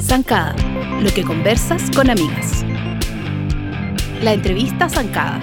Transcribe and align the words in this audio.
Zancada, 0.00 0.54
lo 1.02 1.10
que 1.12 1.24
conversas 1.26 1.90
con 1.90 2.10
amigas. 2.10 2.64
La 4.22 4.34
entrevista 4.34 4.88
Zancada. 4.88 5.40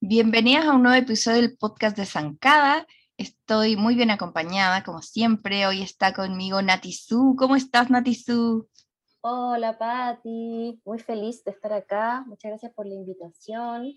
Bienvenidas 0.00 0.64
a 0.64 0.72
un 0.72 0.82
nuevo 0.82 0.96
episodio 0.96 1.42
del 1.42 1.58
podcast 1.58 1.96
de 1.96 2.06
Zancada. 2.06 2.86
Estoy 3.18 3.76
muy 3.76 3.94
bien 3.94 4.10
acompañada, 4.10 4.82
como 4.82 5.02
siempre. 5.02 5.66
Hoy 5.66 5.82
está 5.82 6.14
conmigo 6.14 6.62
Natizú. 6.62 7.36
¿Cómo 7.38 7.54
estás, 7.54 7.90
Natizú? 7.90 8.68
Hola, 9.20 9.76
Patti. 9.76 10.80
Muy 10.84 10.98
feliz 11.00 11.44
de 11.44 11.50
estar 11.50 11.72
acá. 11.72 12.24
Muchas 12.26 12.50
gracias 12.50 12.72
por 12.72 12.86
la 12.86 12.94
invitación. 12.94 13.92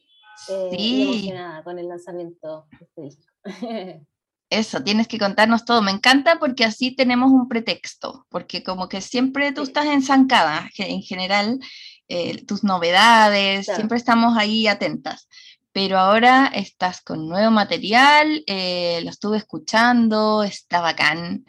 Eh, 0.47 0.69
Sí. 0.77 1.01
emocionada 1.03 1.63
con 1.63 1.77
el 1.79 1.87
lanzamiento 1.87 2.65
de 2.79 2.85
este 2.85 3.02
disco. 3.02 3.34
Eso, 4.52 4.81
tienes 4.84 5.07
que 5.07 5.20
contarnos 5.20 5.63
todo. 5.63 5.81
Me 5.84 5.91
encanta 5.91 6.39
porque 6.39 6.66
así 6.66 6.95
tenemos 6.95 7.31
un 7.31 7.47
pretexto, 7.47 8.25
porque 8.30 8.63
como 8.63 8.89
que 8.89 8.99
siempre 9.02 9.52
tú 9.52 9.61
estás 9.61 9.85
en 9.85 10.02
Zancada, 10.02 10.70
ge- 10.73 10.89
en 10.89 11.03
general, 11.03 11.59
eh, 12.07 12.44
tus 12.45 12.63
novedades, 12.63 13.66
Claro. 13.66 13.77
siempre 13.77 13.97
estamos 13.99 14.35
ahí 14.38 14.66
atentas. 14.67 15.27
Pero 15.71 15.99
ahora 15.99 16.47
estás 16.55 17.02
con 17.02 17.27
nuevo 17.30 17.52
material, 17.52 18.44
eh, 18.47 19.02
lo 19.03 19.11
estuve 19.11 19.38
escuchando, 19.38 20.41
está 20.41 20.81
bacán. 20.81 21.45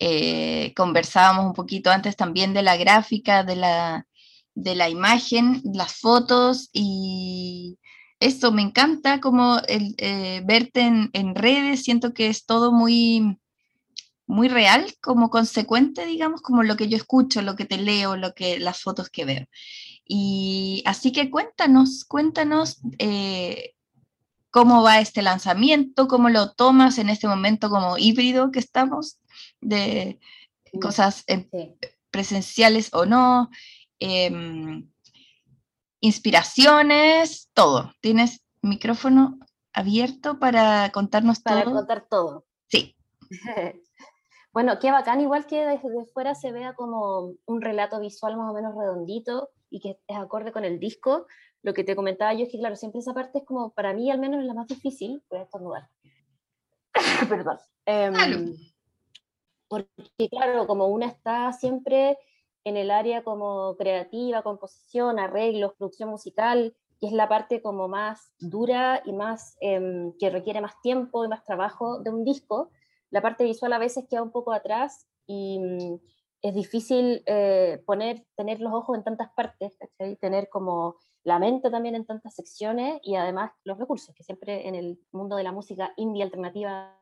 Eh, 0.00 0.72
conversábamos 0.74 1.46
un 1.46 1.52
poquito 1.52 1.90
antes 1.92 2.16
también 2.16 2.52
de 2.52 2.62
la 2.62 2.76
gráfica, 2.76 3.44
de 3.44 3.54
la, 3.54 4.06
de 4.56 4.74
la 4.74 4.88
imagen, 4.88 5.62
las 5.72 5.92
fotos 5.94 6.68
y 6.72 7.78
eso 8.20 8.52
me 8.52 8.62
encanta 8.62 9.20
como 9.20 9.58
el, 9.66 9.94
eh, 9.98 10.42
verte 10.44 10.82
en, 10.82 11.10
en 11.12 11.34
redes, 11.34 11.82
siento 11.82 12.14
que 12.14 12.28
es 12.28 12.46
todo 12.46 12.70
muy, 12.70 13.38
muy 14.30 14.48
real, 14.48 14.94
como 15.00 15.28
consecuente, 15.28 16.06
digamos, 16.06 16.40
como 16.40 16.62
lo 16.62 16.76
que 16.76 16.88
yo 16.88 16.96
escucho, 16.96 17.42
lo 17.42 17.56
que 17.56 17.64
te 17.64 17.78
leo, 17.78 18.16
lo 18.16 18.32
que, 18.32 18.60
las 18.60 18.80
fotos 18.80 19.10
que 19.10 19.24
veo. 19.24 19.46
Y 20.04 20.82
así 20.86 21.12
que 21.12 21.30
cuéntanos, 21.30 22.04
cuéntanos 22.04 22.80
eh, 22.98 23.74
cómo 24.50 24.82
va 24.82 25.00
este 25.00 25.22
lanzamiento, 25.22 26.08
cómo 26.08 26.28
lo 26.28 26.52
tomas 26.52 26.98
en 26.98 27.08
este 27.08 27.26
momento 27.26 27.70
como 27.70 27.98
híbrido 27.98 28.50
que 28.50 28.60
estamos, 28.60 29.18
de 29.60 30.18
cosas 30.80 31.24
eh, 31.26 31.48
presenciales 32.10 32.90
o 32.92 33.06
no, 33.06 33.50
em, 33.98 34.88
inspiraciones, 36.00 37.50
todo. 37.54 37.92
¿Tienes 38.00 38.44
micrófono 38.62 39.38
abierto 39.72 40.38
para 40.38 40.90
contarnos 40.92 41.40
Para 41.40 41.64
todo? 41.64 41.74
contar 41.74 42.06
todo. 42.08 42.44
Sí, 42.68 42.96
Bueno, 44.52 44.80
qué 44.80 44.90
bacán, 44.90 45.20
igual 45.20 45.46
que 45.46 45.64
desde 45.64 46.04
fuera 46.12 46.34
se 46.34 46.50
vea 46.50 46.74
como 46.74 47.34
un 47.46 47.60
relato 47.60 48.00
visual 48.00 48.36
más 48.36 48.50
o 48.50 48.54
menos 48.54 48.74
redondito 48.76 49.50
y 49.70 49.78
que 49.80 50.00
es 50.08 50.16
acorde 50.16 50.50
con 50.50 50.64
el 50.64 50.80
disco. 50.80 51.26
Lo 51.62 51.72
que 51.72 51.84
te 51.84 51.94
comentaba 51.94 52.34
yo 52.34 52.44
es 52.44 52.50
que, 52.50 52.58
claro, 52.58 52.74
siempre 52.74 53.00
esa 53.00 53.14
parte 53.14 53.38
es 53.38 53.44
como, 53.44 53.70
para 53.70 53.92
mí 53.92 54.10
al 54.10 54.18
menos 54.18 54.40
es 54.40 54.46
la 54.46 54.54
más 54.54 54.66
difícil, 54.66 55.22
voy 55.30 55.38
a 55.38 55.42
estornudar. 55.42 55.88
Perdón. 57.28 57.58
Em, 57.86 58.56
porque, 59.68 60.28
claro, 60.28 60.66
como 60.66 60.88
una 60.88 61.06
está 61.06 61.52
siempre 61.52 62.18
en 62.64 62.76
el 62.76 62.90
área 62.90 63.22
como 63.24 63.76
creativa, 63.76 64.42
composición, 64.42 65.18
arreglos, 65.18 65.74
producción 65.74 66.10
musical, 66.10 66.74
que 67.00 67.06
es 67.06 67.12
la 67.12 67.28
parte 67.28 67.62
como 67.62 67.88
más 67.88 68.32
dura 68.38 69.02
y 69.04 69.12
más, 69.12 69.56
em, 69.60 70.12
que 70.18 70.30
requiere 70.30 70.60
más 70.60 70.80
tiempo 70.82 71.24
y 71.24 71.28
más 71.28 71.44
trabajo 71.44 71.98
de 72.00 72.10
un 72.10 72.24
disco, 72.24 72.70
la 73.10 73.22
parte 73.22 73.44
visual 73.44 73.72
a 73.72 73.78
veces 73.78 74.06
queda 74.08 74.22
un 74.22 74.30
poco 74.30 74.52
atrás 74.52 75.08
y 75.26 75.58
mm, 75.58 76.00
es 76.42 76.54
difícil 76.54 77.22
eh, 77.26 77.82
poner, 77.86 78.24
tener 78.36 78.60
los 78.60 78.72
ojos 78.72 78.96
en 78.96 79.04
tantas 79.04 79.30
partes, 79.32 79.76
tener 80.20 80.48
como 80.48 80.96
la 81.22 81.38
mente 81.38 81.70
también 81.70 81.94
en 81.94 82.06
tantas 82.06 82.34
secciones 82.34 82.98
y 83.02 83.16
además 83.16 83.52
los 83.64 83.78
recursos, 83.78 84.14
que 84.14 84.22
siempre 84.22 84.66
en 84.68 84.74
el 84.74 84.98
mundo 85.12 85.36
de 85.36 85.42
la 85.42 85.52
música 85.52 85.92
indie 85.96 86.22
alternativa 86.22 86.96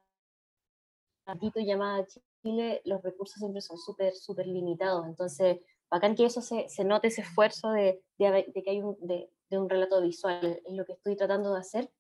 llamada 1.55 2.07
Chile, 2.43 2.83
los 2.85 3.03
recursos 3.03 3.37
siempre 3.39 3.61
son 3.61 3.79
súper, 3.79 4.15
súper 4.15 4.47
limitados. 4.47 5.07
Entonces, 5.07 5.59
bacán 5.91 6.15
que 6.15 6.25
eso 6.25 6.41
se, 6.41 6.69
se 6.69 6.85
note 6.85 7.09
ese 7.09 7.23
esfuerzo 7.23 7.71
de, 7.71 8.03
de, 8.19 8.51
de 8.55 8.63
que 8.63 8.71
hay 8.71 8.83
un, 8.83 8.97
de, 9.01 9.31
de 9.51 9.59
un 9.59 9.69
relato 9.69 10.01
visual, 10.01 10.61
es 10.65 10.75
lo 10.75 10.85
que 10.85 10.93
estoy 10.93 11.17
tratando 11.17 11.53
de 11.53 11.61
hacer. 11.61 11.93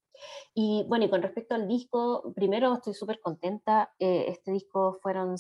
Y 0.53 0.84
bueno, 0.88 1.04
y 1.04 1.10
con 1.10 1.22
respecto 1.22 1.54
al 1.54 1.69
disco, 1.69 2.32
primero 2.34 2.75
estoy 2.75 2.94
súper 2.94 3.21
contenta. 3.21 3.94
eh, 3.98 4.27
este 4.28 4.50
disco 4.50 4.98
fueron 5.00 5.37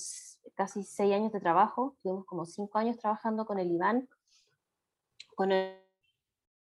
casi 0.54 0.82
seis 0.84 1.12
años 1.14 1.32
de 1.32 1.40
trabajo, 1.40 1.96
tuvimos 2.02 2.24
como 2.26 2.44
cinco 2.44 2.78
años 2.78 2.96
trabajando 2.96 3.44
con 3.44 3.58
el 3.58 3.70
Iván, 3.70 4.08
con 5.34 5.52
el 5.52 5.74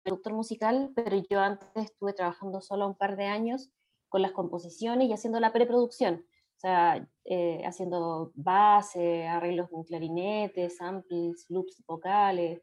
productor 0.02 0.32
musical, 0.32 0.90
pero 0.94 1.16
yo 1.28 1.40
antes 1.40 1.68
estuve 1.74 2.12
trabajando 2.14 2.60
solo 2.60 2.86
un 2.86 2.94
par 2.94 3.16
de 3.16 3.26
años 3.26 3.70
con 4.08 4.22
las 4.22 4.32
composiciones 4.32 5.08
y 5.08 5.12
haciendo 5.12 5.38
la 5.38 5.52
preproducción. 5.52 6.24
O 6.58 6.60
sea, 6.60 7.06
eh, 7.24 7.62
haciendo 7.64 8.32
base, 8.34 9.26
arreglos 9.28 9.70
con 9.70 9.84
clarinetes, 9.84 10.76
samples, 10.78 11.46
loops 11.50 11.84
vocales, 11.86 12.60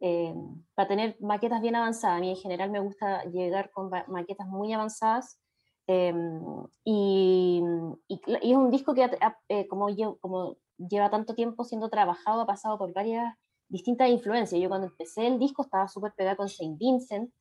eh, 0.00 0.34
para 0.74 0.88
tener 0.88 1.16
maquetas 1.20 1.62
bien 1.62 1.76
avanzadas. 1.76 2.18
A 2.18 2.20
mí 2.20 2.30
en 2.30 2.36
general 2.36 2.70
me 2.70 2.80
gusta 2.80 3.24
llegar 3.24 3.70
con 3.70 3.90
maquetas 4.08 4.48
muy 4.48 4.72
avanzadas. 4.72 5.40
eh, 5.88 6.12
y, 6.84 7.62
y 8.08 8.20
y 8.42 8.50
es 8.52 8.56
un 8.58 8.70
disco 8.70 8.94
que 8.94 9.08
eh, 9.48 9.66
como, 9.68 9.88
lle- 9.90 10.18
como 10.20 10.56
lleva 10.78 11.10
tanto 11.10 11.34
tiempo 11.34 11.64
siendo 11.64 11.88
trabajado, 11.88 12.42
ha 12.42 12.46
pasado 12.46 12.78
por 12.78 12.92
varias 12.92 13.34
distintas 13.68 14.08
influencias. 14.10 14.60
Yo 14.60 14.68
cuando 14.68 14.88
empecé 14.88 15.26
el 15.26 15.38
disco 15.38 15.62
estaba 15.62 15.88
súper 15.88 16.12
pegada 16.16 16.36
con 16.36 16.48
Saint 16.48 16.78
Vincent, 16.78 17.32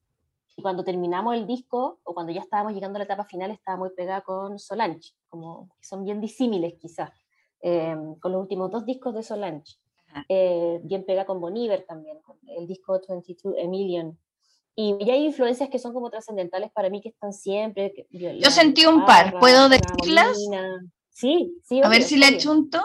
y 0.58 0.62
cuando 0.62 0.84
terminamos 0.84 1.36
el 1.36 1.46
disco, 1.48 2.00
o 2.04 2.14
cuando 2.14 2.32
ya 2.32 2.42
estábamos 2.42 2.74
llegando 2.74 2.98
a 2.98 3.00
la 3.00 3.06
etapa 3.06 3.26
final, 3.26 3.52
estaba 3.52 3.78
muy 3.78 3.90
pegada 3.96 4.22
con 4.22 4.58
Solange, 4.58 5.12
como 5.30 5.70
que 5.80 5.86
son 5.88 6.04
bien 6.06 6.22
disímiles 6.22 6.76
quizás, 6.80 7.10
eh, 7.62 7.96
con 8.22 8.32
los 8.32 8.42
últimos 8.42 8.72
dos 8.72 8.86
discos 8.86 9.14
de 9.14 9.24
Solange. 9.24 9.76
Eh, 10.30 10.80
bien 10.84 11.04
pegada 11.06 11.26
con 11.26 11.42
Bon 11.42 11.56
Iver 11.56 11.86
también, 11.86 12.22
con 12.22 12.38
el 12.48 12.66
disco 12.68 12.98
22 13.10 13.54
A 13.62 13.68
Million. 13.68 14.18
Y 14.78 14.96
ya 15.06 15.14
hay 15.14 15.26
influencias 15.26 15.70
que 15.70 15.80
son 15.80 15.94
como 15.94 16.10
trascendentales 16.10 16.72
para 16.72 16.90
mí, 16.90 17.02
que 17.02 17.10
están 17.10 17.34
siempre. 17.34 17.92
que- 17.94 18.08
Yo 18.40 18.50
sentí 18.50 18.86
un 18.86 19.06
par, 19.06 19.38
¿puedo 19.40 19.68
decirlas? 19.68 20.38
Sí, 21.10 21.58
sí. 21.64 21.82
a 21.82 21.88
ver 21.90 22.00
obvio, 22.00 22.08
si 22.08 22.18
le 22.18 22.28
obvio. 22.28 22.38
achunto. 22.38 22.82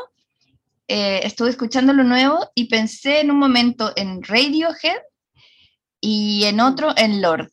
Eh, 0.88 1.20
estuve 1.24 1.50
escuchando 1.50 1.92
lo 1.92 2.02
nuevo 2.02 2.38
y 2.56 2.64
pensé 2.68 3.20
en 3.20 3.30
un 3.30 3.38
momento 3.38 3.92
en 3.94 4.22
Radiohead 4.24 5.02
y 6.00 6.44
en 6.46 6.56
Mm. 6.56 6.60
otro 6.60 6.88
en 6.96 7.22
Lord. 7.22 7.48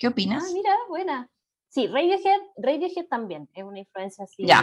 ¿Qué 0.00 0.08
opinas? 0.08 0.42
Ah, 0.48 0.50
mira, 0.54 0.74
buena. 0.88 1.30
Sí, 1.68 1.86
Radiohead, 1.86 2.40
Radiohead 2.56 3.06
también 3.08 3.48
es 3.54 3.62
una 3.62 3.78
influencia 3.80 4.24
así 4.24 4.44
Ya. 4.46 4.62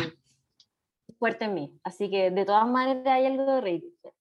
fuerte 1.20 1.46
en 1.46 1.54
mí. 1.54 1.80
Así 1.84 2.10
que 2.10 2.32
de 2.32 2.44
todas 2.44 2.68
maneras 2.68 3.06
hay 3.06 3.28
algo 3.28 3.46
de 3.46 3.62
Radiohead. 3.62 4.14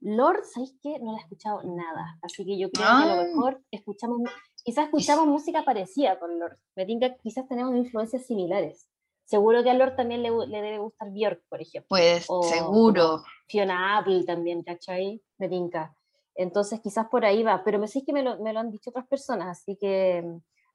Lord, 0.00 0.44
¿sabéis 0.44 0.74
qué? 0.82 0.98
No 0.98 1.12
la 1.12 1.18
he 1.18 1.20
escuchado 1.20 1.62
nada. 1.62 2.18
Así 2.22 2.44
que 2.44 2.58
yo 2.58 2.70
creo 2.70 2.86
que 2.86 2.90
a 2.92 3.02
Ah. 3.02 3.16
lo 3.16 3.22
mejor 3.22 3.62
escuchamos, 3.70 4.18
quizás 4.64 4.86
escuchamos 4.86 5.26
música 5.26 5.62
parecida 5.62 6.18
con 6.18 6.38
Lord. 6.40 6.56
Me 6.74 6.86
tinca 6.86 7.14
quizás 7.18 7.46
tenemos 7.46 7.76
influencias 7.76 8.24
similares. 8.26 8.88
Seguro 9.24 9.62
que 9.62 9.70
a 9.70 9.74
Lord 9.74 9.94
también 9.94 10.22
le, 10.22 10.30
le 10.30 10.62
debe 10.62 10.78
gustar 10.78 11.10
Björk, 11.12 11.42
por 11.50 11.60
ejemplo. 11.60 11.86
Pues 11.90 12.24
o 12.28 12.42
seguro. 12.44 13.22
Fiona 13.46 13.98
Apple 13.98 14.24
también, 14.24 14.62
¿cachai? 14.62 15.22
Me 15.38 15.48
tinca. 15.50 15.94
Entonces 16.34 16.80
quizás 16.80 17.06
por 17.08 17.24
ahí 17.26 17.42
va, 17.42 17.62
pero 17.62 17.78
me 17.78 17.86
sé 17.86 18.02
que 18.04 18.12
me 18.14 18.22
lo, 18.22 18.40
me 18.40 18.54
lo 18.54 18.60
han 18.60 18.70
dicho 18.70 18.88
otras 18.90 19.06
personas, 19.06 19.48
así 19.60 19.76
que... 19.76 20.24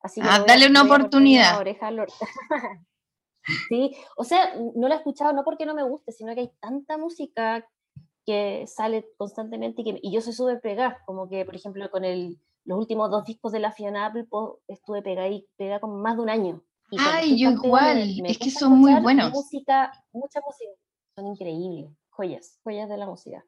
Así 0.01 0.21
que 0.21 0.27
Ah, 0.27 0.35
a- 0.35 0.45
dale 0.45 0.67
una 0.69 0.83
oportunidad. 0.83 1.57
oreja 1.59 1.89
sí, 3.69 3.95
o 4.17 4.23
sea, 4.23 4.53
no 4.75 4.87
la 4.87 4.95
he 4.95 4.97
escuchado 4.97 5.33
no 5.33 5.43
porque 5.43 5.65
no 5.65 5.73
me 5.73 5.83
guste, 5.83 6.11
sino 6.11 6.33
que 6.33 6.41
hay 6.41 6.51
tanta 6.59 6.97
música 6.97 7.65
que 8.25 8.65
sale 8.67 9.07
constantemente 9.17 9.81
y, 9.81 9.85
que, 9.85 9.99
y 10.01 10.11
yo 10.13 10.21
soy 10.21 10.33
súper 10.33 10.59
pegada, 10.59 11.01
como 11.05 11.29
que, 11.29 11.45
por 11.45 11.55
ejemplo, 11.55 11.89
con 11.89 12.03
el, 12.03 12.37
los 12.65 12.77
últimos 12.77 13.09
dos 13.09 13.23
discos 13.23 13.53
de 13.53 13.59
la 13.59 13.71
Fiona 13.71 14.07
Apple 14.07 14.25
estuve 14.67 15.01
pegada 15.01 15.29
y 15.29 15.47
pegada 15.55 15.79
como 15.79 15.97
más 15.97 16.17
de 16.17 16.23
un 16.23 16.29
año. 16.29 16.61
Y 16.91 16.97
Ay, 16.99 17.23
estoy 17.31 17.37
yo 17.41 17.49
me- 17.51 17.67
igual, 17.67 18.15
me 18.21 18.29
es 18.31 18.37
que 18.37 18.51
son 18.51 18.73
muy 18.79 18.93
buenos. 19.01 19.31
Música, 19.31 19.91
mucha 20.11 20.41
música, 20.45 20.71
son 21.15 21.27
increíbles, 21.27 21.89
joyas, 22.09 22.59
joyas 22.63 22.89
de 22.89 22.97
la 22.97 23.05
música. 23.05 23.45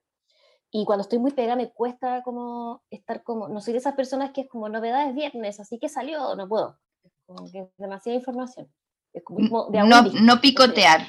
Y 0.71 0.85
cuando 0.85 1.01
estoy 1.01 1.19
muy 1.19 1.31
pegada 1.31 1.55
me 1.55 1.71
cuesta 1.71 2.21
como 2.23 2.83
estar 2.91 3.23
como, 3.23 3.47
no 3.47 3.59
soy 3.59 3.73
de 3.73 3.79
esas 3.79 3.95
personas 3.95 4.31
que 4.31 4.41
es 4.41 4.49
como 4.49 4.69
novedades 4.69 5.15
viernes, 5.15 5.59
así 5.59 5.79
que 5.79 5.89
salió, 5.89 6.35
no 6.35 6.47
puedo. 6.47 6.79
Es 7.03 7.11
como 7.25 7.51
que 7.51 7.59
es 7.59 7.69
demasiada 7.77 8.17
información. 8.17 8.71
Es 9.13 9.23
como 9.23 9.69
de 9.69 9.79
a 9.79 9.83
No, 9.83 10.03
no 10.03 10.39
picotear. 10.39 11.07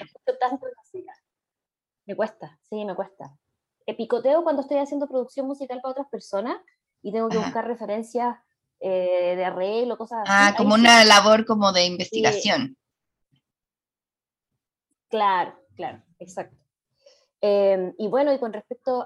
Me 2.07 2.17
cuesta, 2.17 2.59
sí, 2.69 2.85
me 2.85 2.95
cuesta. 2.95 3.37
Eh, 3.87 3.95
picoteo 3.95 4.43
cuando 4.43 4.63
estoy 4.63 4.79
haciendo 4.79 5.09
producción 5.09 5.47
musical 5.47 5.81
para 5.83 5.93
otras 5.93 6.09
personas 6.09 6.57
y 7.03 7.13
tengo 7.13 7.29
que 7.29 7.37
Ajá. 7.37 7.47
buscar 7.47 7.67
referencias 7.67 8.37
eh, 8.81 9.35
de 9.37 9.45
arreglo, 9.45 9.99
cosas 9.99 10.21
así. 10.23 10.33
Ah, 10.33 10.55
como 10.57 10.75
una 10.75 11.05
labor 11.05 11.45
como 11.45 11.73
de 11.73 11.85
investigación. 11.85 12.77
Claro, 15.09 15.59
claro, 15.75 16.03
exacto. 16.19 16.57
Em, 17.41 17.95
y 17.99 18.09
bueno, 18.09 18.33
y 18.33 18.39
con 18.39 18.53
respecto 18.53 19.05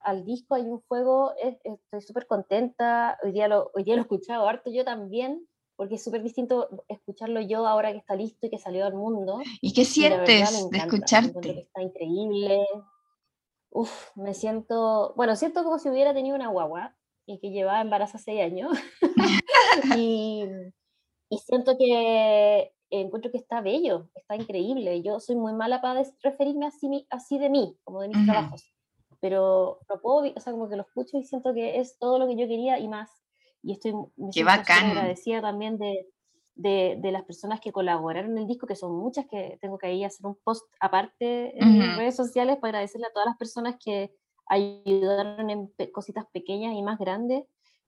al 0.00 0.24
disco, 0.24 0.54
hay 0.54 0.62
un 0.62 0.80
juego, 0.88 1.32
estoy 1.36 2.00
súper 2.00 2.26
contenta, 2.26 3.18
hoy 3.22 3.32
día, 3.32 3.48
lo, 3.48 3.70
hoy 3.74 3.84
día 3.84 3.94
lo 3.94 4.00
he 4.00 4.02
escuchado 4.02 4.48
harto 4.48 4.70
yo 4.70 4.84
también, 4.84 5.46
porque 5.76 5.96
es 5.96 6.04
súper 6.04 6.22
distinto 6.22 6.68
escucharlo 6.88 7.40
yo 7.40 7.66
ahora 7.66 7.92
que 7.92 7.98
está 7.98 8.16
listo 8.16 8.46
y 8.46 8.50
que 8.50 8.58
salió 8.58 8.84
al 8.84 8.94
mundo. 8.94 9.40
¿Y 9.60 9.72
qué 9.72 9.84
sientes 9.84 10.70
de 10.70 10.78
escucharte? 10.78 11.60
está 11.60 11.82
increíble. 11.82 12.66
Uf, 13.70 14.16
me 14.16 14.34
siento, 14.34 15.12
bueno, 15.16 15.36
siento 15.36 15.62
como 15.62 15.78
si 15.78 15.88
hubiera 15.88 16.14
tenido 16.14 16.34
una 16.34 16.48
guagua 16.48 16.96
y 17.26 17.38
que 17.38 17.50
llevaba 17.50 17.80
embarazo 17.80 18.18
seis 18.18 18.40
años. 18.40 18.72
y, 19.98 20.44
y 21.30 21.38
siento 21.38 21.76
que 21.78 22.72
encuentro 22.90 23.30
que 23.30 23.38
está 23.38 23.60
bello, 23.60 24.08
está 24.14 24.36
increíble. 24.36 25.02
Yo 25.02 25.20
soy 25.20 25.36
muy 25.36 25.52
mala 25.52 25.80
para 25.80 26.02
referirme 26.22 26.66
así, 26.66 27.06
así 27.10 27.38
de 27.38 27.50
mí, 27.50 27.76
como 27.84 28.00
de 28.00 28.08
mis 28.08 28.24
trabajos, 28.24 28.72
pero 29.20 29.80
lo 29.88 30.00
puedo, 30.00 30.32
o 30.34 30.40
sea, 30.40 30.52
como 30.52 30.68
que 30.68 30.76
lo 30.76 30.82
escucho 30.82 31.18
y 31.18 31.24
siento 31.24 31.52
que 31.54 31.78
es 31.78 31.98
todo 31.98 32.18
lo 32.18 32.26
que 32.26 32.36
yo 32.36 32.46
quería 32.46 32.78
y 32.78 32.88
más. 32.88 33.10
Y 33.62 33.72
estoy 33.72 33.92
me 34.16 34.30
Qué 34.32 34.44
bacán. 34.44 34.90
agradecida 34.90 35.40
también 35.40 35.78
de, 35.78 36.06
de, 36.54 36.96
de, 37.00 37.12
las 37.12 37.24
personas 37.24 37.60
que 37.60 37.72
colaboraron 37.72 38.32
en 38.32 38.38
el 38.38 38.46
disco, 38.46 38.66
que 38.66 38.76
son 38.76 38.96
muchas, 38.96 39.26
que 39.26 39.58
tengo 39.60 39.78
que 39.78 39.88
ahí 39.88 40.04
hacer 40.04 40.26
un 40.26 40.36
post 40.44 40.64
aparte 40.80 41.58
en 41.60 41.96
redes 41.96 42.16
sociales 42.16 42.56
para 42.56 42.78
agradecerle 42.78 43.06
a 43.08 43.12
todas 43.12 43.26
las 43.26 43.36
personas 43.36 43.76
que 43.82 44.12
ayudaron 44.46 45.50
en 45.50 45.72
cositas 45.92 46.26
pequeñas 46.32 46.74
y 46.74 46.82
más 46.82 46.98
grandes. 46.98 47.44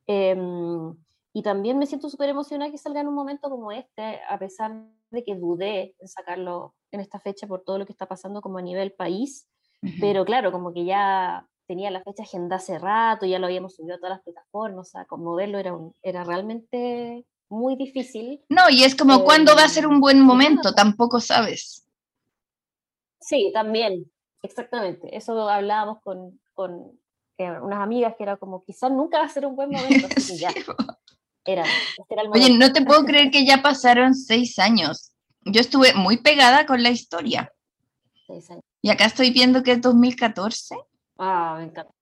Em, 0.06 0.94
y 1.32 1.42
también 1.42 1.78
me 1.78 1.86
siento 1.86 2.08
súper 2.08 2.28
emocionada 2.28 2.70
que 2.70 2.78
salga 2.78 3.00
en 3.00 3.08
un 3.08 3.14
momento 3.14 3.48
como 3.48 3.70
este, 3.72 4.20
a 4.28 4.38
pesar 4.38 4.72
de 5.10 5.24
que 5.24 5.36
dudé 5.36 5.94
en 5.98 6.08
sacarlo 6.08 6.74
en 6.90 7.00
esta 7.00 7.20
fecha 7.20 7.46
por 7.46 7.62
todo 7.62 7.78
lo 7.78 7.86
que 7.86 7.92
está 7.92 8.06
pasando 8.06 8.40
como 8.40 8.58
a 8.58 8.62
nivel 8.62 8.92
país, 8.92 9.48
pero 10.00 10.24
claro, 10.24 10.52
como 10.52 10.72
que 10.72 10.84
ya 10.84 11.46
tenía 11.66 11.90
la 11.90 12.02
fecha 12.02 12.24
agenda 12.24 12.56
hace 12.56 12.78
rato, 12.78 13.26
ya 13.26 13.38
lo 13.38 13.46
habíamos 13.46 13.76
subido 13.76 13.94
a 13.94 13.98
todas 13.98 14.16
las 14.16 14.22
plataformas, 14.22 14.88
o 14.88 14.90
sea, 14.90 15.04
como 15.04 15.34
verlo 15.34 15.58
era, 15.58 15.72
era 16.02 16.24
realmente 16.24 17.24
muy 17.48 17.76
difícil. 17.76 18.40
No, 18.48 18.68
y 18.70 18.84
es 18.84 18.94
como, 18.94 19.24
¿cuándo 19.24 19.54
va 19.54 19.64
a 19.64 19.68
ser 19.68 19.86
un 19.86 19.94
em, 19.94 20.00
buen 20.00 20.20
momento? 20.20 20.72
Tampoco 20.72 21.20
sabes. 21.20 21.86
Sí, 23.20 23.50
también, 23.52 24.10
exactamente. 24.42 25.16
Eso 25.16 25.48
hablábamos 25.48 26.00
con, 26.02 26.40
con 26.54 26.98
eh, 27.38 27.50
unas 27.60 27.80
amigas 27.80 28.14
que 28.16 28.24
era 28.24 28.36
como, 28.36 28.64
quizás 28.64 28.90
nunca 28.90 29.18
va 29.18 29.24
a 29.24 29.28
ser 29.28 29.46
un 29.46 29.56
buen 29.56 29.70
momento. 29.70 30.08
Así 30.16 30.38
ya. 30.38 30.50
Era, 31.44 31.62
este 31.62 32.14
era 32.14 32.22
el 32.22 32.30
Oye, 32.32 32.56
no 32.56 32.72
te 32.72 32.82
puedo 32.82 33.04
creer 33.04 33.30
que 33.30 33.46
ya 33.46 33.62
pasaron 33.62 34.14
seis 34.14 34.58
años. 34.58 35.12
Yo 35.44 35.60
estuve 35.60 35.94
muy 35.94 36.18
pegada 36.18 36.66
con 36.66 36.82
la 36.82 36.90
historia. 36.90 37.52
Seis 38.26 38.50
años. 38.50 38.64
Y 38.82 38.90
acá 38.90 39.06
estoy 39.06 39.30
viendo 39.30 39.62
que 39.62 39.72
es 39.72 39.80
2014. 39.80 40.76
Ah, 41.18 41.56
me 41.58 41.64
encanta. 41.64 41.92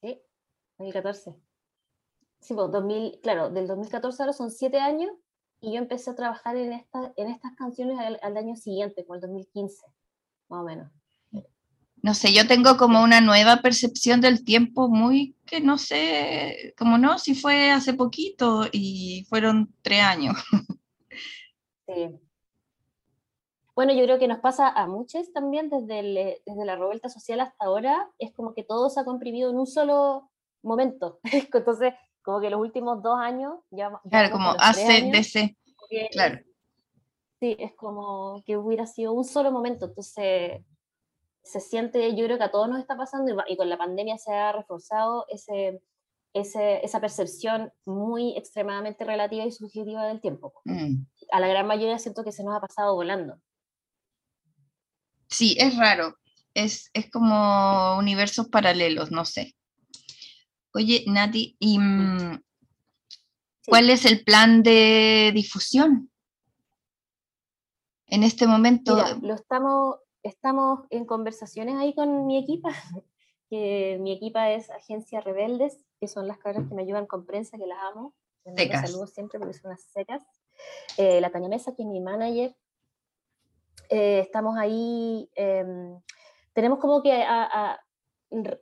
Sí, 0.00 0.20
2014. 0.78 1.34
Sí, 2.40 2.54
pues 2.54 2.70
2000, 2.70 3.20
claro, 3.22 3.50
del 3.50 3.66
2014 3.66 4.22
ahora 4.22 4.32
son 4.32 4.50
siete 4.50 4.78
años 4.78 5.10
y 5.60 5.72
yo 5.72 5.78
empecé 5.78 6.10
a 6.10 6.14
trabajar 6.14 6.56
en, 6.56 6.72
esta, 6.72 7.12
en 7.16 7.28
estas 7.28 7.54
canciones 7.54 7.98
al, 7.98 8.36
año 8.36 8.56
siguiente, 8.56 9.04
como 9.04 9.16
el 9.16 9.20
2015, 9.20 9.86
más 10.48 10.60
o 10.60 10.64
menos. 10.64 10.90
No 12.02 12.14
sé, 12.14 12.32
yo 12.32 12.46
tengo 12.46 12.78
como 12.78 13.02
una 13.02 13.20
nueva 13.20 13.58
percepción 13.58 14.22
del 14.22 14.42
tiempo 14.42 14.88
muy 14.88 15.36
que 15.44 15.60
no 15.60 15.76
sé, 15.76 16.72
como 16.78 16.96
no, 16.96 17.18
si 17.18 17.34
fue 17.34 17.70
hace 17.70 17.92
poquito 17.92 18.66
y 18.72 19.26
fueron 19.28 19.74
tres 19.82 20.02
años. 20.02 20.36
Sí. 21.86 22.18
Bueno, 23.74 23.92
yo 23.92 24.04
creo 24.04 24.18
que 24.18 24.28
nos 24.28 24.40
pasa 24.40 24.68
a 24.68 24.86
muchos 24.86 25.32
también 25.32 25.70
desde, 25.70 26.42
desde 26.44 26.64
la 26.64 26.76
revuelta 26.76 27.08
social 27.08 27.40
hasta 27.40 27.64
ahora, 27.64 28.10
es 28.18 28.32
como 28.32 28.54
que 28.54 28.64
todo 28.64 28.90
se 28.90 29.00
ha 29.00 29.04
comprimido 29.04 29.50
en 29.50 29.58
un 29.58 29.66
solo 29.66 30.30
momento. 30.62 31.20
Entonces, 31.52 31.94
como 32.22 32.40
que 32.40 32.50
los 32.50 32.60
últimos 32.60 33.02
dos 33.02 33.18
años 33.18 33.54
ya... 33.70 33.90
Claro, 34.08 34.30
como 34.30 34.50
ACDC, 34.50 35.56
claro. 36.12 36.38
Sí, 37.40 37.56
es 37.58 37.74
como 37.74 38.42
que 38.44 38.58
hubiera 38.58 38.86
sido 38.86 39.12
un 39.14 39.24
solo 39.24 39.50
momento, 39.50 39.86
entonces 39.86 40.62
se 41.42 41.60
siente, 41.60 42.14
yo 42.14 42.26
creo 42.26 42.36
que 42.36 42.44
a 42.44 42.50
todos 42.50 42.68
nos 42.68 42.80
está 42.80 42.98
pasando 42.98 43.34
y, 43.48 43.56
con 43.56 43.70
la 43.70 43.78
pandemia 43.78 44.18
se 44.18 44.30
ha 44.34 44.52
reforzado 44.52 45.24
ese, 45.30 45.82
ese, 46.34 46.84
esa 46.84 47.00
percepción 47.00 47.72
muy 47.86 48.36
extremadamente 48.36 49.04
relativa 49.04 49.44
y 49.46 49.52
subjetiva 49.52 50.06
del 50.06 50.20
tiempo. 50.20 50.52
Mm. 50.66 51.04
A 51.32 51.40
la 51.40 51.48
gran 51.48 51.66
mayoría 51.66 51.98
siento 51.98 52.24
que 52.24 52.32
se 52.32 52.44
nos 52.44 52.54
ha 52.54 52.60
pasado 52.60 52.94
volando. 52.94 53.38
Sí, 55.30 55.56
es 55.58 55.76
raro, 55.76 56.16
es, 56.54 56.90
es 56.92 57.10
como 57.10 57.96
universos 57.96 58.48
paralelos, 58.48 59.10
no 59.10 59.24
sé. 59.24 59.54
Oye, 60.74 61.04
Nati, 61.06 61.56
¿y 61.58 61.78
mm, 61.78 62.42
cuál 63.66 63.90
es 63.90 64.04
el 64.04 64.24
plan 64.24 64.62
de 64.62 65.30
difusión 65.34 66.10
en 68.06 68.22
este 68.22 68.46
momento? 68.46 68.96
lo 69.22 69.34
estamos, 69.34 69.96
estamos 70.22 70.80
en 70.90 71.04
conversaciones 71.04 71.76
ahí 71.76 71.94
con 71.94 72.26
mi 72.26 72.38
equipa, 72.38 72.70
que 73.50 73.98
mi 74.00 74.12
equipa 74.12 74.50
es 74.50 74.70
Agencia 74.70 75.20
Rebeldes, 75.20 75.84
que 76.00 76.08
son 76.08 76.26
las 76.26 76.38
cabras 76.38 76.68
que 76.68 76.74
me 76.74 76.82
ayudan 76.82 77.06
con 77.06 77.26
prensa, 77.26 77.56
que 77.56 77.66
las 77.66 77.78
amo. 77.92 78.14
Secas. 78.56 78.90
saludo 78.90 79.06
siempre 79.06 79.38
porque 79.38 79.54
son 79.54 79.70
unas 79.70 79.82
secas. 79.82 80.22
Eh, 80.96 81.20
la 81.20 81.30
Tania 81.30 81.48
Mesa, 81.48 81.74
que 81.74 81.82
es 81.82 81.88
mi 81.88 82.00
manager. 82.00 82.56
Eh, 83.88 84.20
estamos 84.20 84.56
ahí, 84.56 85.28
em, 85.34 86.00
tenemos 86.52 86.78
como 86.78 87.02
que 87.02 87.12
a 87.12 87.80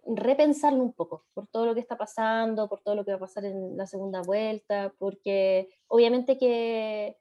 repensarlo 0.07 0.83
un 0.83 0.93
poco 0.93 1.27
por 1.35 1.47
todo 1.49 1.67
lo 1.67 1.75
que 1.75 1.81
está 1.81 1.97
pasando, 1.97 2.69
por 2.69 2.81
todo 2.81 2.95
lo 2.95 3.05
que 3.05 3.13
va 3.13 3.19
a 3.19 3.21
pasar 3.21 3.45
en 3.45 3.77
la 3.77 3.87
segunda 3.87 4.23
vuelta, 4.23 4.93
porque 4.99 5.69
obviamente 5.89 6.39
que 6.39 7.19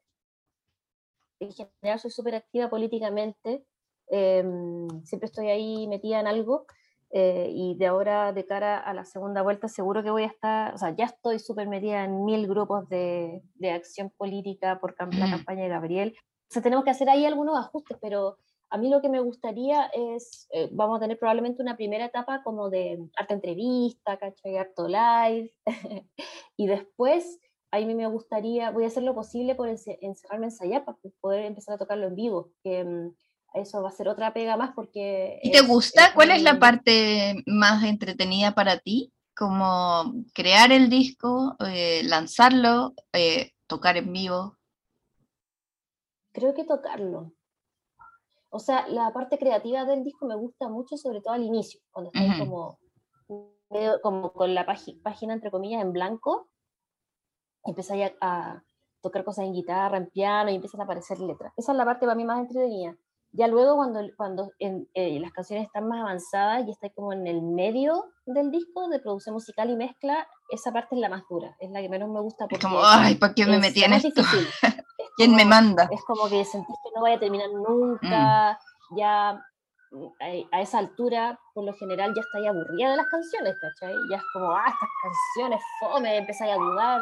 en 1.39 1.51
general 1.51 1.99
soy 1.99 2.11
súper 2.11 2.35
activa 2.35 2.69
políticamente, 2.69 3.65
em, 4.07 4.87
siempre 5.03 5.27
estoy 5.27 5.49
ahí 5.49 5.87
metida 5.87 6.19
en 6.19 6.27
algo. 6.27 6.65
Eh, 7.09 7.49
y 7.53 7.77
de 7.77 7.87
ahora 7.87 8.33
de 8.33 8.45
cara 8.45 8.77
a 8.77 8.93
la 8.93 9.05
segunda 9.05 9.41
vuelta 9.41 9.69
seguro 9.69 10.03
que 10.03 10.11
voy 10.11 10.23
a 10.23 10.27
estar, 10.27 10.73
o 10.73 10.77
sea, 10.77 10.93
ya 10.93 11.05
estoy 11.05 11.39
súper 11.39 11.69
metida 11.69 12.03
en 12.03 12.25
mil 12.25 12.47
grupos 12.47 12.89
de, 12.89 13.43
de 13.55 13.71
acción 13.71 14.11
política 14.17 14.77
por 14.81 14.93
la 15.15 15.29
campaña 15.29 15.63
de 15.63 15.69
Gabriel. 15.69 16.17
O 16.49 16.53
sea, 16.53 16.61
tenemos 16.61 16.85
que 16.85 16.91
hacer 16.91 17.09
ahí 17.09 17.25
algunos 17.25 17.57
ajustes, 17.57 17.97
pero 18.01 18.37
a 18.69 18.77
mí 18.77 18.89
lo 18.89 19.01
que 19.01 19.09
me 19.09 19.19
gustaría 19.19 19.85
es, 19.93 20.47
eh, 20.51 20.69
vamos 20.71 20.97
a 20.97 21.01
tener 21.01 21.17
probablemente 21.17 21.61
una 21.61 21.77
primera 21.77 22.05
etapa 22.05 22.41
como 22.43 22.69
de 22.69 22.99
arte 23.15 23.33
entrevista, 23.33 24.17
¿cachai? 24.17 24.57
Harto 24.57 24.87
live, 24.87 25.53
y 26.57 26.67
después 26.67 27.39
a 27.71 27.79
mí 27.79 27.95
me 27.95 28.07
gustaría, 28.07 28.71
voy 28.71 28.85
a 28.85 28.87
hacer 28.87 29.03
lo 29.03 29.15
posible 29.15 29.55
por 29.55 29.67
encerrarme 29.69 30.45
a 30.45 30.49
ensayar 30.49 30.85
para 30.85 30.97
poder 31.19 31.45
empezar 31.45 31.75
a 31.75 31.77
tocarlo 31.77 32.07
en 32.07 32.15
vivo, 32.15 32.51
que 32.63 32.83
mm, 32.83 33.13
eso 33.53 33.81
va 33.81 33.89
a 33.89 33.93
ser 33.93 34.07
otra 34.07 34.33
pega 34.33 34.57
más 34.57 34.71
porque... 34.73 35.39
¿Y 35.43 35.51
te 35.51 35.61
gusta? 35.61 36.13
¿Cuál 36.13 36.31
es 36.31 36.41
la 36.43 36.59
parte 36.59 37.43
más 37.45 37.83
entretenida 37.83 38.53
para 38.53 38.79
ti? 38.79 39.11
Como 39.35 40.13
crear 40.33 40.71
el 40.71 40.89
disco, 40.89 41.55
eh, 41.67 42.01
lanzarlo, 42.03 42.93
eh, 43.13 43.51
tocar 43.67 43.97
en 43.97 44.11
vivo. 44.11 44.57
Creo 46.37 46.53
que 46.53 46.65
tocarlo, 46.65 47.33
o 48.49 48.59
sea, 48.59 48.87
la 48.87 49.11
parte 49.11 49.39
creativa 49.39 49.85
del 49.85 50.03
disco 50.03 50.27
me 50.27 50.35
gusta 50.35 50.69
mucho, 50.69 50.97
sobre 50.97 51.19
todo 51.19 51.33
al 51.33 51.43
inicio, 51.43 51.81
cuando 51.91 52.11
está 52.13 52.37
como, 52.37 52.77
como 54.03 54.31
con 54.31 54.53
la 54.53 54.63
página, 54.65 55.33
entre 55.33 55.49
comillas, 55.49 55.81
en 55.81 55.93
blanco, 55.93 56.47
empiezas 57.63 57.97
a, 58.21 58.61
tocar 59.01 59.23
cosas 59.23 59.45
en 59.45 59.53
guitarra, 59.53 59.97
en 59.97 60.11
piano, 60.11 60.51
y 60.51 60.55
empiezan 60.55 60.81
a 60.81 60.83
aparecer 60.83 61.19
letras. 61.19 61.53
Esa 61.57 61.71
es 61.71 61.77
la 61.77 61.85
parte 61.85 62.05
para 62.05 62.15
mí 62.15 62.23
más 62.23 62.39
entretenida. 62.39 62.95
Ya 63.31 63.47
luego, 63.47 63.75
cuando, 63.75 64.01
cuando 64.15 64.51
eh, 64.59 65.19
las 65.19 65.31
canciones 65.31 65.65
están 65.65 65.87
más 65.87 66.01
avanzadas 66.01 66.67
y 66.67 66.71
está 66.71 66.91
como 66.91 67.13
en 67.13 67.25
el 67.25 67.41
medio 67.41 68.05
del 68.27 68.51
disco 68.51 68.89
de 68.89 68.99
producción 68.99 69.33
musical 69.33 69.71
y 69.71 69.75
mezcla, 69.75 70.27
esa 70.49 70.71
parte 70.71 70.93
es 70.93 71.01
la 71.01 71.09
más 71.09 71.23
dura, 71.27 71.55
es 71.59 71.71
la 71.71 71.81
que 71.81 71.89
menos 71.89 72.09
me 72.09 72.21
gusta. 72.21 72.47
Porque 72.47 72.63
como, 72.63 72.79
ay, 72.83 73.15
¿por 73.15 73.33
qué 73.33 73.45
me 73.47 73.57
metí 73.57 73.83
en 73.83 73.93
esto? 73.93 74.21
¿Quién 75.17 75.35
me 75.35 75.45
manda? 75.45 75.89
Es 75.91 76.03
como 76.03 76.29
que 76.29 76.45
sentís 76.45 76.75
que 76.83 76.91
no 76.95 77.01
vaya 77.01 77.15
a 77.15 77.19
terminar 77.19 77.49
nunca, 77.49 78.59
mm. 78.91 78.97
ya 78.97 79.41
mm, 79.91 80.51
a 80.51 80.61
esa 80.61 80.77
altura, 80.77 81.39
por 81.55 81.65
lo 81.65 81.73
general, 81.73 82.13
ya 82.15 82.21
estáis 82.21 82.47
aburrida 82.47 82.91
de 82.91 82.97
las 82.97 83.07
canciones, 83.07 83.55
¿cachai? 83.59 83.95
Ya 84.11 84.17
es 84.17 84.23
como, 84.31 84.51
ah, 84.51 84.65
estas 84.67 84.89
canciones, 85.01 85.61
fome, 85.79 86.17
empezáis 86.17 86.53
a 86.53 86.57
dudar. 86.57 87.01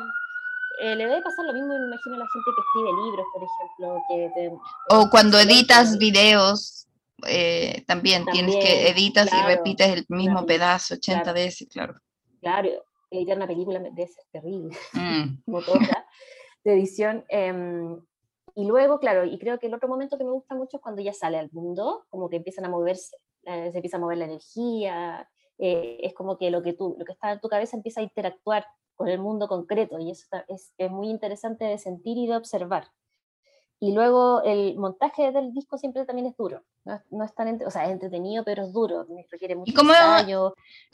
Eh, 0.82 0.96
le 0.96 1.08
debe 1.08 1.22
pasar 1.22 1.46
lo 1.46 1.54
mismo, 1.54 1.68
me 1.68 1.88
imagino, 1.88 2.16
a 2.16 2.20
la 2.20 2.28
gente 2.32 2.52
que 2.56 2.62
escribe 2.62 3.04
libros, 3.04 3.26
por 3.34 3.44
ejemplo. 3.44 4.04
Que 4.08 4.96
o 4.96 5.10
cuando 5.10 5.38
editas 5.38 5.98
videos, 5.98 6.88
eh, 7.28 7.84
también, 7.86 8.26
tienes 8.26 8.56
que 8.56 8.90
editas 8.90 9.30
y 9.32 9.46
repites 9.46 9.90
el 9.90 10.06
mismo 10.08 10.46
pedazo 10.46 10.96
80 10.96 11.34
veces, 11.34 11.68
claro. 11.70 11.96
Claro, 12.42 12.70
editar 13.12 13.36
una 13.36 13.48
película 13.48 13.80
debe 13.80 14.08
ser 14.08 14.24
terrible, 14.32 14.78
mm. 14.94 15.42
como 15.46 15.62
toda 15.62 16.06
de 16.66 16.74
edición. 16.74 17.24
Em, 17.30 18.02
y 18.56 18.66
luego, 18.66 19.00
claro, 19.00 19.24
y 19.24 19.38
creo 19.38 19.60
que 19.60 19.68
el 19.68 19.74
otro 19.74 19.88
momento 19.88 20.18
que 20.18 20.26
me 20.26 20.32
gusta 20.32 20.56
mucho 20.56 20.78
es 20.78 20.84
cuando 20.84 21.02
ya 21.02 21.14
sale 21.14 21.38
al 21.38 21.50
mundo, 21.52 22.06
como 22.10 22.30
que 22.30 22.38
empiezan 22.38 22.66
a 22.66 22.70
moverse, 22.70 23.16
eh, 23.44 23.72
se 23.72 23.78
empieza 23.78 23.98
a 23.98 24.00
mover 24.00 24.18
la 24.18 24.26
energía, 24.26 25.30
eh, 25.58 26.00
es 26.02 26.14
como 26.14 26.38
que 26.38 26.50
lo 26.50 26.62
que, 26.62 26.74
tú, 26.74 26.96
lo 26.98 27.06
que 27.06 27.14
está 27.14 27.32
en 27.32 27.40
tu 27.40 27.48
cabeza 27.48 27.78
empieza 27.78 28.02
a 28.02 28.04
interactuar 28.04 28.66
con 28.96 29.08
el 29.08 29.20
mundo 29.20 29.48
concreto 29.48 30.00
y 30.00 30.12
eso 30.12 30.26
es, 30.48 30.74
es 30.78 30.92
muy 30.92 31.10
interesante 31.10 31.66
de 31.66 31.78
sentir 31.78 32.18
y 32.18 32.28
de 32.28 32.36
observar. 32.36 32.88
Y 33.80 33.92
luego 33.92 34.42
el 34.44 34.76
montaje 34.78 35.32
del 35.32 35.54
disco 35.54 35.78
siempre 35.78 36.06
también 36.06 36.28
es 36.28 36.38
duro. 36.38 36.64
No, 36.86 37.24
es 37.24 37.36
tan, 37.36 37.60
o 37.66 37.72
sea, 37.72 37.86
es 37.86 37.92
entretenido, 37.92 38.44
pero 38.44 38.64
es 38.64 38.74
duro. 38.74 39.06
Requiere 39.30 39.56
mucho 39.56 39.72
¿Y 39.72 39.74
cómo, 39.74 39.94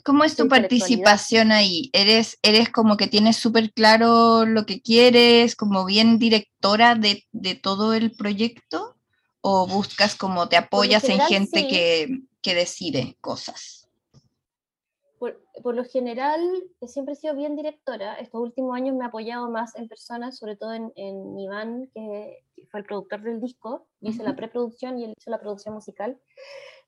¿Cómo 0.04 0.24
es 0.24 0.34
tu 0.34 0.48
participación 0.48 1.52
ahí? 1.52 1.90
¿Eres, 1.92 2.38
eres 2.42 2.70
como 2.70 2.96
que 2.96 3.06
tienes 3.06 3.36
súper 3.36 3.72
claro 3.72 4.44
lo 4.46 4.66
que 4.66 4.80
quieres, 4.80 5.54
como 5.54 5.84
bien 5.84 6.18
directora 6.18 6.94
de, 6.94 7.24
de, 7.30 7.54
todo 7.54 7.94
el 7.94 8.12
proyecto? 8.12 8.96
¿O 9.40 9.66
buscas 9.66 10.14
como 10.14 10.48
te 10.48 10.56
apoyas 10.56 11.04
en 11.04 11.20
gente 11.20 11.68
que, 11.68 12.22
que 12.40 12.54
decide 12.54 13.16
cosas? 13.20 13.81
Por, 15.62 15.74
lo 15.74 15.84
general, 15.84 16.40
siempre 16.86 17.12
he 17.12 17.16
sido 17.16 17.36
bien 17.36 17.54
directora. 17.54 18.14
Estos 18.14 18.40
últimos 18.40 18.74
años 18.74 18.96
me 18.96 19.04
he 19.04 19.06
apoyado 19.06 19.48
más 19.50 19.76
en 19.76 19.88
personas, 19.88 20.36
sobre 20.36 20.56
todo 20.56 20.72
en, 20.72 20.92
en 20.96 21.38
Iván, 21.38 21.88
que, 21.94 22.44
fue 22.70 22.80
el 22.80 22.86
productor 22.86 23.22
del 23.22 23.40
disco. 23.40 23.86
hice 24.00 24.24
la 24.24 24.34
preproducción 24.34 24.98
y 24.98 25.04
él 25.04 25.14
hizo 25.16 25.30
la 25.30 25.38
producción 25.38 25.74
musical. 25.74 26.18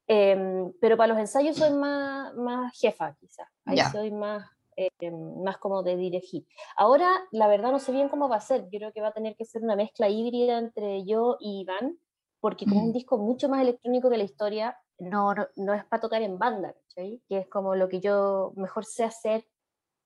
Em, 0.09 0.73
pero 0.81 0.97
para 0.97 1.13
los 1.13 1.19
ensayos 1.19 1.57
soy 1.57 1.71
más, 1.71 2.35
más 2.35 2.77
jefa, 2.79 3.17
quizás. 3.21 3.49
Ahí 3.67 3.79
soy 3.93 4.11
más, 4.11 4.45
em, 4.77 5.43
más 5.45 5.59
como 5.59 5.85
de 5.85 5.97
dirigir. 5.97 6.45
Ahora, 6.77 7.09
la 7.31 7.47
verdad, 7.47 7.71
no 7.71 7.79
sé 7.79 7.93
bien 7.93 8.09
cómo 8.09 8.29
va 8.29 8.37
a 8.37 8.41
ser. 8.41 8.63
Yo 8.71 8.79
creo 8.79 8.93
que 8.93 9.01
va 9.01 9.09
a 9.09 9.15
tener 9.15 9.37
que 9.37 9.45
ser 9.45 9.63
una 9.63 9.77
mezcla 9.77 10.09
híbrida 10.09 10.59
entre 10.59 11.05
yo 11.05 11.37
y 11.39 11.61
Iván, 11.61 11.99
porque 12.41 12.67
como 12.67 12.83
un 12.83 12.93
disco 12.93 13.17
mucho 13.17 13.49
más 13.49 13.63
electrónico 13.63 14.11
que 14.11 14.19
la 14.19 14.25
historia, 14.25 14.77
no, 14.99 15.35
no 15.57 15.75
es 15.75 15.85
para 15.85 16.01
tocar 16.01 16.23
en 16.23 16.39
banda, 16.39 16.75
que 16.95 17.21
es 17.29 17.49
como 17.49 17.75
lo 17.75 17.89
que 17.89 18.01
yo 18.01 18.53
mejor 18.57 18.85
sé 18.85 19.05
hacer 19.05 19.47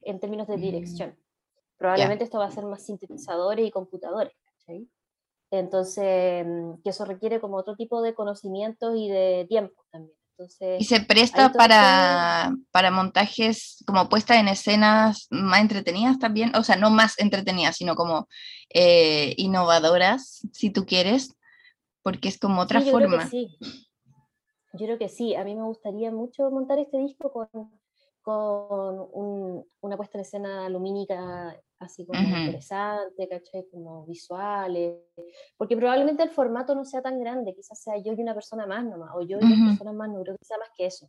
en 0.03 0.21
términos 0.21 0.49
de 0.49 0.57
mm. 0.57 0.61
dirección. 0.61 1.19
Probablemente 1.77 2.25
esto 2.25 2.39
va 2.39 2.47
a 2.47 2.51
ser 2.51 2.65
más 2.65 2.85
sintetizadores 2.85 3.67
y 3.67 3.71
computadores. 3.71 4.35
Entonces, 5.51 6.45
mm, 6.47 6.83
que 6.83 6.91
eso 6.91 7.05
requiere 7.05 7.41
como 7.41 7.57
otro 7.57 7.77
tipo 7.77 8.03
de 8.03 8.15
conocimientos 8.15 8.95
y 8.97 9.09
de 9.09 9.47
tiempo 9.49 9.83
también. 9.91 10.15
Entonces, 10.37 10.81
y 10.81 10.85
se 10.85 11.01
presta 11.01 11.53
para, 11.53 12.55
para 12.71 12.93
montajes 12.93 13.83
como 13.87 14.09
puesta 14.09 14.39
en 14.39 14.47
escenas 14.47 15.27
más 15.31 15.61
entretenidas 15.61 16.19
también, 16.21 16.55
o 16.55 16.63
sea, 16.63 16.77
no 16.77 16.91
más 16.91 17.19
entretenidas, 17.19 17.77
sino 17.77 17.97
como 17.97 18.29
eh, 18.73 19.35
innovadoras, 19.37 20.47
si 20.53 20.71
tú 20.71 20.87
quieres, 20.87 21.35
porque 22.03 22.29
es 22.29 22.39
como 22.39 22.61
otra 22.61 22.81
forma. 22.83 23.29
sí. 23.29 23.49
Yo 24.79 24.87
creo 24.87 24.99
que 24.99 25.09
sí, 25.09 25.35
a 25.35 25.45
mí 25.45 25.55
me 25.55 25.65
gustaría 25.65 26.11
mucho 26.11 26.51
montar 26.51 26.79
este 26.79 26.99
disco 26.99 27.33
con, 27.33 27.49
con 28.23 29.65
una 29.81 29.97
puesta 29.97 30.19
en 30.19 30.23
escena 30.23 30.69
lumínica 30.69 31.59
así 31.79 32.05
como 32.05 32.21
interesante, 32.21 33.29
¿cachai? 33.29 33.69
Como 33.71 34.05
visuales, 34.07 34.97
porque 35.57 35.77
probablemente 35.77 36.23
el 36.23 36.31
formato 36.31 36.75
no 36.75 36.85
sea 36.85 37.03
tan 37.03 37.21
grande, 37.21 37.55
quizás 37.55 37.81
sea 37.81 37.97
yo 37.99 38.13
y 38.13 38.21
una 38.21 38.35
persona 38.35 38.67
más 38.67 38.85
nomás, 38.85 39.11
o 39.15 39.21
yo 39.23 39.39
y 39.41 39.45
una 39.45 39.71
persona 39.71 39.93
más, 39.93 40.11
no 40.11 40.23
creo 40.23 40.37
que 40.37 40.45
sea 40.45 40.59
más 40.59 40.71
que 40.77 40.87
eso. 40.87 41.09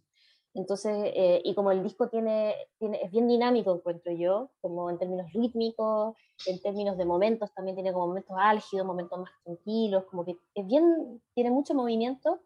Entonces, 0.54 1.12
eh, 1.16 1.42
y 1.44 1.54
como 1.54 1.72
el 1.72 1.84
disco 1.84 2.10
tiene, 2.10 2.56
tiene, 2.80 3.02
es 3.04 3.12
bien 3.12 3.28
dinámico, 3.28 3.74
encuentro 3.74 4.12
yo, 4.12 4.50
como 4.62 4.90
en 4.90 4.98
términos 4.98 5.32
rítmicos, 5.32 6.16
en 6.48 6.60
términos 6.60 6.98
de 6.98 7.06
momentos, 7.06 7.54
también 7.54 7.76
tiene 7.76 7.94
como 7.94 8.08
momentos 8.08 8.36
álgidos, 8.40 8.86
momentos 8.86 9.20
más 9.20 9.32
tranquilos, 9.44 10.06
como 10.06 10.26
que 10.26 10.36
es 10.56 10.66
bien, 10.66 11.22
tiene 11.36 11.52
mucho 11.52 11.76
movimiento, 11.76 12.42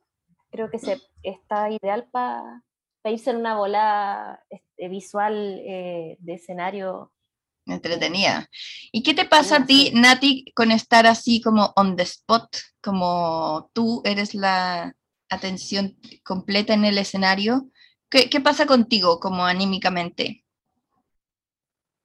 creo 0.53 0.69
que 0.69 0.77
se, 0.77 1.01
está 1.23 1.69
ideal 1.71 2.07
para 2.11 2.61
irse 3.05 3.31
en 3.31 3.37
una 3.37 3.57
bola 3.57 4.39
este, 4.49 4.87
visual 4.87 5.59
eh, 5.65 6.15
de 6.19 6.33
escenario. 6.35 7.11
Entretenida. 7.65 8.47
¿Y 8.91 9.01
qué 9.03 9.13
te 9.13 9.25
pasa 9.25 9.57
a 9.57 9.65
ti, 9.65 9.91
Nati, 9.95 10.51
con 10.53 10.71
estar 10.71 11.07
así 11.07 11.41
como 11.41 11.73
on 11.75 11.95
the 11.95 12.03
spot, 12.03 12.55
como 12.81 13.71
tú 13.73 14.01
eres 14.05 14.35
la 14.35 14.95
atención 15.29 15.97
completa 16.23 16.73
en 16.73 16.85
el 16.85 16.97
escenario? 16.99 17.69
¿Qué, 18.09 18.29
qué 18.29 18.39
pasa 18.39 18.67
contigo 18.67 19.19
como 19.19 19.45
anímicamente? 19.45 20.45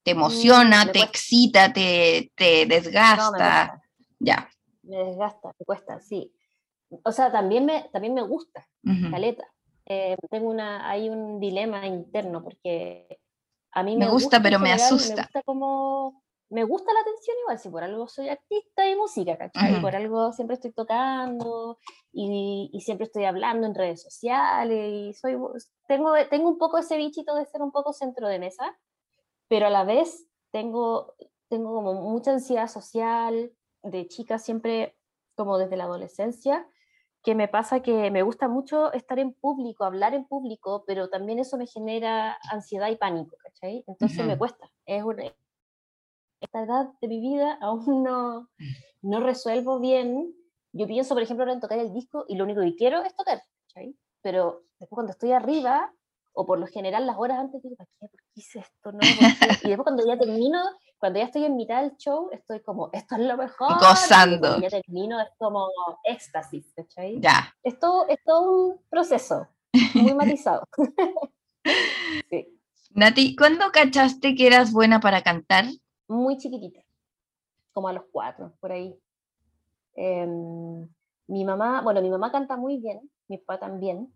¿Te 0.04 0.14
mm, 0.14 0.16
emociona, 0.16 0.90
te 0.90 1.00
excita, 1.00 1.70
te, 1.72 2.32
te 2.34 2.64
desgasta? 2.64 3.82
ya. 4.18 4.48
Me 4.84 4.96
desgasta, 5.04 5.48
me 5.58 5.66
cuesta, 5.66 6.00
sí 6.00 6.32
o 6.90 7.12
sea, 7.12 7.30
también 7.30 7.66
me, 7.66 7.88
también 7.92 8.14
me 8.14 8.22
gusta, 8.22 8.66
caleta. 9.10 9.46
Eh, 9.86 10.16
tengo 10.30 10.50
una, 10.50 10.88
hay 10.88 11.08
un 11.08 11.40
dilema 11.40 11.86
interno 11.86 12.42
porque 12.42 13.20
a 13.72 13.82
mí 13.82 13.96
me, 13.96 14.08
gusta, 14.08 14.42
pero 14.42 14.58
me 14.58 14.72
asusta. 14.72 15.14
Me 15.14 15.22
gusta 15.22 15.42
como, 15.42 16.22
me 16.50 16.64
gusta 16.64 16.92
la 16.92 17.00
atención 17.00 17.36
igual, 17.42 17.58
si 17.58 17.68
por 17.68 17.84
algo 17.84 18.08
soy 18.08 18.28
artista 18.28 18.82
de 18.82 18.96
música, 18.96 19.36
¿cachai? 19.36 19.80
Por 19.80 19.94
algo 19.94 20.32
siempre 20.32 20.54
estoy 20.54 20.72
tocando 20.72 21.78
y, 22.12 22.70
y, 22.72 22.80
siempre 22.80 23.04
estoy 23.04 23.24
hablando 23.24 23.66
en 23.66 23.74
redes 23.74 24.02
sociales 24.02 24.92
y 24.92 25.12
soy, 25.14 25.36
tengo, 25.86 26.12
tengo 26.30 26.48
un 26.48 26.58
poco 26.58 26.78
ese 26.78 26.96
bichito 26.96 27.34
de 27.34 27.46
ser 27.46 27.62
un 27.62 27.72
poco 27.72 27.92
centro 27.92 28.28
de 28.28 28.38
mesa, 28.38 28.78
pero 29.48 29.66
a 29.66 29.70
la 29.70 29.84
vez 29.84 30.26
tengo, 30.50 31.14
tengo 31.48 31.74
como 31.74 31.94
mucha 31.94 32.32
ansiedad 32.32 32.68
social, 32.68 33.52
de 33.82 34.08
chica 34.08 34.38
siempre 34.38 34.96
como 35.34 35.58
desde 35.58 35.76
la 35.76 35.84
adolescencia, 35.84 36.66
que 37.28 37.34
me 37.34 37.46
pasa 37.46 37.80
que 37.80 38.10
me 38.10 38.22
gusta 38.22 38.48
mucho 38.48 38.90
estar 38.94 39.18
en 39.18 39.34
público, 39.34 39.84
hablar 39.84 40.14
en 40.14 40.24
público, 40.24 40.84
pero 40.86 41.10
también 41.10 41.38
eso 41.38 41.58
me 41.58 41.66
genera 41.66 42.38
ansiedad 42.50 42.88
y 42.88 42.96
pánico, 42.96 43.36
¿cachai? 43.42 43.84
Entonces 43.86 44.24
me 44.24 44.38
cuesta. 44.38 44.72
Es 44.86 45.04
una, 45.04 45.24
esta 46.40 46.62
edad 46.62 46.88
de 47.02 47.08
mi 47.08 47.20
vida 47.20 47.58
aún 47.60 48.02
no, 48.02 48.48
no 49.02 49.20
resuelvo 49.20 49.78
bien. 49.78 50.34
Yo 50.72 50.86
pienso, 50.86 51.12
por 51.12 51.22
ejemplo, 51.22 51.52
en 51.52 51.60
tocar 51.60 51.78
el 51.78 51.92
disco 51.92 52.24
y 52.28 52.36
lo 52.36 52.44
único 52.44 52.62
que 52.62 52.74
quiero 52.76 53.02
es 53.02 53.14
tocar, 53.14 53.42
¿cachai? 53.66 53.94
Pero 54.22 54.62
después 54.78 54.96
cuando 54.96 55.12
estoy 55.12 55.32
arriba, 55.32 55.92
o 56.38 56.46
por 56.46 56.60
lo 56.60 56.68
general 56.68 57.04
las 57.04 57.18
horas 57.18 57.40
antes 57.40 57.60
digo, 57.64 57.74
¿para 57.74 57.90
qué? 57.98 58.06
¿Por 58.06 58.20
qué 58.20 58.26
hice 58.36 58.60
esto? 58.60 58.92
No? 58.92 59.00
Y 59.64 59.68
después 59.70 59.82
cuando 59.82 60.06
ya 60.06 60.16
termino, 60.16 60.62
cuando 60.96 61.18
ya 61.18 61.24
estoy 61.24 61.44
en 61.44 61.56
mitad 61.56 61.82
del 61.82 61.96
show, 61.96 62.28
estoy 62.30 62.60
como, 62.60 62.90
esto 62.92 63.16
es 63.16 63.22
lo 63.22 63.36
mejor. 63.36 63.76
Gozando. 63.80 64.56
Y 64.58 64.62
ya 64.62 64.70
termino, 64.70 65.20
es 65.20 65.30
como 65.36 65.66
éxtasis, 66.04 66.72
¿cachai? 66.76 67.20
Ya. 67.20 67.52
Es 67.64 67.80
todo, 67.80 68.06
es 68.06 68.22
todo 68.24 68.52
un 68.52 68.80
proceso 68.88 69.48
muy 69.94 70.14
matizado. 70.14 70.62
sí. 72.30 72.56
Nati, 72.90 73.34
¿cuándo 73.34 73.72
cachaste 73.72 74.36
que 74.36 74.46
eras 74.46 74.72
buena 74.72 75.00
para 75.00 75.22
cantar? 75.22 75.64
Muy 76.06 76.38
chiquitita, 76.38 76.82
como 77.72 77.88
a 77.88 77.92
los 77.92 78.04
cuatro, 78.12 78.52
por 78.60 78.70
ahí. 78.70 78.96
Em, 79.96 80.88
mi 81.26 81.44
mamá, 81.44 81.80
bueno, 81.82 82.00
mi 82.00 82.10
mamá 82.10 82.30
canta 82.30 82.56
muy 82.56 82.76
bien, 82.76 83.10
mi 83.26 83.38
papá 83.38 83.58
también, 83.58 84.14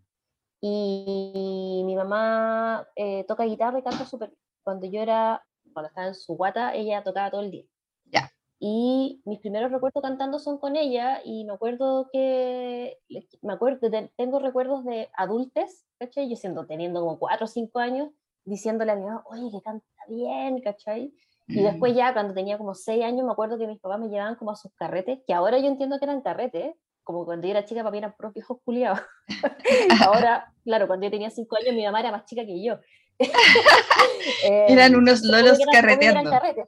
y 0.65 1.83
mi 1.85 1.93
mamá 1.93 2.87
eh, 2.95 3.25
toca 3.27 3.43
guitarra 3.43 3.79
y 3.79 3.83
canta 3.83 4.05
súper 4.05 4.31
Cuando 4.63 4.85
yo 4.85 5.01
era 5.01 5.43
cuando 5.73 5.89
estaba 5.89 6.07
en 6.07 6.15
su 6.15 6.37
guata, 6.37 6.73
ella 6.73 7.03
tocaba 7.03 7.29
todo 7.31 7.41
el 7.41 7.51
día. 7.51 7.65
Ya. 8.05 8.31
Y 8.59 9.21
mis 9.25 9.39
primeros 9.39 9.73
recuerdos 9.73 10.01
cantando 10.01 10.39
son 10.39 10.59
con 10.59 10.77
ella 10.77 11.19
y 11.25 11.43
me 11.43 11.51
acuerdo 11.51 12.07
que, 12.13 12.97
me 13.41 13.51
acuerdo, 13.51 13.89
tengo 14.15 14.39
recuerdos 14.39 14.85
de 14.85 15.09
adultos, 15.17 15.83
¿cachai? 15.99 16.29
Yo 16.29 16.37
siendo, 16.37 16.65
teniendo 16.65 17.01
como 17.01 17.19
cuatro 17.19 17.43
o 17.43 17.49
cinco 17.49 17.79
años, 17.79 18.09
diciéndole 18.45 18.93
a 18.93 18.95
mi 18.95 19.03
mamá, 19.03 19.23
oye, 19.25 19.49
que 19.51 19.61
canta 19.61 19.85
bien, 20.07 20.61
¿cachai? 20.61 21.13
Y 21.47 21.59
mm. 21.59 21.63
después 21.63 21.93
ya, 21.93 22.13
cuando 22.13 22.33
tenía 22.33 22.57
como 22.57 22.73
seis 22.73 23.03
años, 23.03 23.25
me 23.25 23.33
acuerdo 23.33 23.57
que 23.57 23.67
mis 23.67 23.81
papás 23.81 23.99
me 23.99 24.07
llevaban 24.07 24.35
como 24.35 24.51
a 24.51 24.55
sus 24.55 24.73
carretes, 24.75 25.19
que 25.27 25.33
ahora 25.33 25.59
yo 25.59 25.67
entiendo 25.67 25.99
que 25.99 26.05
eran 26.05 26.21
carretes, 26.21 26.73
como 27.03 27.25
cuando 27.25 27.47
yo 27.47 27.51
era 27.51 27.65
chica, 27.65 27.81
para 27.81 27.91
mí 27.91 27.97
eran 27.97 28.15
propios 28.15 28.33
viejos 28.45 28.57
culiados. 28.63 28.99
ahora, 30.05 30.51
claro, 30.63 30.87
cuando 30.87 31.05
yo 31.05 31.11
tenía 31.11 31.29
cinco 31.29 31.57
años, 31.57 31.73
mi 31.73 31.85
mamá 31.85 31.99
era 31.99 32.11
más 32.11 32.25
chica 32.25 32.45
que 32.45 32.63
yo. 32.63 32.79
eran 34.43 34.95
unos 34.95 35.21
lolos 35.21 35.59
carreteando. 35.71 36.21
Eran 36.21 36.31
carretes, 36.31 36.67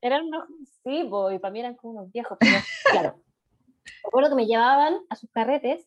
Eran 0.00 0.26
unos, 0.26 0.48
sí, 0.82 1.08
y 1.32 1.38
para 1.38 1.52
mí 1.52 1.60
eran 1.60 1.74
como 1.74 1.94
unos 1.98 2.12
viejos, 2.12 2.36
pero 2.40 2.58
claro. 2.90 3.20
Me 4.02 4.08
acuerdo 4.08 4.30
que 4.30 4.36
me 4.36 4.46
llevaban 4.46 4.98
a 5.08 5.16
sus 5.16 5.30
carretes 5.30 5.86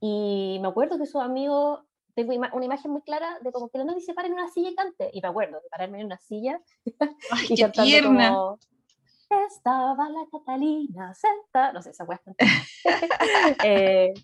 y 0.00 0.58
me 0.60 0.68
acuerdo 0.68 0.98
que 0.98 1.06
sus 1.06 1.20
amigos, 1.20 1.80
tengo 2.14 2.32
una 2.34 2.64
imagen 2.64 2.90
muy 2.90 3.02
clara 3.02 3.38
de 3.40 3.52
como 3.52 3.68
que 3.68 3.78
la 3.78 3.84
nadie 3.84 4.00
se 4.00 4.14
para 4.14 4.28
en 4.28 4.34
una 4.34 4.48
silla 4.48 4.70
y 4.70 4.74
cante. 4.74 5.10
Y 5.12 5.20
me 5.20 5.28
acuerdo 5.28 5.60
de 5.60 5.68
pararme 5.70 6.00
en 6.00 6.06
una 6.06 6.18
silla 6.18 6.60
Ay, 7.30 7.46
y 7.48 7.54
qué 7.54 7.68
tierna. 7.68 8.30
Como, 8.30 8.58
estaba 9.46 10.08
la 10.08 10.26
Catalina 10.30 11.14
sentada, 11.14 11.72
no 11.72 11.82
sé, 11.82 11.90
esa 11.90 12.06
cuesta. 12.06 12.32
eh, 13.64 14.14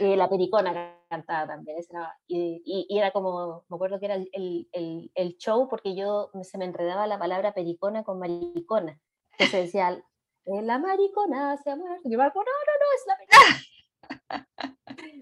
la 0.00 0.28
Pericona 0.28 0.98
cantaba 1.08 1.46
también, 1.46 1.78
y, 2.26 2.86
era 2.90 3.10
como, 3.12 3.64
me 3.68 3.74
acuerdo 3.74 3.98
que 3.98 4.06
era 4.06 4.14
el, 4.16 4.28
el, 4.72 5.10
el, 5.14 5.36
show 5.38 5.68
porque 5.68 5.94
yo 5.94 6.30
se 6.42 6.58
me 6.58 6.64
enredaba 6.64 7.06
la 7.06 7.18
palabra 7.18 7.54
Pericona 7.54 8.04
con 8.04 8.18
maricona. 8.18 8.98
Entonces 9.32 9.64
decía, 9.66 10.02
la 10.44 10.78
maricona 10.78 11.56
se 11.58 11.70
ha. 11.70 11.76
Yo 12.04 12.18
me 12.18 12.24
acuerdo, 12.24 12.50
no, 12.50 12.58
no, 12.66 12.74
no, 12.80 12.86
es 12.96 13.06
la 13.06 13.16
Pericona. 13.18 13.72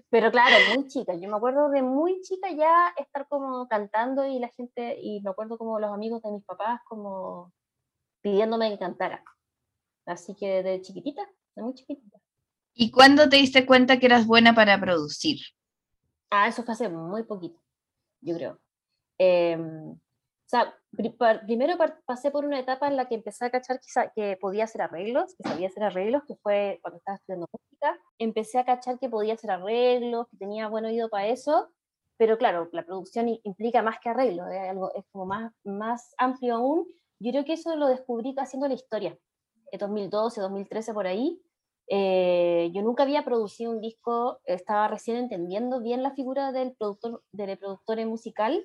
Pero 0.09 0.31
claro, 0.31 0.55
muy 0.75 0.87
chica. 0.87 1.13
Yo 1.15 1.29
me 1.29 1.37
acuerdo 1.37 1.69
de 1.69 1.81
muy 1.81 2.21
chica 2.21 2.49
ya 2.51 2.93
estar 2.97 3.27
como 3.27 3.67
cantando 3.67 4.25
y 4.25 4.39
la 4.39 4.49
gente, 4.49 4.97
y 5.01 5.21
me 5.21 5.29
acuerdo 5.29 5.57
como 5.57 5.79
los 5.79 5.91
amigos 5.91 6.21
de 6.21 6.31
mis 6.31 6.43
papás 6.43 6.81
como 6.85 7.53
pidiéndome 8.21 8.69
que 8.71 8.79
cantara. 8.79 9.23
Así 10.05 10.35
que 10.35 10.63
de 10.63 10.81
chiquitita, 10.81 11.21
de 11.55 11.61
muy 11.61 11.73
chiquitita. 11.73 12.19
¿Y 12.73 12.91
cuándo 12.91 13.27
te 13.29 13.37
diste 13.37 13.65
cuenta 13.65 13.99
que 13.99 14.05
eras 14.05 14.25
buena 14.25 14.55
para 14.55 14.79
producir? 14.79 15.39
Ah, 16.29 16.47
eso 16.47 16.63
fue 16.63 16.73
hace 16.73 16.89
muy 16.89 17.23
poquito, 17.23 17.61
yo 18.21 18.35
creo. 18.35 18.59
Em, 19.17 19.91
o 19.91 19.97
sea, 20.51 20.73
primero 21.45 21.77
pasé 22.05 22.31
por 22.31 22.45
una 22.45 22.59
etapa 22.59 22.87
en 22.87 22.95
la 22.95 23.07
que 23.07 23.15
empecé 23.15 23.45
a 23.45 23.51
cachar 23.51 23.79
que 24.15 24.37
podía 24.37 24.63
hacer 24.63 24.81
arreglos, 24.81 25.35
que 25.35 25.47
sabía 25.47 25.67
hacer 25.67 25.83
arreglos, 25.83 26.23
que 26.27 26.35
fue 26.35 26.79
cuando 26.81 26.97
estaba 26.97 27.17
estudiando 27.17 27.47
música. 27.51 27.99
Empecé 28.17 28.59
a 28.59 28.65
cachar 28.65 28.99
que 28.99 29.09
podía 29.09 29.35
hacer 29.35 29.51
arreglos, 29.51 30.27
que 30.29 30.37
tenía 30.37 30.67
buen 30.67 30.85
oído 30.85 31.09
para 31.09 31.27
eso, 31.27 31.69
pero 32.17 32.37
claro, 32.37 32.69
la 32.71 32.85
producción 32.85 33.27
implica 33.43 33.81
más 33.81 33.99
que 33.99 34.09
arreglos, 34.09 34.47
es, 34.51 34.69
algo, 34.69 34.93
es 34.93 35.03
como 35.11 35.25
más, 35.25 35.51
más 35.63 36.13
amplio 36.17 36.55
aún. 36.55 36.87
Yo 37.21 37.31
creo 37.31 37.45
que 37.45 37.53
eso 37.53 37.75
lo 37.75 37.87
descubrí 37.87 38.33
haciendo 38.37 38.67
la 38.67 38.73
historia, 38.73 39.17
en 39.71 39.79
2012, 39.79 40.41
2013 40.41 40.93
por 40.93 41.05
ahí. 41.05 41.39
Eh, 41.87 42.71
yo 42.73 42.81
nunca 42.81 43.03
había 43.03 43.23
producido 43.23 43.71
un 43.71 43.79
disco, 43.79 44.39
estaba 44.45 44.87
recién 44.87 45.17
entendiendo 45.17 45.81
bien 45.81 46.01
la 46.01 46.11
figura 46.11 46.51
del 46.51 46.73
productor, 46.73 47.23
del 47.31 47.57
productor 47.57 48.03
musical, 48.07 48.63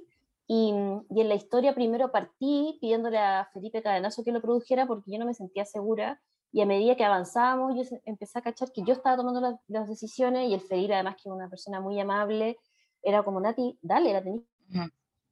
y, 0.48 0.72
y, 1.10 1.20
en 1.20 1.28
la 1.28 1.34
historia 1.34 1.75
primero 1.75 2.12
partí 2.12 2.78
pidiéndole 2.80 3.18
a 3.18 3.50
Felipe 3.52 3.82
Cadenazo 3.82 4.22
que 4.22 4.30
lo 4.30 4.40
produjera 4.40 4.86
porque 4.86 5.10
yo 5.10 5.18
no 5.18 5.26
me 5.26 5.34
sentía 5.34 5.64
segura 5.64 6.20
y 6.52 6.60
a 6.60 6.66
medida 6.66 6.94
que 6.94 7.04
avanzábamos 7.04 7.75
yo 7.75 7.98
empecé 8.04 8.38
a 8.38 8.42
cachar 8.42 8.70
que 8.70 8.84
yo 8.84 8.92
estaba 8.92 9.16
tomando 9.16 9.58
las, 9.66 9.88
decisiones 9.88 10.48
y 10.48 10.54
el 10.54 10.60
Felipe 10.60 10.94
además 10.94 11.16
que 11.16 11.28
es 11.28 11.34
una 11.34 11.50
persona 11.50 11.80
muy 11.80 11.98
amable 11.98 12.58
era 13.02 13.25
como 13.25 13.40
Nati, 13.40 13.76
dale, 13.82 14.12
la 14.12 14.22
tenía. 14.22 14.42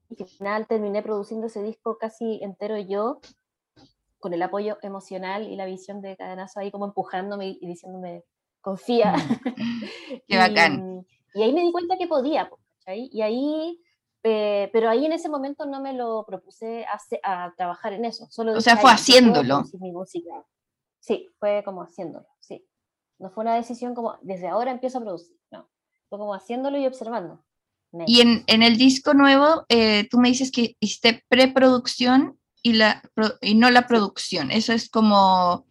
Y 0.09 0.23
al 0.23 0.29
final 0.29 0.67
terminé 0.67 1.03
produciendo 1.03 1.47
ese 1.47 1.63
disco 1.63 1.99
casi 1.99 2.41
entero 2.43 2.79
yo 2.79 3.21
con 4.19 4.33
el 4.33 4.43
apoyo 4.43 4.79
emocional 4.83 5.49
y 5.49 5.57
la 5.57 5.67
visión 5.67 6.01
de 6.01 6.17
Cadenazo 6.17 6.61
ahí 6.61 6.71
como 6.71 6.87
empujándome 6.87 7.59
y 7.61 7.67
diciéndome 7.67 8.25
confía. 8.61 9.15
Qué 10.29 10.39
bacán. 10.39 11.07
Y, 11.35 11.43
ahí 11.43 11.53
me 11.53 11.63
di 11.63 11.73
cuenta 11.73 11.97
que 11.99 12.07
podía, 12.07 12.49
Y 12.87 13.21
ahí 13.23 13.81
eh, 14.27 14.71
pero 14.73 14.89
ahí 14.89 15.05
en 15.05 15.13
ese 15.13 15.29
momento 15.29 15.67
no 15.67 15.83
me 15.83 15.93
lo 15.93 16.25
propuse 16.25 16.87
a, 16.87 16.99
a 17.23 17.55
trabajar 17.55 17.93
en 17.93 18.07
eso. 18.07 18.27
Solo 18.31 18.53
o 18.53 18.61
sea, 18.63 18.79
fue 18.79 18.91
haciéndolo. 18.91 19.65
Mi 19.79 19.93
música. 19.93 20.47
Sí, 20.99 21.31
fue 21.39 21.63
como 21.63 21.83
haciéndolo, 21.83 22.27
sí. 22.41 22.67
No 23.19 23.31
fue 23.31 23.43
una 23.43 23.55
decisión 23.55 23.95
como, 23.95 24.17
desde 24.23 24.49
ahora 24.49 24.71
empiezo 24.71 24.99
a 24.99 25.03
producir, 25.03 25.37
no. 25.51 25.69
Fue 26.09 26.19
como 26.19 26.35
haciéndolo 26.35 26.79
y 26.79 26.87
observando. 26.87 27.45
Y 28.07 28.21
en, 28.21 28.45
en, 28.47 28.63
el 28.63 28.77
disco 28.77 29.15
nuevo, 29.15 29.65
eh, 29.69 30.09
tú 30.11 30.19
me 30.19 30.29
dices 30.29 30.51
que 30.51 30.77
hiciste 30.81 31.25
preproducción 31.29 32.39
y, 32.63 32.73
la, 32.73 33.03
y 33.41 33.55
no 33.55 33.71
la 33.71 33.87
producción. 33.87 34.51
Eso 34.51 34.73
es 34.73 34.91
como 34.91 35.67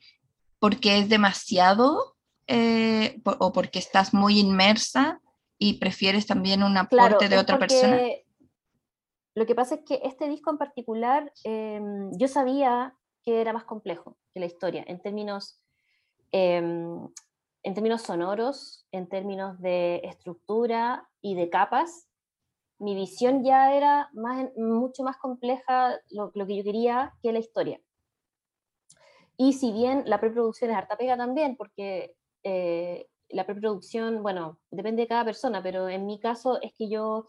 porque 0.59 0.99
es 0.99 1.09
demasiado 1.09 2.15
eh, 2.47 3.21
o 3.25 3.51
porque 3.51 3.79
estás 3.79 4.13
muy 4.13 4.39
inmersa 4.39 5.19
y 5.57 5.73
prefieres 5.73 6.25
también 6.25 6.63
un 6.63 6.77
aporte 6.77 7.29
de 7.29 7.37
otra 7.37 7.59
persona. 7.59 7.99
Lo 9.35 9.45
que 9.45 9.55
pasa 9.55 9.75
es 9.75 9.81
que 9.85 9.99
este 10.03 10.27
disco 10.27 10.51
en 10.51 10.57
particular, 10.57 11.31
em, 11.43 12.11
yo 12.17 12.27
sabía 12.27 12.95
que 13.23 13.41
era 13.41 13.53
más 13.53 13.63
complejo 13.63 14.17
que 14.33 14.39
la 14.39 14.45
historia, 14.45 14.83
en 14.87 15.01
términos, 15.01 15.59
em, 16.31 17.09
en 17.63 17.73
términos 17.73 18.03
sonoros, 18.03 18.85
en 18.91 19.07
términos 19.07 19.59
de 19.59 20.01
estructura 20.03 21.09
y 21.21 21.35
de 21.35 21.49
capas. 21.49 22.07
Mi 22.79 22.95
visión 22.95 23.43
ya 23.43 23.73
era 23.75 24.09
más, 24.13 24.49
mucho 24.57 25.03
más 25.03 25.17
compleja 25.17 25.99
lo, 26.09 26.31
lo 26.33 26.47
que 26.47 26.57
yo 26.57 26.63
quería 26.63 27.13
que 27.21 27.31
la 27.31 27.39
historia. 27.39 27.79
Y 29.37 29.53
si 29.53 29.71
bien 29.71 30.03
la 30.05 30.19
preproducción 30.19 30.71
es 30.71 30.77
harta 30.77 30.97
pega 30.97 31.17
también, 31.17 31.55
porque 31.55 32.15
eh, 32.43 33.07
la 33.29 33.45
preproducción, 33.45 34.21
bueno, 34.21 34.59
depende 34.69 35.03
de 35.03 35.07
cada 35.07 35.25
persona, 35.25 35.61
pero 35.63 35.89
en 35.89 36.05
mi 36.05 36.19
caso 36.19 36.61
es 36.61 36.73
que 36.73 36.89
yo 36.89 37.25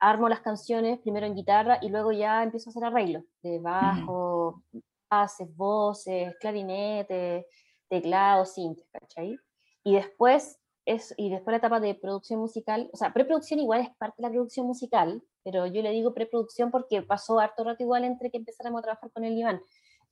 armo 0.00 0.28
las 0.28 0.40
canciones 0.40 0.98
primero 0.98 1.26
en 1.26 1.34
guitarra 1.34 1.78
y 1.80 1.88
luego 1.88 2.12
ya 2.12 2.42
empiezo 2.42 2.68
a 2.68 2.72
hacer 2.72 2.84
arreglos 2.84 3.22
de 3.42 3.60
bajo, 3.60 4.62
bases, 5.08 5.54
voces, 5.56 6.34
clarinete, 6.40 7.46
teclado, 7.88 8.44
sintes, 8.44 8.86
¿cachai? 8.92 9.38
Y 9.84 9.94
después, 9.94 10.60
es, 10.86 11.14
y 11.16 11.30
después 11.30 11.52
la 11.52 11.58
etapa 11.58 11.80
de 11.80 11.94
producción 11.94 12.40
musical, 12.40 12.90
o 12.92 12.96
sea, 12.96 13.12
preproducción 13.12 13.60
igual 13.60 13.80
es 13.80 13.90
parte 13.96 14.16
de 14.18 14.28
la 14.28 14.30
producción 14.30 14.66
musical, 14.66 15.22
pero 15.42 15.66
yo 15.66 15.82
le 15.82 15.90
digo 15.90 16.14
preproducción 16.14 16.70
porque 16.70 17.02
pasó 17.02 17.38
harto 17.40 17.64
rato 17.64 17.82
igual 17.82 18.04
entre 18.04 18.30
que 18.30 18.38
empezáramos 18.38 18.80
a 18.80 18.82
trabajar 18.82 19.10
con 19.12 19.24
el 19.24 19.36
Iván. 19.36 19.62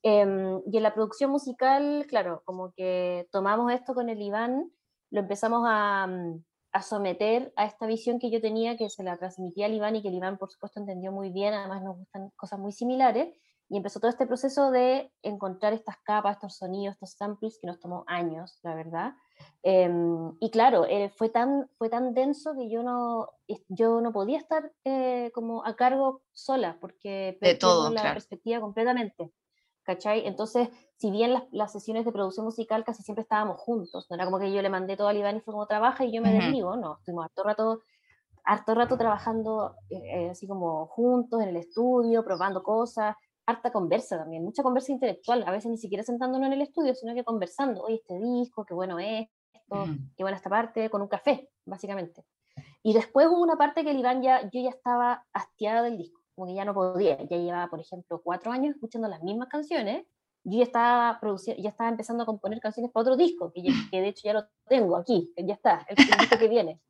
Em, 0.03 0.61
y 0.71 0.77
en 0.77 0.83
la 0.83 0.95
producción 0.95 1.31
musical, 1.31 2.07
claro, 2.09 2.43
como 2.45 2.73
que 2.73 3.29
tomamos 3.31 3.73
esto 3.73 3.95
con 3.95 4.09
el 4.09 4.21
Iván, 4.21 4.73
lo 5.11 5.21
empezamos 5.21 5.63
a, 5.67 6.07
mm, 6.07 6.43
a 6.73 6.83
someter 6.83 7.53
a 7.57 7.67
esta 7.67 7.87
visión 7.87 8.19
que 8.19 8.31
yo 8.31 8.41
tenía, 8.41 8.77
que 8.77 8.89
se 8.89 9.03
la 9.05 9.17
transmitía 9.19 9.67
al 9.67 9.75
Iván 9.75 9.97
y 9.97 10.03
que 10.03 10.09
el 10.09 10.15
Iván, 10.15 10.39
por 10.39 10.51
supuesto, 10.51 10.81
entendió 10.81 11.13
muy 11.13 11.31
bien, 11.31 11.55
además 11.55 11.83
nos 11.83 11.99
gustan 11.99 12.31
cosas 12.37 12.59
muy 12.59 12.73
similares, 12.73 13.29
y 13.73 13.79
empezó 13.79 14.01
todo 14.01 14.11
este 14.11 14.27
proceso 14.27 14.71
de 14.71 15.11
encontrar 15.23 15.73
estas 15.73 15.97
capas, 16.05 16.37
estos 16.37 16.59
sonidos, 16.59 16.93
estos 16.93 17.13
samples, 17.13 17.59
que 17.59 17.67
nos 17.67 17.81
tomó 17.81 18.05
años, 18.07 18.59
la 18.63 18.75
verdad. 18.75 19.15
Em, 19.63 20.37
y 20.41 20.51
claro, 20.51 20.85
eh, 20.85 21.09
fue, 21.09 21.31
tan, 21.31 21.71
fue 21.79 21.89
tan 21.89 22.13
denso 22.13 22.55
que 22.55 22.69
yo 22.69 22.83
no, 22.83 23.31
yo 23.69 24.03
no 24.03 24.13
podía 24.13 24.37
estar 24.37 24.71
eh, 24.85 25.31
como 25.33 25.65
a 25.65 25.75
cargo 25.75 26.21
sola, 26.33 26.77
porque 26.83 27.39
de 27.41 27.55
todo, 27.55 27.91
la 27.91 28.13
perspectiva 28.13 28.61
completamente. 28.61 29.33
¿Cachai? 29.85 30.27
Entonces, 30.27 30.69
si 30.99 31.11
bien 31.11 31.35
las, 31.51 31.73
sesiones 31.73 32.05
de 32.05 32.13
producción 32.13 32.45
musical 32.45 32.85
casi 32.85 33.03
siempre 33.03 33.23
estábamos 33.23 33.59
juntos, 33.59 34.07
no 34.11 34.17
era 34.17 34.27
como 34.27 34.39
que 34.39 34.53
yo 34.53 34.61
le 34.61 34.69
mandé 34.69 34.99
todo 34.99 35.09
al 35.09 35.17
Iván 35.17 35.39
y 35.39 35.41
fue 35.41 35.53
como 35.53 35.67
trabaja 35.67 36.05
y 36.05 36.13
yo 36.13 36.21
me 36.21 36.35
desligo, 36.35 36.77
no, 36.77 36.99
estuvimos 36.99 37.25
harto 37.25 37.43
rato, 37.43 37.81
harto 38.45 38.75
rato 38.75 38.99
trabajando 38.99 39.77
eh, 39.89 39.97
eh, 39.97 40.31
así 40.31 40.47
como 40.47 40.87
juntos 40.89 41.41
en 41.41 41.49
el 41.49 41.57
estudio, 41.57 42.23
probando 42.23 42.63
cosas, 42.63 43.17
harta 43.47 43.73
conversa 43.73 44.19
también, 44.19 44.45
mucha 44.45 44.63
conversa 44.63 44.93
intelectual, 44.93 45.45
a 45.47 45.51
veces 45.51 45.71
ni 45.71 45.79
siquiera 45.79 46.05
sentándonos 46.05 46.47
en 46.47 46.55
el 46.55 46.63
estudio, 46.63 46.95
sino 46.95 47.15
que 47.15 47.25
conversando, 47.25 47.83
oye, 47.83 47.97
este 47.97 48.19
disco, 48.19 48.65
qué 48.65 48.75
bueno 48.75 48.99
es 48.99 49.29
esto, 49.53 49.85
qué 50.17 50.23
buena 50.23 50.37
esta 50.37 50.51
parte, 50.51 50.91
con 50.91 51.03
un 51.03 51.09
café, 51.09 51.49
básicamente. 51.65 52.25
Y 52.83 52.93
después 52.93 53.27
hubo 53.29 53.41
una 53.41 53.57
parte 53.57 53.85
que 53.85 53.91
el 53.91 53.99
Iván 53.99 54.23
ya, 54.23 54.43
yo 54.51 54.61
ya 54.61 54.71
estaba 54.71 55.25
hastiada 55.33 55.83
del 55.83 55.99
disco, 55.99 56.21
como 56.35 56.47
que 56.47 56.55
ya 56.55 56.65
no 56.65 56.75
podía, 56.75 57.19
ya 57.25 57.37
llevaba, 57.37 57.69
por 57.69 57.81
ejemplo, 57.81 58.21
cuatro 58.23 58.53
años 58.53 58.75
escuchando 58.75 59.09
las 59.09 59.23
mismas 59.23 59.49
canciones, 59.49 60.07
yo 60.45 60.59
ya 60.59 60.65
estaba, 60.65 61.19
produciendo, 61.21 61.63
ya 61.63 61.69
estaba 61.69 61.91
empezando 61.91 62.25
a 62.25 62.27
componer 62.27 62.61
canciones 62.61 62.91
para 62.93 63.03
otro 63.03 63.17
disco, 63.17 63.53
que, 63.53 63.63
que 63.91 64.01
de 64.01 64.09
hecho 64.09 64.23
ya 64.25 64.35
lo 64.35 64.45
tengo 64.67 64.97
aquí, 64.97 65.33
ya 65.37 65.55
está, 65.55 65.87
el, 65.89 65.97
disco 65.97 66.39
que 66.39 66.49
viene. 66.49 66.81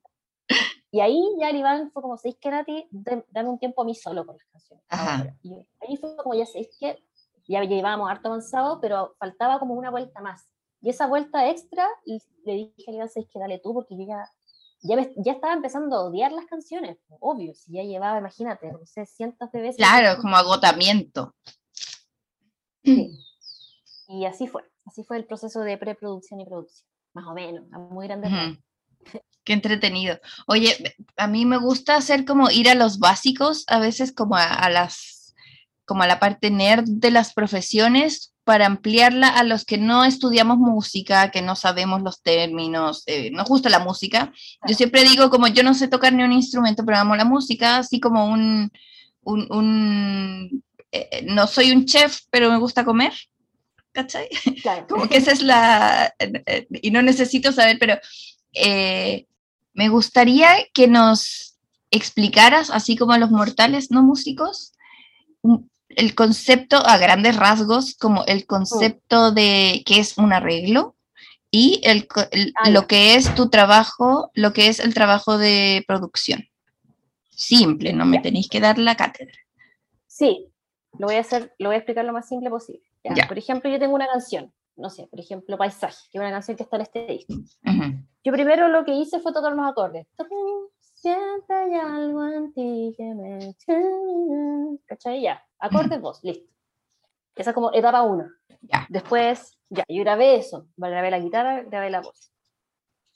Y 0.94 1.00
ahí 1.00 1.24
ya 1.40 1.48
el 1.48 1.56
Iván 1.56 1.90
fue 1.90 2.02
como, 2.02 2.18
¿sabéis 2.18 2.36
que 2.38 2.50
Nati? 2.50 2.86
Dame 2.90 3.48
un 3.48 3.58
tiempo 3.58 3.80
a 3.80 3.84
mí 3.86 3.94
solo 3.94 4.26
con 4.26 4.36
las 4.36 4.46
canciones. 4.46 5.34
Y 5.42 5.54
ahí 5.80 5.96
fue 5.96 6.14
como, 6.18 6.34
ya 6.34 6.44
sabéis 6.44 6.68
que 6.78 7.02
ya 7.48 7.64
llevábamos 7.64 8.10
harto 8.10 8.28
avanzado, 8.28 8.78
pero 8.78 9.16
faltaba 9.18 9.58
como 9.58 9.72
una 9.72 9.90
vuelta 9.90 10.20
más. 10.20 10.46
Y 10.82 10.90
esa 10.90 11.06
vuelta 11.06 11.48
extra, 11.48 11.88
y 12.04 12.18
le 12.44 12.52
dije 12.54 12.90
a 12.90 12.92
Iván, 12.92 13.08
¿sabéis 13.08 13.30
que 13.32 13.38
dale 13.38 13.58
tú? 13.58 13.72
Porque 13.72 13.96
yo 13.96 14.04
ya, 14.06 14.30
ya, 14.82 15.08
ya, 15.16 15.32
estaba 15.32 15.54
empezando 15.54 15.96
a 15.96 16.04
odiar 16.04 16.30
las 16.30 16.44
canciones, 16.44 16.98
obvio, 17.20 17.54
si 17.54 17.72
ya 17.72 17.84
llevaba, 17.84 18.18
imagínate, 18.18 18.70
no 18.70 18.84
sé, 18.84 19.06
cientos 19.06 19.50
de 19.50 19.62
veces. 19.62 19.76
Claro, 19.76 20.20
como 20.20 20.36
agotamiento. 20.36 21.34
Sí. 22.84 23.18
Y 24.08 24.26
así 24.26 24.46
fue, 24.46 24.62
así 24.84 25.04
fue 25.04 25.16
el 25.16 25.24
proceso 25.24 25.60
de 25.60 25.78
preproducción 25.78 26.38
y 26.40 26.44
producción, 26.44 26.86
más 27.14 27.26
o 27.26 27.32
menos, 27.32 27.64
a 27.72 27.78
muy 27.78 28.06
grande. 28.06 28.28
Qué 29.44 29.52
entretenido. 29.52 30.20
Oye, 30.46 30.76
a 31.16 31.26
mí 31.26 31.44
me 31.44 31.56
gusta 31.56 31.96
hacer 31.96 32.24
como 32.24 32.50
ir 32.50 32.68
a 32.68 32.74
los 32.74 32.98
básicos, 32.98 33.64
a 33.66 33.78
veces 33.78 34.12
como 34.12 34.36
a, 34.36 34.68
las, 34.70 35.34
como 35.84 36.02
a 36.02 36.06
la 36.06 36.20
parte 36.20 36.50
nerd 36.50 36.84
de 36.86 37.10
las 37.10 37.32
profesiones 37.32 38.32
para 38.44 38.66
ampliarla 38.66 39.28
a 39.28 39.44
los 39.44 39.64
que 39.64 39.78
no 39.78 40.04
estudiamos 40.04 40.58
música, 40.58 41.30
que 41.30 41.42
no 41.42 41.56
sabemos 41.56 42.02
los 42.02 42.22
términos, 42.22 43.04
eh, 43.06 43.30
nos 43.32 43.48
gusta 43.48 43.68
la 43.68 43.78
música. 43.78 44.32
Yo 44.66 44.74
siempre 44.74 45.04
digo 45.04 45.30
como 45.30 45.48
yo 45.48 45.62
no 45.62 45.74
sé 45.74 45.88
tocar 45.88 46.12
ni 46.12 46.22
un 46.22 46.32
instrumento, 46.32 46.84
pero 46.84 46.98
amo 46.98 47.16
la 47.16 47.24
música, 47.24 47.78
así 47.78 48.00
como 48.00 48.26
un, 48.26 48.70
un, 49.22 49.52
un 49.52 50.64
eh, 50.92 51.24
no 51.26 51.46
soy 51.46 51.72
un 51.72 51.84
chef, 51.84 52.20
pero 52.30 52.50
me 52.50 52.58
gusta 52.58 52.84
comer. 52.84 53.12
¿cachai? 53.92 54.28
Claro. 54.62 54.86
Como 54.88 55.08
que 55.08 55.18
esa 55.18 55.32
es 55.32 55.42
la... 55.42 56.14
Y 56.70 56.90
no 56.90 57.02
necesito 57.02 57.52
saber, 57.52 57.78
pero 57.78 57.98
eh, 58.52 59.26
me 59.74 59.88
gustaría 59.88 60.48
que 60.74 60.88
nos 60.88 61.56
explicaras, 61.90 62.70
así 62.70 62.96
como 62.96 63.12
a 63.12 63.18
los 63.18 63.30
mortales 63.30 63.90
no 63.90 64.02
músicos, 64.02 64.72
un- 65.42 65.70
el 65.90 66.14
concepto 66.14 66.76
a 66.86 66.96
grandes 66.96 67.36
rasgos, 67.36 67.94
como 67.98 68.24
el 68.26 68.46
concepto 68.46 69.30
de 69.32 69.82
qué 69.84 69.98
es 70.00 70.16
un 70.16 70.32
arreglo 70.32 70.96
y 71.50 71.80
el, 71.84 72.08
Ah, 72.56 72.70
lo 72.70 72.86
que 72.86 73.14
es 73.14 73.34
tu 73.34 73.50
trabajo, 73.50 74.30
lo 74.32 74.54
que 74.54 74.68
es 74.68 74.80
el 74.80 74.94
trabajo 74.94 75.36
de 75.36 75.84
producción. 75.86 76.46
Simple, 77.34 77.92
no 77.92 78.06
me 78.06 78.20
tenéis 78.20 78.48
que 78.48 78.60
dar 78.60 78.78
la 78.78 78.96
cátedra. 78.96 79.34
Sí, 80.06 80.46
lo 80.98 81.06
voy 81.08 81.16
a 81.16 81.20
hacer, 81.20 81.54
lo 81.58 81.68
voy 81.68 81.74
a 81.74 81.78
explicar 81.78 82.04
lo 82.04 82.12
más 82.12 82.28
simple 82.28 82.48
posible. 82.50 82.82
Ya, 83.04 83.14
Ya. 83.14 83.28
Por 83.28 83.36
ejemplo, 83.38 83.70
yo 83.70 83.78
tengo 83.78 83.94
una 83.94 84.06
canción, 84.06 84.52
no 84.76 84.90
sé, 84.90 85.06
por 85.06 85.20
ejemplo, 85.20 85.56
Paisaje, 85.56 86.08
que 86.10 86.18
es 86.18 86.20
una 86.20 86.30
canción 86.30 86.56
que 86.56 86.62
está 86.62 86.76
en 86.76 86.82
este 86.82 87.06
disco. 87.06 87.34
Ujú. 87.34 88.02
Yo 88.24 88.32
primero 88.32 88.68
lo 88.68 88.84
que 88.84 88.94
hice 88.94 89.18
fue 89.20 89.32
tocar 89.32 89.52
unos 89.52 89.70
acordes. 89.70 90.06
Siempre 90.94 91.56
hay 91.56 91.74
algo 91.74 92.24
en 92.26 92.52
ti 92.52 92.94
que 92.96 93.14
me... 93.14 93.56
¿Cachai? 94.86 95.22
Ya. 95.22 95.44
Acordes, 95.58 96.00
voz, 96.00 96.22
listo. 96.22 96.48
Esa 97.34 97.50
es 97.50 97.54
como 97.54 97.72
etapa 97.72 98.02
uno. 98.02 98.28
Ya. 98.60 98.86
Después, 98.88 99.58
ya, 99.68 99.84
yo 99.88 100.02
grabé 100.02 100.36
eso. 100.36 100.68
Grabé 100.76 101.10
la 101.10 101.18
guitarra, 101.18 101.62
grabé 101.62 101.90
la 101.90 102.02
voz. 102.02 102.32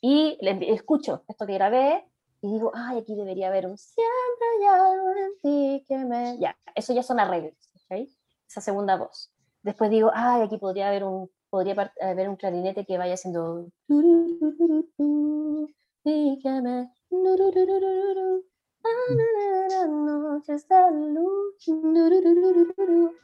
Y 0.00 0.36
le 0.40 0.72
escucho 0.72 1.24
esto 1.28 1.46
que 1.46 1.54
grabé 1.54 2.04
y 2.40 2.52
digo, 2.52 2.72
ay, 2.74 2.98
aquí 2.98 3.14
debería 3.14 3.48
haber 3.48 3.66
un 3.66 3.78
siempre 3.78 4.46
hay 4.58 4.66
algo 4.66 5.10
en 5.10 5.40
ti 5.42 5.84
que 5.86 5.98
me... 5.98 6.38
Ya, 6.38 6.56
eso 6.74 6.92
ya 6.92 7.02
son 7.02 7.20
arreglos, 7.20 7.54
¿cachai? 7.72 8.08
Esa 8.48 8.60
segunda 8.60 8.96
voz. 8.96 9.32
Después 9.62 9.90
digo, 9.90 10.10
ay, 10.12 10.42
aquí 10.42 10.58
podría 10.58 10.88
haber 10.88 11.04
un, 11.04 11.30
podría 11.50 11.92
haber 12.00 12.28
un 12.28 12.36
clarinete 12.36 12.84
que 12.84 12.98
vaya 12.98 13.14
haciendo... 13.14 13.68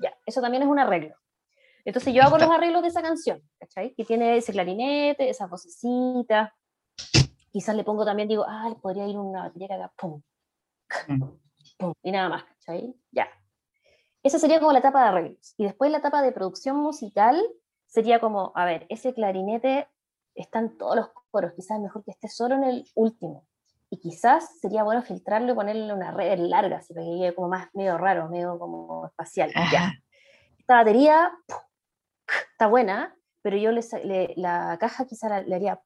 Ya, 0.00 0.14
eso 0.26 0.40
también 0.40 0.62
es 0.62 0.68
un 0.68 0.78
arreglo. 0.78 1.14
Entonces 1.84 2.14
yo 2.14 2.22
hago 2.22 2.38
los 2.38 2.50
arreglos 2.50 2.82
de 2.82 2.88
esa 2.88 3.02
canción, 3.02 3.42
¿cachai? 3.58 3.94
Que 3.94 4.04
tiene 4.04 4.36
ese 4.36 4.52
clarinete, 4.52 5.28
esas 5.28 5.50
vocecitas. 5.50 6.52
Quizás 7.50 7.76
le 7.76 7.84
pongo 7.84 8.04
también, 8.04 8.28
digo, 8.28 8.44
ah, 8.46 8.74
podría 8.80 9.06
ir 9.06 9.18
una 9.18 9.42
batería 9.44 9.68
que 9.68 9.74
haga 9.74 9.92
pum, 9.96 10.22
Mm. 11.08 11.22
pum, 11.78 11.94
y 12.02 12.12
nada 12.12 12.28
más, 12.28 12.44
¿cachai? 12.44 12.94
Ya. 13.10 13.28
Esa 14.22 14.38
sería 14.38 14.60
como 14.60 14.72
la 14.72 14.78
etapa 14.78 15.02
de 15.02 15.08
arreglos. 15.08 15.54
Y 15.56 15.64
después 15.64 15.90
la 15.90 15.98
etapa 15.98 16.22
de 16.22 16.32
producción 16.32 16.76
musical 16.76 17.42
sería 17.92 18.20
como, 18.20 18.52
a 18.54 18.64
ver, 18.64 18.86
ese 18.88 19.12
clarinete 19.12 19.86
está 20.34 20.60
en 20.60 20.78
todos 20.78 20.96
los 20.96 21.08
coros, 21.30 21.52
quizás 21.54 21.78
mejor 21.78 22.02
que 22.04 22.10
esté 22.12 22.26
solo 22.28 22.54
en 22.54 22.64
el 22.64 22.84
último. 22.94 23.46
Y 23.90 23.98
quizás 23.98 24.58
sería 24.60 24.82
bueno 24.82 25.02
filtrarlo 25.02 25.52
y 25.52 25.54
ponerle 25.54 25.92
una 25.92 26.10
red 26.10 26.38
larga, 26.38 26.78
así 26.78 26.94
para 26.94 27.04
que 27.04 27.18
quede 27.18 27.34
como 27.34 27.48
más 27.48 27.68
medio 27.74 27.98
raro, 27.98 28.30
medio 28.30 28.58
como 28.58 29.04
espacial. 29.06 29.52
Ya. 29.70 29.92
Esta 30.58 30.76
batería 30.76 31.30
está 32.52 32.66
buena, 32.68 33.14
pero 33.42 33.58
yo 33.58 33.70
le, 33.72 33.82
le- 34.04 34.32
la 34.38 34.78
caja 34.80 35.04
quizás 35.06 35.28
la- 35.28 35.42
le 35.42 35.54
haría... 35.54 35.78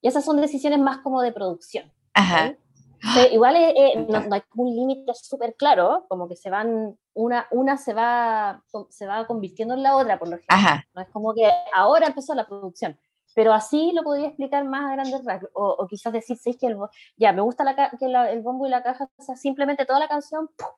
Y 0.00 0.06
esas 0.08 0.24
son 0.24 0.40
decisiones 0.40 0.78
más 0.78 0.98
como 0.98 1.20
de 1.20 1.32
producción. 1.32 1.92
Ajá. 2.12 2.54
igual 3.32 3.56
eh, 3.56 4.06
no, 4.08 4.20
no 4.20 4.34
hay 4.36 4.42
un 4.54 4.68
límite 4.76 5.12
súper 5.14 5.56
claro, 5.56 6.06
como 6.08 6.28
que 6.28 6.36
se 6.36 6.50
van, 6.50 6.96
una, 7.14 7.46
una 7.50 7.76
se 7.76 7.94
va, 7.94 8.62
se 8.90 9.06
va 9.06 9.26
convirtiendo 9.26 9.74
en 9.74 9.82
la 9.82 9.96
otra, 9.96 10.18
por 10.18 10.28
lo 10.28 10.36
general. 10.38 10.84
No 10.94 11.02
es 11.02 11.08
como 11.08 11.32
que 11.34 11.50
ahora 11.74 12.08
empezó 12.08 12.34
la 12.34 12.46
producción. 12.46 12.98
Pero 13.34 13.52
así 13.52 13.92
lo 13.92 14.02
podría 14.04 14.28
explicar 14.28 14.64
más 14.64 14.90
a 14.90 14.92
grandes 14.94 15.24
rasgos. 15.24 15.50
O, 15.54 15.68
o 15.70 15.86
quizás 15.88 16.12
decir, 16.12 16.36
sí, 16.36 16.56
que 16.56 16.66
el, 16.68 16.76
ya, 17.16 17.32
me 17.32 17.40
gusta 17.42 17.64
la, 17.64 17.90
que 17.98 18.06
la- 18.08 18.30
el 18.30 18.42
bombo 18.42 18.66
y 18.66 18.70
la 18.70 18.82
caja, 18.82 19.08
o 19.16 19.22
sea, 19.22 19.36
simplemente 19.36 19.86
toda 19.86 19.98
la 19.98 20.06
canción, 20.08 20.48
¡pum! 20.56 20.68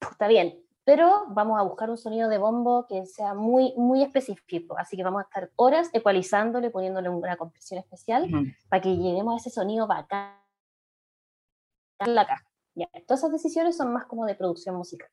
¡pum! 0.00 0.10
está 0.10 0.28
bien. 0.28 0.60
Pero 0.84 1.24
vamos 1.28 1.58
a 1.58 1.62
buscar 1.62 1.88
un 1.88 1.96
sonido 1.96 2.28
de 2.28 2.36
bombo 2.36 2.86
que 2.86 3.06
sea 3.06 3.32
muy, 3.32 3.72
muy 3.78 4.02
específico. 4.02 4.76
Así 4.76 4.98
que 4.98 5.02
vamos 5.02 5.20
a 5.20 5.24
estar 5.24 5.50
horas 5.56 5.88
ecualizándole, 5.94 6.68
poniéndole 6.68 7.08
una 7.08 7.38
compresión 7.38 7.80
especial 7.80 8.24
Ujú. 8.24 8.44
para 8.68 8.82
que 8.82 8.94
lleguemos 8.94 9.32
a 9.32 9.36
ese 9.38 9.48
sonido 9.48 9.86
bacán 9.86 10.34
en 12.00 12.14
la 12.14 12.26
caja. 12.26 12.44
Ya, 12.74 12.88
todas 13.06 13.20
esas 13.20 13.32
decisiones 13.32 13.76
son 13.76 13.92
más 13.92 14.06
como 14.06 14.26
de 14.26 14.34
producción 14.34 14.76
musical. 14.76 15.08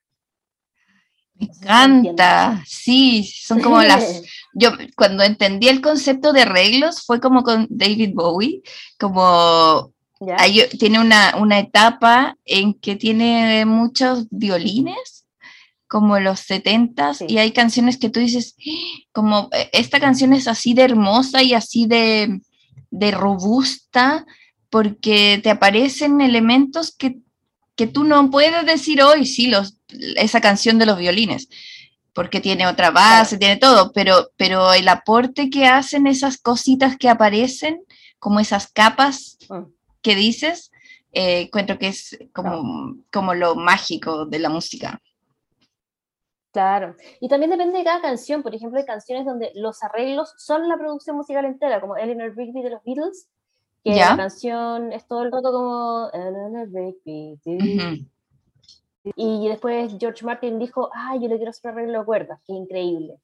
Me 1.36 1.48
No 1.48 1.54
sé 1.54 1.60
si 1.60 1.66
me 1.66 1.84
entiendes. 1.84 2.12
encanta. 2.14 2.64
Sí, 2.68 3.24
son 3.24 3.62
como 3.62 3.82
las 3.82 4.22
yo 4.54 4.72
cuando 4.96 5.24
entendí 5.24 5.68
el 5.70 5.82
concepto 5.82 6.34
de 6.34 6.42
arreglos 6.42 7.04
fue 7.06 7.20
como 7.20 7.44
con 7.44 7.68
David 7.70 8.12
Bowie, 8.14 8.62
como 9.00 9.94
¿Ya? 10.20 10.36
hay- 10.40 10.68
tiene 10.78 11.00
una, 11.00 11.36
una 11.40 11.60
etapa 11.60 12.38
en 12.46 12.74
que 12.76 12.96
tiene 12.96 13.66
muchos 13.66 14.28
violines, 14.30 15.26
como 15.88 16.20
los 16.20 16.40
70 16.42 17.14
Sí. 17.14 17.26
y 17.28 17.38
hay 17.40 17.52
canciones 17.52 17.98
que 17.98 18.10
tú 18.10 18.20
dices, 18.20 18.56
"Ah", 18.60 19.10
como 19.12 19.50
"Eh, 19.52 19.70
esta 19.74 20.00
canción 20.00 20.34
es 20.34 20.48
así 20.48 20.74
de 20.74 20.84
hermosa 20.84 21.42
y 21.44 21.54
así 21.54 21.86
de, 21.86 22.40
de 22.92 23.12
robusta, 23.12 24.26
porque 24.70 25.40
te 25.44 25.50
aparecen 25.50 26.22
elementos 26.22 26.96
que, 26.96 27.18
que 27.82 27.92
tú 27.92 28.04
no 28.04 28.30
puedes 28.30 28.66
decir 28.66 29.02
hoy, 29.02 29.26
sí, 29.26 29.48
los, 29.48 29.78
esa 30.18 30.40
canción 30.40 30.78
de 30.78 30.86
los 30.86 30.98
violines 30.98 31.50
porque 32.14 32.42
tiene 32.42 32.68
otra 32.68 32.92
base, 32.92 33.38
tiene 33.38 33.56
todo, 33.56 33.92
pero, 33.94 34.32
pero 34.36 34.74
el 34.74 34.88
aporte 34.90 35.50
que 35.50 35.66
hacen 35.66 36.08
esas 36.08 36.38
cositas 36.38 36.98
que 36.98 37.08
aparecen, 37.08 37.82
como 38.20 38.42
esas 38.42 38.70
capas 38.72 39.38
Mm. 39.50 39.72
que 40.02 40.16
dices, 40.16 40.72
eh, 41.12 41.42
encuentro 41.42 41.78
que 41.78 41.88
es 41.88 42.18
como, 42.34 42.96
como 43.12 43.34
lo 43.34 43.56
mágico 43.56 44.26
de 44.26 44.40
la 44.40 44.50
música. 44.50 45.00
Claro. 46.54 46.96
Y 47.22 47.30
también 47.30 47.52
depende 47.52 47.78
de 47.78 47.84
cada 47.86 48.02
canción. 48.02 48.44
Por 48.44 48.54
ejemplo, 48.54 48.80
hay 48.80 48.86
canciones 48.86 49.26
donde 49.26 49.52
los 49.56 49.82
arreglos 49.84 50.34
son 50.38 50.68
la 50.68 50.78
producción 50.78 51.16
musical 51.16 51.46
entera, 51.46 51.80
como 51.80 51.96
Eleanor 51.96 52.36
Rigby 52.36 52.62
de 52.62 52.72
los 52.72 52.84
Beatles, 52.84 53.28
que 53.84 53.96
Ya. 53.96 54.12
la 54.12 54.18
canción 54.18 54.92
es 54.94 55.08
todo 55.08 55.24
el 55.24 55.32
rato 55.32 55.52
como. 55.52 56.10
Y 59.16 59.48
después 59.50 59.96
George 60.00 60.24
Martin 60.26 60.60
dijo, 60.60 60.90
ah, 60.94 61.16
yo 61.20 61.28
le 61.28 61.38
quiero 61.38 61.50
hacer 61.50 61.72
un 61.72 61.78
arreglo 61.78 62.00
de 62.00 62.06
cuerdas, 62.06 62.40
qué 62.46 62.54
increíble. 62.54 63.20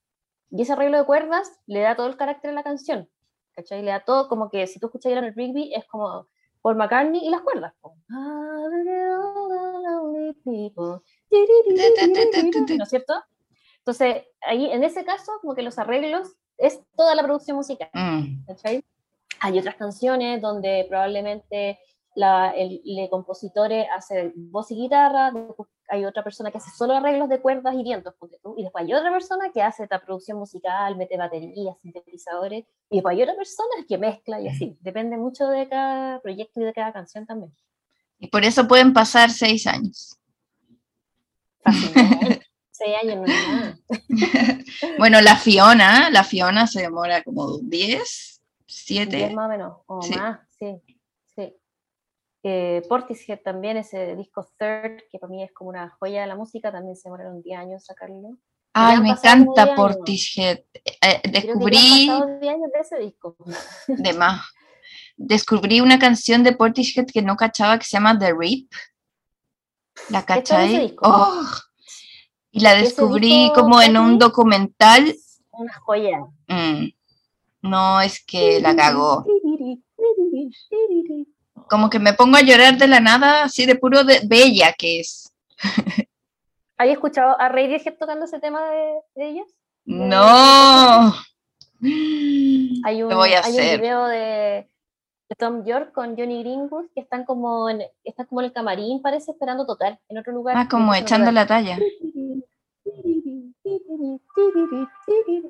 Y 0.49 0.61
ese 0.61 0.73
arreglo 0.73 0.97
de 0.97 1.05
cuerdas 1.05 1.59
le 1.67 1.81
da 1.81 1.95
todo 1.95 2.07
el 2.07 2.17
carácter 2.17 2.51
a 2.51 2.53
la 2.53 2.63
canción. 2.63 3.07
¿Cachai? 3.53 3.83
Le 3.83 3.91
da 3.91 3.99
todo 4.03 4.27
como 4.27 4.49
que 4.49 4.65
si 4.67 4.79
tú 4.79 4.87
escuchas 4.87 5.11
Eleanor 5.11 5.33
Rigby 5.35 5.73
es 5.73 5.85
como 5.85 6.27
Paul 6.61 6.75
McCartney 6.77 7.25
y 7.25 7.29
las 7.29 7.41
cuerdas. 7.41 7.73
¿No 12.77 12.83
es 12.83 12.89
cierto? 12.89 13.13
Entonces, 13.79 14.23
ahí 14.41 14.69
en 14.71 14.83
ese 14.83 15.05
caso, 15.05 15.31
como 15.41 15.55
que 15.55 15.61
los 15.61 15.77
arreglos 15.79 16.35
es 16.57 16.81
toda 16.95 17.15
la 17.15 17.23
producción 17.23 17.57
musical. 17.57 17.89
Mm. 17.93 18.43
Hay 19.39 19.59
otras 19.59 19.75
canciones 19.75 20.41
donde 20.41 20.85
probablemente 20.89 21.79
la, 22.15 22.51
el, 22.51 22.81
el 22.83 23.09
compositor 23.09 23.71
hace 23.95 24.33
voz 24.35 24.71
y 24.71 24.75
guitarra, 24.75 25.31
después 25.31 25.69
hay 25.89 26.05
otra 26.05 26.23
persona 26.23 26.51
que 26.51 26.57
hace 26.57 26.71
solo 26.71 26.95
arreglos 26.95 27.29
de 27.29 27.39
cuerdas 27.39 27.75
y 27.75 27.83
vientos, 27.83 28.13
y 28.57 28.63
después 28.63 28.83
hay 28.83 28.93
otra 28.93 29.11
persona 29.11 29.51
que 29.53 29.61
hace 29.61 29.83
esta 29.83 29.99
producción 29.99 30.37
musical, 30.37 30.97
mete 30.97 31.17
baterías, 31.17 31.79
sintetizadores, 31.81 32.65
y 32.89 32.97
después 32.97 33.15
hay 33.15 33.23
otra 33.23 33.35
persona 33.35 33.85
que 33.87 33.97
mezcla 33.97 34.41
y 34.41 34.47
así. 34.47 34.77
Depende 34.81 35.17
mucho 35.17 35.47
de 35.47 35.69
cada 35.69 36.19
proyecto 36.21 36.61
y 36.61 36.65
de 36.65 36.73
cada 36.73 36.91
canción 36.91 37.25
también. 37.25 37.53
Y 38.19 38.27
por 38.27 38.43
eso 38.43 38.67
pueden 38.67 38.93
pasar 38.93 39.29
seis 39.29 39.67
años. 39.67 40.17
Fácilmente. 41.63 42.45
Seis 42.77 42.95
años 43.01 43.17
no 43.17 43.25
es 43.25 43.47
nada. 43.47 43.77
Bueno, 44.99 45.19
la 45.21 45.35
Fiona, 45.35 46.11
la 46.11 46.23
Fiona 46.23 46.67
se 46.67 46.81
demora 46.81 47.23
como 47.23 47.57
10, 47.57 47.69
Diez 47.69 48.36
7. 48.87 49.33
más 49.33 49.45
o 49.45 49.49
menos, 49.49 49.77
o 49.87 50.01
Sí. 50.01 50.15
más, 50.15 50.39
sí. 50.57 50.81
sí. 51.35 51.55
Eh, 52.43 52.81
Portishead 52.87 53.39
también, 53.41 53.77
ese 53.77 54.15
disco 54.15 54.47
Third, 54.57 55.01
que 55.11 55.19
para 55.19 55.29
mí 55.31 55.43
es 55.43 55.51
como 55.51 55.69
una 55.69 55.89
joya 55.99 56.21
de 56.21 56.27
la 56.27 56.35
música, 56.35 56.71
también 56.71 56.95
se 56.95 57.09
demoraron 57.09 57.41
10 57.41 57.59
años 57.59 57.83
sacarlo. 57.85 58.37
Ay, 58.73 58.99
me 59.01 59.09
encanta 59.09 59.65
10 59.65 59.67
años. 59.67 59.75
Portishead. 59.75 60.59
Eh, 60.73 60.93
Creo 61.01 61.21
que 61.21 61.31
ya 61.31 61.41
descubrí 61.41 62.07
pasado 62.07 62.39
10 62.39 62.53
años 62.53 62.71
de 62.73 62.79
ese 62.79 62.99
disco. 62.99 63.35
de 63.87 64.13
más. 64.13 64.41
Descubrí 65.17 65.81
una 65.81 65.97
canción 65.99 66.43
de 66.43 66.53
Portishead 66.53 67.07
que 67.07 67.21
no 67.21 67.35
cachaba 67.35 67.77
que 67.79 67.85
se 67.85 67.97
llama 67.97 68.17
The 68.17 68.33
Rip. 68.33 68.71
¿La 70.09 70.23
cachai? 70.23 70.95
Oh, 71.01 71.43
y 72.51 72.59
la 72.59 72.75
descubrí 72.75 73.51
como 73.53 73.81
en 73.81 73.97
un 73.97 74.19
documental. 74.19 75.13
Una 75.51 75.73
joya. 75.79 76.19
Mm, 76.47 76.89
no 77.61 78.01
es 78.01 78.23
que 78.25 78.59
la 78.61 78.75
cagó. 78.75 79.25
Como 81.69 81.89
que 81.89 81.99
me 81.99 82.13
pongo 82.13 82.37
a 82.37 82.41
llorar 82.41 82.77
de 82.77 82.87
la 82.87 82.99
nada, 82.99 83.43
así 83.43 83.65
de 83.65 83.75
puro 83.75 84.03
de 84.03 84.21
bella 84.25 84.73
que 84.73 84.99
es. 84.99 85.33
¿Hay 86.77 86.91
escuchado 86.91 87.39
a 87.39 87.49
Radiohead 87.49 87.97
tocando 87.99 88.25
ese 88.25 88.39
tema 88.39 88.61
de, 88.69 88.93
de 89.15 89.29
ellos? 89.29 89.47
No. 89.85 91.13
Hay 92.83 93.03
un, 93.03 93.13
voy 93.13 93.33
a 93.33 93.43
hay 93.43 93.51
un 93.51 93.81
video 93.81 94.07
de, 94.07 94.67
de 95.29 95.35
Tom 95.37 95.63
York 95.63 95.91
con 95.93 96.17
Johnny 96.17 96.41
Greenwood 96.41 96.85
que 96.95 97.01
están 97.01 97.23
como 97.23 97.69
en, 97.69 97.83
están 98.03 98.25
como 98.25 98.41
en 98.41 98.45
el 98.45 98.53
camarín, 98.53 99.01
parece, 99.01 99.31
esperando 99.31 99.65
tocar 99.65 99.99
en 100.09 100.17
otro 100.17 100.33
lugar. 100.33 100.55
Ah, 100.57 100.67
como 100.67 100.95
echando 100.95 101.29
lugar. 101.29 101.33
la 101.33 101.47
talla. 101.47 101.77
Y 101.83 102.43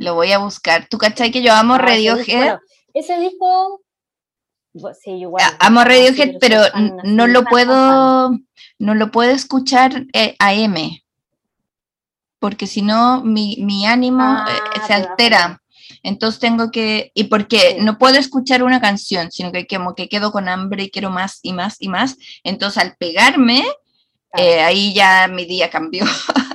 Lo 0.00 0.14
voy 0.14 0.32
a 0.32 0.38
buscar. 0.38 0.86
¿Tú 0.88 0.96
cachai 0.96 1.30
que 1.30 1.42
yo 1.42 1.52
amo 1.52 1.74
Ah, 1.74 1.76
ese 1.76 1.86
Radiohead? 1.86 2.36
bueno, 2.38 2.60
ese 2.94 3.18
disco. 3.20 3.82
sí, 4.98 5.10
igual. 5.10 5.44
A- 5.44 5.66
Amo 5.66 5.80
Ah, 5.80 5.84
sí, 5.84 5.88
Radiohead, 5.90 6.36
pero 6.40 6.64
fan, 6.72 6.96
no 7.04 7.26
lo 7.26 7.40
fan, 7.42 7.50
puedo, 7.50 8.30
no 8.78 8.94
lo 8.94 9.10
puedo 9.10 9.30
escuchar 9.30 10.06
eh, 10.14 10.36
AM, 10.38 11.02
porque 12.38 12.66
si 12.66 12.80
no 12.82 13.22
mi, 13.22 13.56
mi 13.60 13.86
ánimo 13.86 14.22
Ah, 14.24 14.46
eh, 14.48 14.80
se 14.86 14.94
altera. 14.94 15.60
Entonces 16.02 16.40
tengo 16.40 16.70
que, 16.70 17.10
y 17.14 17.24
porque 17.24 17.58
Sí. 17.58 17.76
no 17.80 17.98
puedo 17.98 18.16
escuchar 18.16 18.62
una 18.62 18.80
canción, 18.80 19.30
sino 19.30 19.52
que 19.52 19.66
como 19.66 19.94
que 19.94 20.08
quedo 20.08 20.32
con 20.32 20.48
hambre 20.48 20.84
y 20.84 20.90
quiero 20.90 21.10
más 21.10 21.40
y 21.42 21.52
más 21.52 21.76
y 21.78 21.88
más. 21.88 22.16
Entonces 22.42 22.82
al 22.82 22.96
pegarme, 22.96 23.62
Claro. 24.32 24.48
eh, 24.48 24.60
ahí 24.62 24.94
ya 24.94 25.28
mi 25.28 25.44
día 25.44 25.68
cambió. 25.68 26.04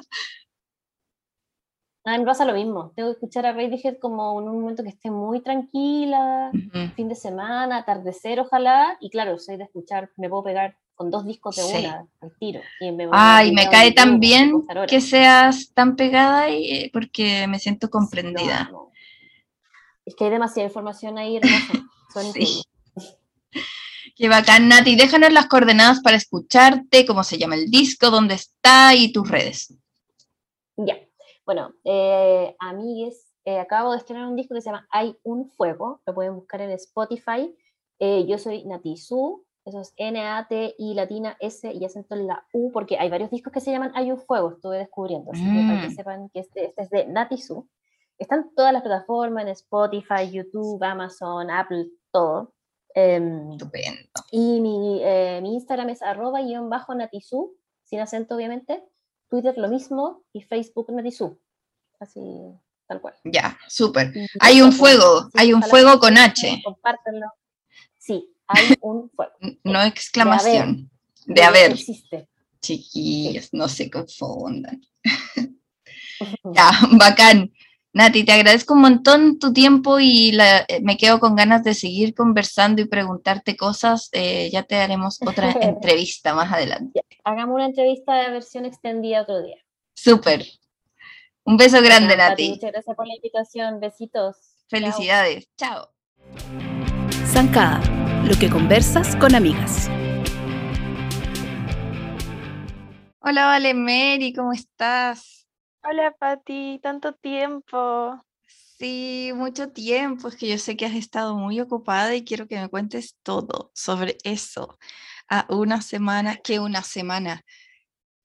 A 2.08 2.12
mí 2.12 2.20
me 2.20 2.26
pasa 2.26 2.46
lo 2.46 2.54
mismo. 2.54 2.92
Tengo 2.96 3.10
que 3.10 3.14
escuchar 3.14 3.48
a 3.48 3.52
Radiohead 3.54 3.98
como 4.00 4.40
en 4.40 4.48
un 4.48 4.62
momento 4.62 4.84
que 4.84 4.90
esté 4.90 5.10
muy 5.10 5.42
tranquila, 5.42 6.52
fin 6.96 7.10
de 7.10 7.16
semana, 7.16 7.78
atardecer, 7.78 8.40
ojalá. 8.40 8.96
Y 9.00 9.10
claro, 9.10 9.40
soy 9.40 9.58
de 9.58 9.64
escuchar, 9.64 10.12
me 10.16 10.30
puedo 10.30 10.44
pegar 10.44 10.78
con 10.94 11.10
dos 11.10 11.26
discos 11.26 11.56
de 11.56 11.64
Sí. 11.64 11.78
una 11.86 12.06
al 12.22 12.32
tiro. 12.40 12.62
Y 12.80 12.92
me 12.92 13.10
Ay, 13.12 13.52
me 13.54 13.68
cae 13.70 13.92
tan 13.92 14.20
bien 14.20 14.64
que 14.88 15.02
seas 15.02 15.72
tan 15.74 15.96
pegada 15.96 16.50
y, 16.50 16.72
eh, 16.72 16.90
porque 16.94 17.48
me 17.48 17.58
siento 17.60 17.90
comprendida. 17.90 18.66
No, 18.66 18.72
no. 18.72 18.92
Es 20.06 20.16
que 20.16 20.26
hay 20.26 20.30
demasiada 20.30 20.68
información 20.70 21.18
ahí, 21.18 21.38
hermosa. 21.38 21.74
Son 22.14 22.32
Sí. 22.34 22.62
Qué 24.16 24.30
bacán, 24.30 24.70
Nati. 24.70 24.96
Déjanos 24.96 25.34
las 25.34 25.48
coordenadas 25.48 26.00
para 26.02 26.16
escucharte, 26.18 27.06
cómo 27.06 27.24
se 27.24 27.38
llama 27.40 27.56
el 27.56 27.70
disco, 27.70 28.12
dónde 28.12 28.36
está 28.36 28.94
y 28.96 29.12
tus 29.12 29.28
redes. 29.28 29.74
Ya. 30.78 30.96
Bueno, 31.46 31.74
eh, 31.84 32.56
amigues, 32.60 33.32
eh, 33.46 33.60
acabo 33.60 33.92
de 33.92 33.98
estrenar 33.98 34.28
un 34.28 34.36
disco 34.36 34.56
que 34.56 34.62
se 34.62 34.70
llama 34.70 34.88
Hay 34.92 35.16
un 35.24 35.50
Fuego. 35.52 36.02
Lo 36.06 36.14
pueden 36.16 36.36
buscar 36.36 36.62
en 36.62 36.72
Spotify. 36.72 37.56
Eh, 38.00 38.26
yo 38.26 38.38
soy 38.38 38.66
Natizu. 38.66 39.44
Eso 39.66 39.80
es 39.82 39.94
N-A-T-I 39.98 40.94
latina 40.94 41.38
S 41.40 41.72
y 41.74 41.84
acento 41.86 42.14
en 42.16 42.28
la 42.28 42.46
U, 42.54 42.72
porque 42.72 43.00
hay 43.00 43.10
varios 43.10 43.32
discos 43.32 43.52
que 43.52 43.60
se 43.62 43.72
llaman 43.72 43.92
Hay 43.96 44.12
un 44.12 44.20
Fuego, 44.20 44.52
estuve 44.52 44.78
descubriendo. 44.78 45.32
Así 45.32 45.44
que 45.44 45.68
para 45.68 45.82
que 45.82 45.88
Mm. 45.88 45.96
sepan 45.96 46.30
que 46.30 46.40
este, 46.42 46.66
este 46.66 46.82
es 46.84 46.90
de 46.92 47.08
Natizu. 47.08 47.68
Están 48.20 48.52
todas 48.56 48.72
las 48.74 48.84
plataformas, 48.84 49.44
en 49.44 49.50
Spotify, 49.50 50.30
YouTube, 50.32 50.84
Amazon, 50.84 51.50
Apple, 51.50 51.88
todo. 52.12 52.54
Em, 52.94 53.52
Estupendo. 53.54 53.98
y 54.32 54.62
mi, 54.62 55.02
eh, 55.04 55.40
mi 55.42 55.56
Instagram 55.56 55.90
es 55.90 56.02
arroba 56.02 56.42
guion 56.42 56.70
bajo 56.70 56.94
natizu, 56.96 57.52
sin 57.84 58.00
acento 58.00 58.36
obviamente. 58.36 58.84
Twitter 59.30 59.58
lo 59.58 59.68
mismo 59.68 60.24
y 60.34 60.42
Facebook 60.42 60.92
natizu. 60.92 61.38
Así, 62.00 62.22
tal 62.88 63.02
cual. 63.02 63.16
Ya, 63.24 63.58
súper. 63.68 64.14
Hay 64.40 64.62
un 64.62 64.72
fuego, 64.72 65.30
hay 65.34 65.54
un 65.54 65.64
fuego 65.64 66.00
con 66.00 66.18
H. 66.18 66.62
Compártanlo. 66.64 67.28
Sí, 67.98 68.30
hay 68.48 68.76
un 68.82 69.10
fuego. 69.16 69.34
No 69.64 69.82
exclamación. 69.84 70.90
De 71.26 71.44
haber. 71.44 71.72
Existe. 71.72 72.30
Chiquillos, 72.62 73.50
no 73.54 73.68
se 73.68 73.90
confundan. 73.90 74.82
Ya, 76.54 76.72
bacán. 76.94 77.52
Nati, 77.96 78.26
te 78.26 78.34
agradezco 78.34 78.74
un 78.74 78.82
montón 78.82 79.40
tu 79.40 79.54
tiempo 79.54 80.00
y 80.02 80.34
la- 80.34 80.66
eh, 80.68 80.82
me 80.84 80.98
quedo 80.98 81.22
con 81.22 81.34
ganas 81.34 81.64
de 81.64 81.74
seguir 81.74 82.14
conversando 82.14 82.82
y 82.82 82.86
preguntarte 82.90 83.56
cosas. 83.56 84.10
Eh, 84.12 84.50
ya 84.52 84.64
te 84.64 84.76
haremos 84.76 85.18
otra 85.26 85.52
entrevista 85.62 86.36
más 86.36 86.52
adelante. 86.52 87.00
Hagamos 87.24 87.56
una 87.56 87.68
entrevista 87.68 88.16
de 88.16 88.32
versión 88.32 88.66
extendida 88.66 89.22
otro 89.22 89.42
día. 89.42 89.56
Súper. 89.96 90.46
Un 91.46 91.56
beso 91.56 91.82
grande, 91.82 92.18
Nati. 92.18 92.50
Muchas 92.50 92.72
gracias 92.74 92.96
por 92.98 93.08
la 93.08 93.16
invitación. 93.16 93.80
Besitos. 93.80 94.36
Felicidades. 94.68 95.48
Chao. 95.58 95.88
Zancada, 97.28 97.80
lo 98.26 98.38
que 98.38 98.50
conversas 98.50 99.16
con 99.16 99.36
amigas. 99.36 99.90
Hola, 103.22 103.46
Vale 103.46 103.74
Mary, 103.74 104.34
¿cómo 104.34 104.52
estás? 104.52 105.35
Hola 105.88 106.12
Pati, 106.18 106.80
tanto 106.82 107.14
tiempo. 107.14 108.20
Sí, 108.48 109.32
mucho 109.36 109.70
tiempo. 109.70 110.30
Es 110.30 110.36
que 110.36 110.48
yo 110.48 110.58
sé 110.58 110.76
que 110.76 110.88
has 110.88 110.96
estado 110.96 111.36
muy 111.36 111.60
ocupada 111.60 112.16
y 112.16 112.24
quiero 112.24 112.48
que 112.48 112.60
me 112.60 112.70
cuentes 112.70 113.18
todo 113.22 113.70
sobre 113.76 114.18
eso. 114.24 114.80
A 115.30 115.46
una 115.50 115.82
semana, 115.84 116.38
¿qué 116.38 116.60
una 116.60 116.82
semana? 116.82 117.44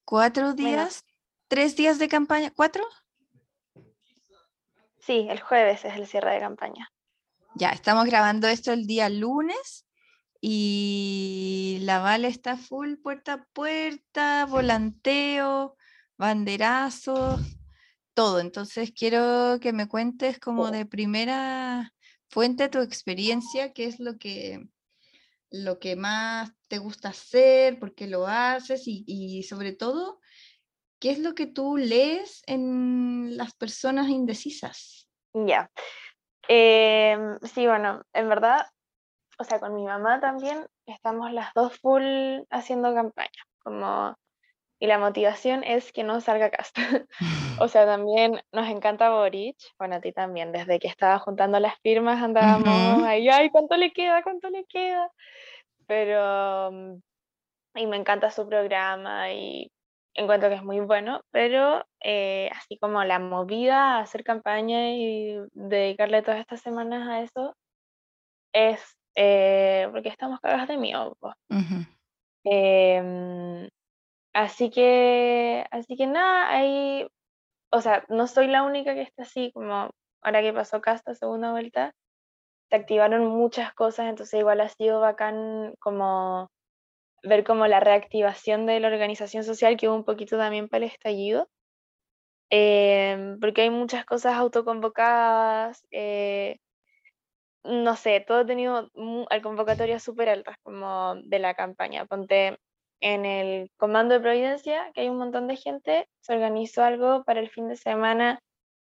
¿Cuatro 0.07 0.55
días? 0.55 1.05
¿Tres 1.49 1.77
días 1.77 1.99
de 1.99 2.09
campaña? 2.09 2.51
¿Cuatro? 2.51 2.83
Sí, 4.99 5.27
el 5.29 5.40
jueves 5.40 5.85
es 5.85 5.94
el 5.96 6.07
cierre 6.07 6.33
de 6.33 6.40
campaña. 6.40 6.90
Ya, 7.57 7.70
estamos 7.70 8.07
grabando 8.07 8.49
esto 8.49 8.73
el 8.73 8.87
día 8.87 9.11
lunes 9.11 9.87
y 10.40 11.79
la 11.83 11.99
Vale 11.99 12.29
está 12.29 12.57
full 12.57 12.94
puerta 12.94 13.35
a 13.35 13.44
puerta, 13.53 14.46
volanteo, 14.46 15.77
banderazo, 16.20 17.38
todo. 18.14 18.40
Entonces 18.40 18.92
quiero 18.92 19.59
que 19.59 19.72
me 19.72 19.88
cuentes 19.88 20.38
como 20.38 20.70
de 20.70 20.85
primera 20.85 21.92
fuente 22.28 22.68
tu 22.68 22.80
experiencia, 22.80 23.72
qué 23.72 23.87
es 23.87 23.98
lo 23.98 24.18
que, 24.18 24.68
lo 25.50 25.78
que 25.78 25.96
más 25.96 26.52
te 26.68 26.78
gusta 26.78 27.09
hacer, 27.09 27.78
por 27.80 27.94
qué 27.94 28.06
lo 28.06 28.26
haces 28.26 28.87
y, 28.87 29.02
y 29.06 29.42
sobre 29.44 29.72
todo, 29.72 30.20
qué 31.00 31.11
es 31.11 31.18
lo 31.18 31.35
que 31.35 31.46
tú 31.46 31.78
lees 31.78 32.42
en 32.46 33.37
las 33.38 33.54
personas 33.54 34.11
indecisas. 34.11 35.09
Ya. 35.33 35.70
Em, 36.48 37.38
sí, 37.40 37.66
bueno, 37.66 38.02
en 38.12 38.28
verdad, 38.28 38.66
o 39.38 39.44
sea, 39.44 39.59
con 39.59 39.74
mi 39.74 39.85
mamá 39.85 40.20
también 40.20 40.66
estamos 40.85 41.33
las 41.33 41.54
dos 41.54 41.78
full 41.78 42.02
haciendo 42.50 42.92
campaña, 42.92 43.42
como, 43.62 44.16
y 44.81 44.87
la 44.88 44.99
motivación 44.99 45.64
es 45.64 45.93
que 45.93 46.05
no 46.05 46.21
salga 46.23 46.51
casta. 46.51 46.83
O 47.62 47.69
sea, 47.69 47.87
también 47.87 48.40
nos 48.53 48.69
encanta 48.69 49.11
Boric, 49.11 49.57
bueno, 49.79 49.97
a 49.97 50.01
ti 50.01 50.12
también, 50.12 50.53
desde 50.53 50.79
que 50.81 50.88
estaba 50.88 51.19
juntando 51.19 51.61
las 51.61 51.75
firmas 51.83 52.23
andábamos 52.23 53.03
Ujú. 53.03 53.05
ahí, 53.05 53.29
ay, 53.29 53.51
¿cuánto 53.51 53.77
le 53.77 53.93
queda? 53.93 54.23
¿Cuánto 54.23 54.51
le 54.51 54.64
queda? 54.66 55.11
Pero, 55.87 56.73
mm, 56.73 57.01
y 57.77 57.87
me 57.87 57.97
encanta 57.97 58.31
su 58.31 58.49
programa 58.49 59.33
y 59.33 59.71
encuentro 60.14 60.49
que 60.51 60.57
es 60.57 60.64
muy 60.64 60.81
bueno, 60.81 61.23
pero 61.33 61.85
eh, 62.05 62.51
así 62.55 62.79
como 62.79 63.05
la 63.05 63.19
movida 63.21 63.97
a 63.99 64.01
hacer 64.01 64.25
campaña 64.25 64.90
y 64.93 65.37
dedicarle 65.53 66.23
todas 66.23 66.40
estas 66.40 66.61
semanas 66.62 67.09
a 67.09 67.23
eso, 67.23 67.55
es 68.53 68.81
eh, 69.16 69.88
porque 69.93 70.09
estamos 70.09 70.40
cagadas 70.40 70.69
de 70.69 70.77
miedo. 70.79 71.16
po. 71.21 71.33
Ujú. 71.51 71.85
Em, 72.45 73.69
así 74.42 74.70
que, 74.70 75.66
así 75.70 75.96
que 75.96 76.07
nada, 76.07 76.50
ahí, 76.50 77.07
o 77.70 77.81
sea, 77.81 78.05
no 78.09 78.26
soy 78.26 78.48
la 78.48 78.62
única 78.62 78.94
que 78.94 79.03
está 79.03 79.22
así, 79.24 79.53
como 79.53 79.90
ahora 80.22 80.42
que 80.42 80.53
pasó 80.53 80.81
Casta 80.81 81.14
segunda 81.14 81.53
vuelta, 81.53 81.94
se 82.70 82.76
activaron 82.76 83.26
muchas 83.26 83.74
cosas, 83.74 84.09
entonces 84.09 84.40
igual 84.40 84.61
ha 84.61 84.68
sido 84.68 85.00
bacán 85.00 85.74
como 85.81 86.50
ver 87.22 87.44
como 87.44 87.66
la 87.66 87.81
reactivación 87.81 88.66
de 88.66 88.81
la 88.81 88.88
organización 88.88 89.44
social 89.44 89.76
que 89.76 89.88
hubo 89.88 89.96
un 89.96 90.05
poquito 90.05 90.38
también 90.38 90.68
para 90.68 90.85
el 90.85 90.90
estallido. 90.92 91.48
Em, 92.50 93.38
porque 93.40 93.62
hay 93.62 93.70
muchas 93.70 94.05
cosas 94.05 94.35
autoconvocadas, 94.35 95.87
eh, 95.92 96.59
no 97.64 97.96
sé, 97.96 98.20
todo 98.26 98.38
ha 98.38 98.46
tenido 98.46 98.90
al 99.31 99.42
convocatorias 99.42 100.03
súper 100.03 100.29
altas 100.31 100.57
como 100.62 101.14
de 101.16 101.38
la 101.38 101.55
campaña. 101.55 102.07
Ponte 102.07 102.59
en 103.00 103.24
el 103.24 103.70
Comando 103.76 104.14
de 104.14 104.20
Providencia, 104.20 104.90
que 104.94 105.02
hay 105.02 105.08
un 105.08 105.18
montón 105.18 105.46
de 105.46 105.56
gente, 105.56 106.08
se 106.20 106.34
organizó 106.34 106.82
algo 106.82 107.24
para 107.24 107.40
el 107.40 107.50
fin 107.50 107.68
de 107.68 107.76
semana, 107.76 108.40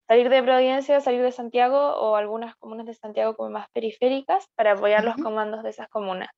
salir 0.07 0.29
de 0.29 0.43
Providencia, 0.43 1.01
salir 1.01 1.23
de 1.23 1.33
Santiago 1.33 1.79
o 1.79 2.17
algunas 2.17 2.57
comunas 2.57 2.87
de 2.87 2.95
Santiago 2.95 3.37
como 3.37 3.51
más 3.51 3.69
periféricas 3.73 4.47
para 4.55 4.73
apoyar 4.73 5.05
los 5.05 5.17
comandos 5.17 5.63
de 5.63 5.71
esas 5.71 5.89
comunas. 5.89 6.29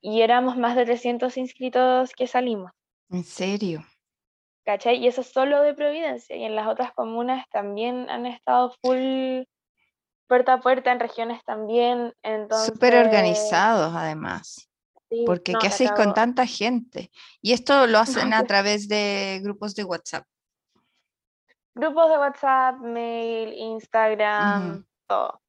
Y 0.00 0.22
éramos 0.22 0.56
más 0.56 0.76
de 0.76 0.84
300 0.84 1.36
inscritos 1.36 2.12
que 2.12 2.26
salimos. 2.26 2.70
¿En 3.10 3.24
serio? 3.24 3.84
¿cachai? 4.66 4.96
Y 4.96 5.06
eso 5.06 5.22
es 5.22 5.28
solo 5.28 5.62
de 5.62 5.72
Providencia, 5.72 6.36
y 6.36 6.44
en 6.44 6.56
las 6.56 6.66
otras 6.66 6.92
comunas 6.92 7.46
también 7.50 8.10
han 8.10 8.26
estado 8.26 8.74
full 8.82 9.44
puerta 10.26 10.54
a 10.54 10.60
puerta, 10.60 10.90
en 10.90 10.98
regiones 10.98 11.42
también, 11.44 12.12
entonces... 12.22 12.66
Súper 12.66 12.96
organizados, 12.96 13.94
además. 13.94 14.68
Sí, 15.10 15.24
Porque 15.24 15.52
no, 15.52 15.58
¿qué 15.58 15.68
hacéis 15.68 15.92
con 15.92 16.14
tanta 16.14 16.46
gente? 16.46 17.10
Y 17.40 17.52
esto 17.52 17.86
lo 17.86 17.98
hacen 17.98 18.32
a 18.32 18.44
través 18.44 18.88
de 18.88 19.40
grupos 19.42 19.74
de 19.74 19.84
WhatsApp. 19.84 20.26
Grupos 21.74 22.08
de 22.08 22.18
WhatsApp, 22.18 22.76
mail, 22.80 23.52
Instagram, 23.52 24.84
todo. 25.06 25.42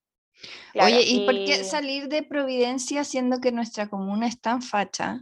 Claro, 0.73 0.95
Oye, 0.95 1.03
¿y 1.07 1.25
por 1.25 1.33
qué 1.33 1.63
salir 1.63 2.09
de 2.09 2.21
Providencia 2.21 3.03
siendo 3.03 3.39
que 3.39 3.51
nuestra 3.51 3.87
comuna 3.87 4.27
es 4.27 4.39
tan 4.39 4.61
facha? 4.61 5.21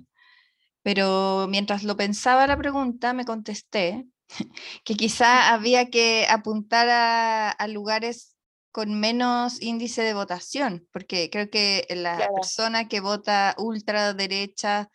Pero 0.81 1.47
mientras 1.49 1.83
lo 1.83 1.95
pensaba 1.95 2.47
la 2.47 2.57
pregunta, 2.57 3.13
me 3.13 3.25
contesté 3.25 4.05
que 4.83 4.95
quizá 4.95 5.53
había 5.53 5.89
que 5.89 6.27
apuntar 6.29 6.89
a, 6.89 7.51
a 7.51 7.67
lugares 7.67 8.34
con 8.75 8.99
menos 8.99 9.61
índice 9.61 10.01
de 10.01 10.13
votación, 10.13 10.85
porque 10.91 11.29
creo 11.29 11.49
que 11.49 11.87
la 11.91 12.17
Claro. 12.17 12.33
persona 12.35 12.89
que 12.89 12.99
vota 12.99 13.55
ultraderecha 13.57 14.89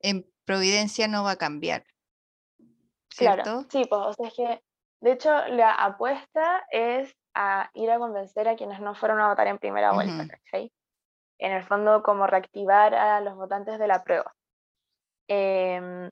en 0.00 0.26
Providencia 0.44 1.08
no 1.08 1.24
va 1.24 1.30
a 1.30 1.36
cambiar. 1.36 1.86
¿Cierto? 3.08 3.42
Claro, 3.42 3.66
sí, 3.70 3.86
pues, 3.88 4.00
o 4.02 4.12
sea, 4.12 4.28
es 4.28 4.34
que, 4.34 4.62
de 5.00 5.12
hecho, 5.12 5.30
la 5.46 5.72
apuesta 5.72 6.66
es 6.70 7.16
a 7.32 7.70
ir 7.72 7.90
a 7.90 7.98
convencer 7.98 8.48
a 8.48 8.54
quienes 8.54 8.80
no 8.80 8.94
fueron 8.94 9.18
a 9.18 9.28
votar 9.28 9.46
en 9.46 9.56
primera 9.56 9.92
vuelta, 9.92 10.12
Ujú. 10.12 10.28
¿cachai? 10.28 10.70
En 11.38 11.52
el 11.52 11.62
fondo, 11.62 12.02
como 12.02 12.26
reactivar 12.26 12.94
a 12.94 13.22
los 13.22 13.34
votantes 13.34 13.78
de 13.78 13.86
la 13.86 14.04
prueba. 14.04 14.34
Em, 15.26 16.10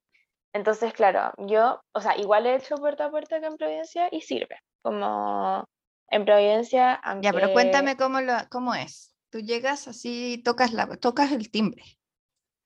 entonces, 0.55 0.95
claro, 0.95 1.35
yo, 1.37 1.83
o 1.93 2.01
sea, 2.01 2.17
igual 2.17 2.47
he 2.47 2.55
hecho 2.55 2.77
puerta 2.77 3.05
a 3.05 3.11
puerta 3.11 3.37
acá 3.37 3.49
en 3.49 3.59
Providencia 3.59 4.09
y 4.11 4.23
sirve. 4.23 4.57
Como 4.83 5.67
en 6.11 6.25
Providencia, 6.25 7.01
Ya, 7.21 7.33
pero 7.33 7.47
aunque- 7.47 7.53
cuéntame 7.53 7.97
cómo, 7.97 8.21
lo, 8.21 8.35
cómo 8.51 8.75
es. 8.75 9.15
Tú 9.31 9.39
llegas 9.41 9.87
así, 9.89 10.43
tocas, 10.45 10.73
la, 10.73 10.87
tocas 10.97 11.31
el 11.33 11.51
timbre 11.51 11.85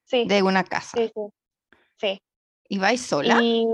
Sí, 0.06 0.26
de 0.26 0.42
una 0.42 0.64
casa. 0.64 0.96
sí, 0.96 1.12
sí. 1.14 1.22
Sí. 1.98 2.22
¿Y 2.68 2.78
vais 2.78 3.00
sola 3.04 3.38
Y 3.40 3.66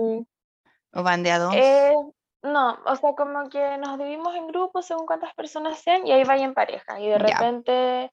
o 0.92 1.02
van 1.02 1.22
de 1.22 1.30
a 1.30 1.38
dos? 1.38 1.54
Eh, 1.54 1.94
no, 2.42 2.78
o 2.84 2.96
sea, 2.96 3.12
como 3.14 3.48
que 3.48 3.78
nos 3.78 3.96
dividimos 3.98 4.34
en 4.34 4.48
grupos 4.48 4.86
según 4.86 5.06
cuántas 5.06 5.32
personas 5.34 5.78
sean 5.80 6.06
y 6.06 6.12
ahí 6.12 6.24
vayan 6.24 6.46
en 6.50 6.54
pareja. 6.54 6.98
Y 7.00 7.04
de 7.08 7.18
Ya. 7.18 7.18
repente 7.18 8.10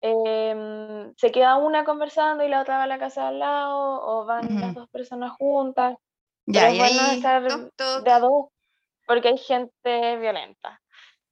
em, 0.00 1.14
se 1.16 1.32
queda 1.32 1.56
una 1.56 1.84
conversando 1.84 2.44
y 2.44 2.48
la 2.48 2.60
otra 2.60 2.76
va 2.76 2.82
a 2.84 2.86
la 2.86 2.98
casa 2.98 3.22
de 3.22 3.28
al 3.28 3.38
lado, 3.38 4.02
o 4.06 4.26
van 4.26 4.60
las 4.60 4.74
dos 4.74 4.88
personas 4.90 5.32
juntas. 5.32 5.96
Ya, 6.46 6.62
pero 6.62 6.74
y 6.74 6.80
es 6.80 6.92
bueno 6.92 7.02
ahí 7.08 7.16
estar 7.16 7.46
toc, 7.48 7.70
toc, 7.74 8.04
de 8.04 8.10
a 8.10 8.18
dos, 8.20 8.46
porque 9.06 9.28
hay 9.28 9.38
gente 9.38 10.16
violenta. 10.18 10.80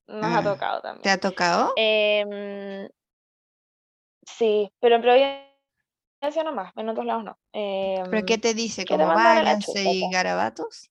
Nos 0.08 0.22
Ah, 0.22 0.38
ha 0.38 0.42
tocado 0.42 0.80
¿te 0.80 0.88
también. 0.88 1.10
ha 1.10 1.18
tocado? 1.20 1.72
Em, 1.76 2.88
sí, 4.26 4.70
pero 4.80 4.96
en 4.96 5.02
Providencia 5.02 6.44
nomás, 6.44 6.72
en 6.76 6.88
otros 6.88 7.06
lados 7.06 7.24
no. 7.24 7.38
¿Pero 8.10 8.24
qué 8.24 8.38
Em, 8.38 8.38
te 8.38 8.54
dice? 8.54 8.84
te 8.84 8.96
¿Como 8.96 9.06
la 9.08 9.14
váyanse 9.14 9.86
y 9.90 10.10
garabatos? 10.10 10.90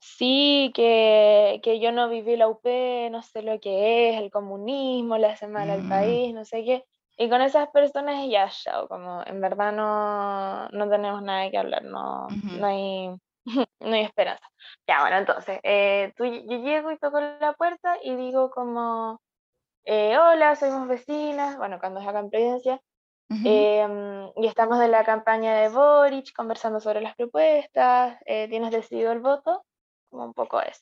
Sí, 0.00 0.72
que, 0.74 1.60
que 1.62 1.78
yo 1.80 1.92
no 1.92 2.08
viví 2.08 2.36
la 2.36 2.48
UP, 2.48 3.08
no 3.10 3.22
sé 3.22 3.42
lo 3.42 3.60
que 3.60 4.10
es, 4.10 4.18
el 4.20 4.30
comunismo, 4.30 5.16
le 5.16 5.28
hace 5.28 5.46
mal 5.46 5.70
al 5.70 5.84
Mm. 5.84 5.88
país, 5.88 6.34
no 6.34 6.44
sé 6.44 6.64
qué. 6.64 6.84
Y 7.16 7.28
con 7.28 7.40
esas 7.40 7.68
personas 7.70 8.26
ya, 8.28 8.48
chao, 8.50 8.88
como 8.88 9.22
en 9.24 9.40
verdad 9.40 9.72
no, 9.72 10.68
no 10.70 10.90
tenemos 10.90 11.22
nada 11.22 11.50
que 11.50 11.58
hablar, 11.58 11.84
no, 11.84 12.36
no 12.50 12.66
hay, 12.66 13.10
no 13.80 13.92
hay 13.94 14.02
esperanza. 14.02 14.46
Ya, 14.86 15.00
bueno, 15.02 15.18
entonces, 15.18 15.60
eh, 15.62 16.12
tú, 16.16 16.24
yo 16.24 16.58
llego 16.58 16.90
y 16.92 16.98
toco 16.98 17.20
la 17.20 17.54
puerta 17.54 17.96
y 18.02 18.14
digo 18.16 18.50
como, 18.50 19.20
eh, 19.84 20.18
hola, 20.18 20.56
somos 20.56 20.88
vecinas, 20.88 21.58
bueno, 21.58 21.78
cuando 21.80 22.00
es 22.00 22.06
acá 22.08 22.20
en 22.20 22.30
Providencia, 22.30 22.80
Ujú. 23.30 23.48
Em, 23.48 24.30
y 24.36 24.46
estamos 24.46 24.78
de 24.80 24.88
la 24.88 25.04
campaña 25.04 25.54
de 25.56 25.68
Boric, 25.68 26.32
conversando 26.34 26.80
sobre 26.80 27.00
las 27.00 27.16
propuestas, 27.16 28.18
eh, 28.26 28.48
¿tienes 28.48 28.70
decidido 28.72 29.12
el 29.12 29.20
voto? 29.20 29.64
Como 30.10 30.24
un 30.26 30.34
poco 30.34 30.60
eso. 30.60 30.80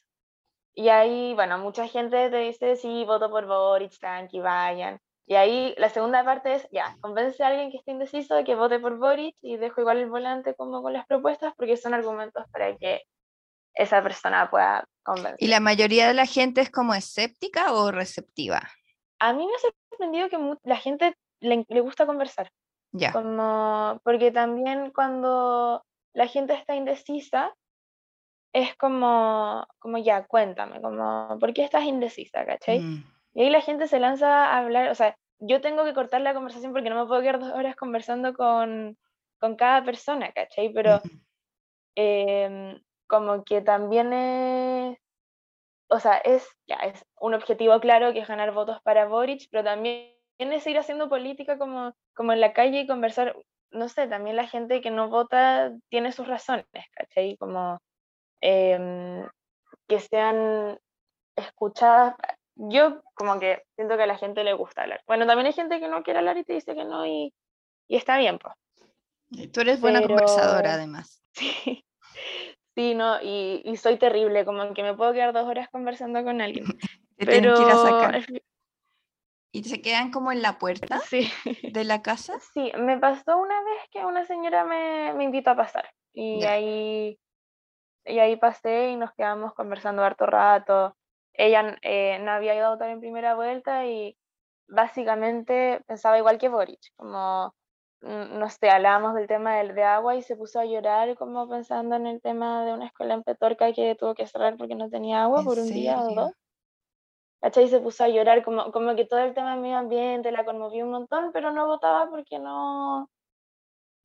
Y 0.74 0.88
ahí, 0.90 1.34
bueno, 1.34 1.58
mucha 1.58 1.86
gente 1.88 2.30
te 2.30 2.36
dice, 2.38 2.76
sí, 2.76 3.04
voto 3.06 3.30
por 3.30 3.46
Boric, 3.46 3.98
tranqui, 3.98 4.40
vayan. 4.40 5.00
Y 5.30 5.36
ahí 5.36 5.74
la 5.78 5.88
segunda 5.90 6.24
parte 6.24 6.54
es, 6.54 6.68
ya, 6.72 6.96
convence 7.00 7.40
a 7.44 7.46
alguien 7.46 7.70
que 7.70 7.76
esté 7.76 7.92
indeciso 7.92 8.34
de 8.34 8.42
que 8.42 8.56
vote 8.56 8.80
por 8.80 8.98
Boric 8.98 9.36
y 9.42 9.58
dejo 9.58 9.80
igual 9.80 9.98
el 9.98 10.10
volante 10.10 10.56
como 10.56 10.82
con 10.82 10.92
las 10.92 11.06
propuestas 11.06 11.54
porque 11.56 11.76
son 11.76 11.94
argumentos 11.94 12.44
para 12.50 12.76
que 12.76 13.02
esa 13.74 14.02
persona 14.02 14.50
pueda 14.50 14.88
convencer. 15.04 15.36
¿Y 15.38 15.46
la 15.46 15.60
mayoría 15.60 16.08
de 16.08 16.14
la 16.14 16.26
gente 16.26 16.60
es 16.62 16.68
como 16.68 16.94
escéptica 16.94 17.72
o 17.72 17.92
receptiva? 17.92 18.60
A 19.20 19.32
mí 19.32 19.46
me 19.46 19.54
ha 19.54 19.58
sorprendido 19.58 20.28
que 20.30 20.58
la 20.64 20.76
gente 20.76 21.14
le, 21.38 21.64
le 21.68 21.80
gusta 21.80 22.06
conversar. 22.06 22.50
Ya. 22.90 23.12
Como, 23.12 24.00
porque 24.02 24.32
también 24.32 24.90
cuando 24.90 25.84
la 26.12 26.26
gente 26.26 26.54
está 26.54 26.74
indecisa, 26.74 27.54
es 28.52 28.74
como, 28.74 29.64
como 29.78 29.96
ya, 29.98 30.26
cuéntame, 30.26 30.80
como, 30.80 31.38
¿por 31.38 31.54
qué 31.54 31.62
estás 31.62 31.84
indecisa, 31.84 32.44
cachai? 32.44 32.80
Mm. 32.80 33.04
Y 33.34 33.42
ahí 33.42 33.50
la 33.50 33.60
gente 33.60 33.86
se 33.86 34.00
lanza 34.00 34.46
a 34.46 34.58
hablar, 34.58 34.90
o 34.90 34.94
sea, 34.96 35.16
yo 35.40 35.60
tengo 35.60 35.84
que 35.84 35.94
cortar 35.94 36.20
la 36.20 36.34
conversación 36.34 36.72
porque 36.72 36.90
no 36.90 37.00
me 37.00 37.08
puedo 37.08 37.20
quedar 37.20 37.40
dos 37.40 37.52
horas 37.52 37.76
conversando 37.76 38.34
con, 38.34 38.96
con 39.38 39.56
cada 39.56 39.82
persona, 39.84 40.32
¿cachai? 40.32 40.72
Pero 40.72 41.00
em, 41.96 42.80
como 43.06 43.42
que 43.44 43.62
también 43.62 44.12
es, 44.12 44.98
o 45.88 45.98
sea, 45.98 46.18
es, 46.18 46.46
ya, 46.66 46.76
es 46.76 47.04
un 47.20 47.34
objetivo 47.34 47.80
claro 47.80 48.12
que 48.12 48.20
es 48.20 48.28
ganar 48.28 48.52
votos 48.52 48.80
para 48.82 49.06
Boric, 49.06 49.48
pero 49.50 49.64
también 49.64 50.14
es 50.38 50.66
ir 50.66 50.78
haciendo 50.78 51.08
política 51.08 51.58
como, 51.58 51.94
como 52.14 52.32
en 52.32 52.40
la 52.40 52.52
calle 52.52 52.80
y 52.80 52.86
conversar, 52.86 53.36
no 53.70 53.88
sé, 53.88 54.06
también 54.08 54.36
la 54.36 54.46
gente 54.46 54.80
que 54.80 54.90
no 54.90 55.08
vota 55.08 55.72
tiene 55.88 56.12
sus 56.12 56.28
razones, 56.28 56.66
¿cachai? 56.94 57.36
Como 57.38 57.80
em, 58.40 59.26
que 59.88 60.00
sean 60.00 60.78
escuchadas. 61.36 62.14
Yo 62.68 63.02
como 63.14 63.40
que 63.40 63.62
siento 63.74 63.96
que 63.96 64.02
a 64.02 64.06
la 64.06 64.18
gente 64.18 64.44
le 64.44 64.52
gusta 64.52 64.82
hablar. 64.82 65.02
Bueno, 65.06 65.26
también 65.26 65.46
hay 65.46 65.54
gente 65.54 65.80
que 65.80 65.88
no 65.88 66.02
quiere 66.02 66.18
hablar 66.18 66.36
y 66.36 66.44
te 66.44 66.52
dice 66.52 66.74
que 66.74 66.84
no 66.84 67.06
y, 67.06 67.32
y 67.88 67.96
está 67.96 68.18
bien, 68.18 68.38
pues. 68.38 68.54
Tú 69.52 69.60
eres 69.62 69.80
buena 69.80 70.02
conversadora, 70.02 70.60
Pero- 70.62 70.74
además. 70.74 71.22
Sí, 71.32 71.84
sí, 72.74 72.94
no, 72.94 73.20
y, 73.22 73.62
y 73.64 73.76
soy 73.76 73.96
terrible, 73.96 74.44
como 74.44 74.74
que 74.74 74.82
me 74.82 74.94
puedo 74.94 75.12
quedar 75.12 75.32
dos 75.32 75.46
horas 75.46 75.68
conversando 75.70 76.22
con 76.22 76.40
alguien. 76.40 76.64
Te 77.16 77.26
tienen 77.26 77.54
que 77.54 77.62
ir 77.62 77.68
a 77.68 77.76
Pero 77.76 77.76
sacar. 77.76 78.26
¿Y 79.52 79.64
se 79.64 79.80
quedan 79.80 80.10
como 80.10 80.30
en 80.32 80.42
la 80.42 80.58
puerta 80.58 80.98
sí, 81.08 81.30
de 81.62 81.84
la 81.84 82.02
casa? 82.02 82.38
sí, 82.52 82.72
me 82.78 82.98
pasó 82.98 83.38
una 83.38 83.58
vez 83.62 83.88
que 83.90 84.04
una 84.04 84.24
señora 84.26 84.64
me, 84.64 85.14
me 85.14 85.24
invitó 85.24 85.50
a 85.50 85.56
pasar 85.56 85.88
y 86.12 86.44
ahí, 86.44 87.18
y 88.04 88.18
ahí 88.18 88.36
pasé 88.36 88.90
y 88.90 88.96
nos 88.96 89.12
quedamos 89.14 89.54
conversando 89.54 90.02
harto 90.02 90.26
rato. 90.26 90.96
Ella 91.34 91.76
eh, 91.82 92.18
no 92.20 92.32
había 92.32 92.54
ido 92.54 92.66
a 92.66 92.70
votar 92.70 92.90
en 92.90 93.00
primera 93.00 93.34
vuelta 93.34 93.86
y 93.86 94.16
básicamente 94.68 95.82
pensaba 95.86 96.18
igual 96.18 96.38
que 96.38 96.48
Boric, 96.48 96.80
como, 96.96 97.54
mm, 98.02 98.38
no 98.38 98.48
sé, 98.50 98.70
hablábamos 98.70 99.14
del 99.14 99.26
tema 99.26 99.56
del, 99.56 99.74
de 99.74 99.84
agua 99.84 100.16
y 100.16 100.22
se 100.22 100.36
puso 100.36 100.60
a 100.60 100.64
llorar 100.64 101.16
como 101.16 101.48
pensando 101.48 101.96
en 101.96 102.06
el 102.06 102.20
tema 102.20 102.64
de 102.64 102.72
una 102.74 102.86
escuela 102.86 103.14
en 103.14 103.22
Petorca 103.22 103.72
que 103.72 103.94
tuvo 103.96 104.14
que 104.14 104.26
cerrar 104.26 104.56
porque 104.56 104.74
no 104.74 104.88
tenía 104.90 105.22
agua 105.24 105.40
¿En 105.40 105.44
por 105.46 105.58
un 105.58 105.66
día 105.68 105.98
o 106.00 106.14
dos. 106.14 106.32
¿Cachai? 107.40 107.68
Se 107.68 107.80
puso 107.80 108.04
a 108.04 108.08
llorar, 108.08 108.44
como, 108.44 108.70
como 108.70 108.94
que 108.94 109.06
todo 109.06 109.20
el 109.20 109.32
tema 109.34 109.52
del 109.52 109.60
medio 109.60 109.78
ambiente 109.78 110.30
la 110.30 110.44
conmovió 110.44 110.84
un 110.84 110.90
montón, 110.90 111.30
pero 111.32 111.50
no 111.52 111.66
votaba 111.66 112.10
porque 112.10 112.38
no. 112.38 113.08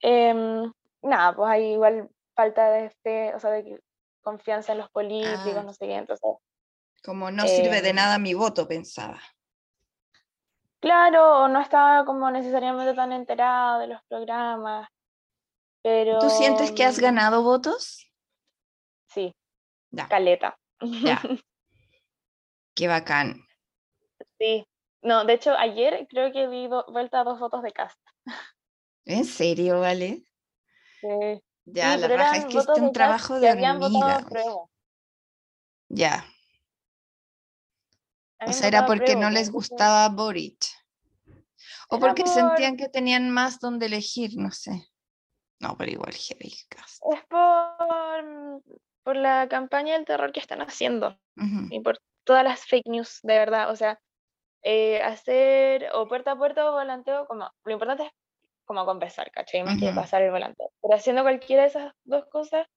em, 0.02 0.72
nada, 1.02 1.36
pues 1.36 1.50
hay 1.50 1.74
igual 1.74 2.10
falta 2.36 2.70
de 2.72 2.90
fe, 3.04 3.34
o 3.36 3.40
sea, 3.40 3.52
de 3.52 3.82
confianza 4.22 4.72
en 4.74 4.80
los 4.80 4.90
políticos, 4.90 5.58
Ah. 5.58 5.64
no 5.64 5.74
sé 5.74 5.88
qué. 5.88 5.96
Entonces, 5.96 6.32
Como 7.06 7.30
no 7.30 7.48
sirve 7.48 7.82
de 7.82 7.90
Em, 7.90 7.96
nada 7.96 8.18
mi 8.18 8.34
voto, 8.34 8.68
pensaba. 8.68 9.22
claro, 10.80 11.44
o 11.44 11.48
no 11.48 11.62
estaba 11.62 12.04
como 12.06 12.32
necesariamente 12.32 12.94
tan 12.96 13.12
enterado 13.12 13.80
de 13.80 13.88
los 13.88 14.02
programas, 14.10 14.90
pero. 15.84 16.20
¿Tú 16.20 16.30
sientes 16.30 16.72
que 16.72 16.84
has 16.84 16.98
mm, 16.98 17.02
ganado 17.02 17.44
votos? 17.44 18.12
Sí, 19.08 19.34
Ya, 19.92 20.08
caleta. 20.08 20.58
ya. 20.82 21.22
Qué 22.76 22.88
bacán. 22.88 23.46
Sí. 24.40 24.66
No, 25.02 25.24
de 25.24 25.34
hecho, 25.34 25.52
ayer 25.56 26.08
creo 26.10 26.32
que 26.34 26.48
di 26.48 26.68
vuelta 26.68 27.22
a 27.22 27.24
dos 27.24 27.40
votos 27.40 27.62
de 27.62 27.72
cast. 27.72 28.00
¿En 29.06 29.26
serio, 29.26 29.80
vale? 29.80 30.24
Sí. 31.02 31.08
Ya, 31.66 31.96
Sí, 31.96 32.02
la 32.02 32.08
raja 32.08 32.38
es 32.38 32.46
que 32.46 32.58
este 32.58 32.82
un 32.82 32.92
trabajo 32.94 33.40
de 33.40 33.52
hormiga. 33.52 34.26
Ya. 35.90 36.26
O 38.46 38.52
sea, 38.52 38.68
era 38.68 38.86
porque 38.86 39.16
no 39.16 39.30
les 39.30 39.52
gustaba 39.52 40.08
Boric. 40.10 40.58
O 41.90 42.00
porque 42.00 42.24
por- 42.24 42.32
sentían 42.32 42.78
que 42.78 42.90
tenían 42.90 43.30
más 43.30 43.60
donde 43.60 43.86
elegir, 43.86 44.32
no 44.38 44.52
sé. 44.52 44.88
No, 45.60 45.76
pero 45.78 45.92
igual 45.92 46.14
heavy. 46.14 46.54
Es 47.12 47.26
por, 47.30 48.62
por 49.04 49.16
la 49.16 49.48
campaña 49.48 49.94
del 49.94 50.06
terror 50.06 50.32
que 50.32 50.40
están 50.40 50.62
haciendo 50.62 51.18
Ujú. 51.38 51.68
y 51.70 51.80
por 51.80 52.00
todas 52.26 52.44
las 52.44 52.66
fake 52.66 52.88
news, 52.88 53.20
de 53.24 53.38
verdad. 53.38 53.72
O 53.72 53.76
sea, 53.76 54.00
eh, 54.64 55.02
hacer 55.02 55.90
o 55.94 56.08
puerta 56.08 56.32
a 56.32 56.38
puerta 56.38 56.70
o 56.70 56.74
volanteo, 56.74 57.26
como 57.28 57.50
lo 57.64 57.72
importante 57.72 58.04
es 58.04 58.12
como 58.66 58.84
conversar, 58.86 59.32
¿cachai? 59.32 59.64
Más 59.64 59.80
que 59.80 59.92
pasar 59.94 60.24
el 60.24 60.32
volante. 60.32 60.66
Pero 60.82 60.96
haciendo 60.96 61.22
cualquiera 61.22 61.62
de 61.64 61.68
esas 61.70 61.94
dos 62.04 62.26
cosas, 62.32 62.68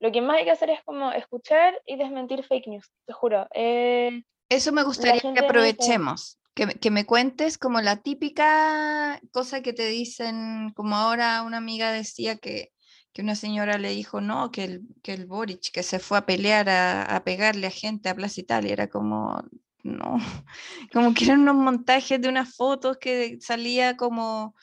lo 0.00 0.10
que 0.10 0.20
más 0.20 0.38
hay 0.38 0.44
que 0.44 0.50
hacer 0.50 0.70
es 0.70 0.82
como 0.84 1.12
escuchar 1.12 1.80
y 1.86 1.96
desmentir 1.96 2.44
fake 2.44 2.66
news, 2.66 2.90
te 3.06 3.12
juro. 3.12 3.46
Eh, 3.54 4.22
Eso 4.48 4.72
me 4.72 4.82
gustaría 4.82 5.20
que 5.20 5.28
aprovechemos, 5.40 6.38
que, 6.54 6.66
me- 6.66 6.74
que 6.74 6.90
me 6.90 7.06
cuentes 7.06 7.58
como 7.58 7.80
la 7.80 8.02
típica 8.02 9.20
cosa 9.32 9.62
que 9.62 9.72
te 9.72 9.86
dicen, 9.88 10.72
como 10.74 10.96
ahora 10.96 11.42
una 11.42 11.56
amiga 11.58 11.90
decía 11.92 12.36
que, 12.36 12.72
que 13.12 13.22
una 13.22 13.34
señora 13.36 13.78
le 13.78 13.90
dijo, 13.90 14.20
no, 14.20 14.50
que 14.50 14.64
el, 14.64 14.82
que 15.02 15.12
el 15.14 15.26
Boric, 15.26 15.70
que 15.72 15.82
se 15.82 15.98
fue 15.98 16.18
a 16.18 16.26
pelear, 16.26 16.68
a, 16.68 17.02
a 17.16 17.24
pegarle 17.24 17.66
a 17.66 17.70
gente 17.70 18.08
a 18.08 18.14
Plaza 18.14 18.40
Italia, 18.40 18.72
era 18.72 18.88
como, 18.88 19.42
no, 19.82 20.16
como 20.92 21.14
que 21.14 21.24
eran 21.24 21.40
unos 21.40 21.56
montajes 21.56 22.20
de 22.20 22.28
unas 22.28 22.54
fotos 22.54 22.98
que 22.98 23.38
salía 23.40 23.96
como 23.96 24.54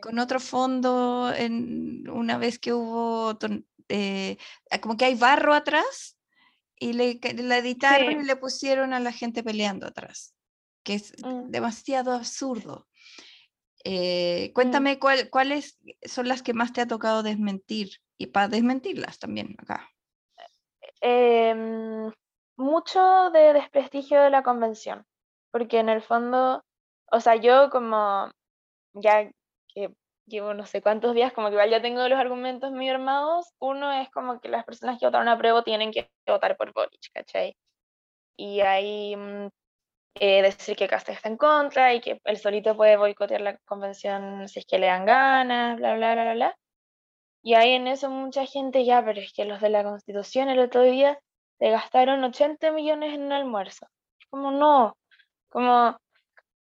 con 0.00 0.18
otro 0.18 0.38
fondo 0.40 1.32
en, 1.34 2.08
una 2.10 2.36
vez 2.38 2.58
que 2.58 2.72
hubo, 2.74 3.38
eh, 3.88 4.36
como 4.82 4.96
que 4.96 5.06
hay 5.06 5.14
barro 5.14 5.54
atrás 5.54 6.13
y 6.84 6.92
le, 6.92 7.18
la 7.42 7.56
editaron 7.58 8.12
Sí. 8.12 8.18
y 8.20 8.24
le 8.24 8.36
pusieron 8.36 8.92
a 8.92 9.00
la 9.00 9.10
gente 9.10 9.42
peleando 9.42 9.86
atrás, 9.86 10.34
que 10.82 10.94
es 10.94 11.14
Mm. 11.22 11.50
demasiado 11.50 12.12
absurdo. 12.12 12.86
Eh, 13.84 14.52
cuéntame 14.54 14.98
cuál- 14.98 15.30
cuáles 15.30 15.78
son 16.02 16.28
las 16.28 16.42
que 16.42 16.52
más 16.52 16.72
te 16.74 16.80
ha 16.82 16.86
tocado 16.86 17.22
desmentir 17.22 18.00
y 18.18 18.26
para 18.26 18.48
desmentirlas 18.48 19.18
también 19.18 19.56
acá. 19.58 19.88
em, 21.00 22.10
mucho 22.56 23.30
de 23.30 23.52
desprestigio 23.52 24.22
de 24.22 24.30
la 24.30 24.42
convención, 24.42 25.04
porque 25.50 25.78
en 25.78 25.88
el 25.90 26.00
fondo, 26.00 26.64
o 27.12 27.20
sea, 27.20 27.36
yo 27.36 27.68
como 27.70 28.30
ya 28.94 29.30
que 29.68 29.94
llevo 30.26 30.54
no 30.54 30.66
sé 30.66 30.82
cuántos 30.82 31.14
días, 31.14 31.32
como 31.32 31.48
que 31.48 31.54
igual 31.54 31.70
ya 31.70 31.82
tengo 31.82 32.06
los 32.08 32.18
argumentos 32.18 32.72
muy 32.72 32.88
armados, 32.88 33.52
uno 33.58 33.92
es 33.92 34.10
como 34.10 34.40
que 34.40 34.48
las 34.48 34.64
personas 34.64 34.98
que 34.98 35.06
votaron 35.06 35.28
a 35.28 35.38
prueba 35.38 35.62
tienen 35.64 35.92
que 35.92 36.10
votar 36.26 36.56
por 36.56 36.72
Boric, 36.72 37.00
¿cachai? 37.12 37.56
Y 38.36 38.60
ahí 38.60 39.16
mm, 39.16 39.48
eh, 40.20 40.42
decir 40.42 40.76
que 40.76 40.88
Casta 40.88 41.12
está 41.12 41.28
en 41.28 41.36
contra 41.36 41.94
y 41.94 42.00
que 42.00 42.20
él 42.24 42.36
solito 42.38 42.76
puede 42.76 42.96
boicotear 42.96 43.40
la 43.40 43.58
convención 43.66 44.48
si 44.48 44.60
es 44.60 44.66
que 44.66 44.78
le 44.78 44.86
dan 44.86 45.06
ganas, 45.06 45.76
bla, 45.78 45.96
bla, 45.96 46.14
bla, 46.14 46.24
bla, 46.24 46.34
bla. 46.34 46.56
Y 47.42 47.54
ahí 47.54 47.72
en 47.72 47.88
eso 47.88 48.10
mucha 48.10 48.46
gente 48.46 48.84
ya, 48.84 49.04
pero 49.04 49.20
es 49.20 49.32
que 49.32 49.44
los 49.44 49.60
de 49.60 49.70
la 49.70 49.84
Constitución 49.84 50.48
el 50.48 50.60
otro 50.60 50.82
día 50.82 51.18
se 51.58 51.70
gastaron 51.70 52.24
80 52.24 52.72
millones 52.72 53.14
en 53.14 53.24
un 53.24 53.32
almuerzo. 53.32 53.86
Como 54.30 54.50
no, 54.50 54.96
como 55.50 55.96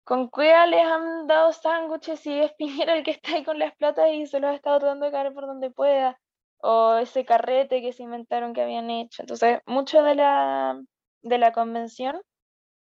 con 0.04 0.28
cueva 0.28 0.66
les 0.66 0.84
han 0.84 1.26
dado 1.26 1.52
sándwiches 1.52 2.24
y 2.26 2.38
es 2.38 2.52
Piñera 2.58 2.94
el 2.94 3.02
que 3.02 3.12
está 3.12 3.32
ahí 3.32 3.44
con 3.44 3.58
las 3.58 3.74
platas 3.76 4.10
y 4.12 4.26
se 4.26 4.40
los 4.40 4.50
ha 4.50 4.54
estado 4.54 4.78
tratando 4.78 5.06
de 5.06 5.12
caer 5.12 5.32
por 5.32 5.46
donde 5.46 5.70
pueda. 5.70 6.20
O 6.58 6.96
ese 6.96 7.24
carrete 7.24 7.82
que 7.82 7.92
se 7.92 8.02
inventaron 8.02 8.54
que 8.54 8.62
habían 8.62 8.90
hecho. 8.90 9.22
Entonces, 9.22 9.60
mucho 9.66 10.02
de 10.02 10.14
la, 10.14 10.80
de 11.22 11.38
la 11.38 11.52
convención. 11.52 12.22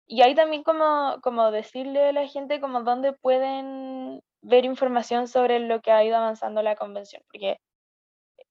Y 0.07 0.21
ahí 0.21 0.35
también 0.35 0.63
como, 0.63 1.19
como 1.23 1.51
decirle 1.51 2.09
a 2.09 2.13
la 2.13 2.27
gente 2.29 2.61
como 2.61 2.83
dónde 2.83 3.15
pueden 3.15 4.23
ver 4.43 4.67
información 4.67 5.29
sobre 5.29 5.61
lo 5.61 5.81
que 5.81 5.93
ha 5.93 6.05
ido 6.05 6.17
avanzando 6.17 6.63
la 6.63 6.77
convención. 6.77 7.23
Porque 7.27 7.59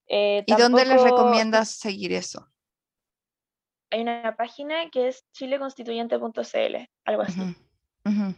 eh, 0.08 0.43
¿Y 0.47 0.56
dónde 0.56 0.86
les 0.86 1.01
recomiendas 1.01 1.70
seguir 1.70 2.12
eso? 2.12 2.47
Hay 3.91 4.01
una 4.01 4.36
página 4.36 4.89
que 4.89 5.10
es 5.10 5.24
chileconstituyente.cl, 5.34 6.89
algo 7.06 7.22
así. 7.22 7.39
Ujú, 8.06 8.16
ujú. 8.20 8.36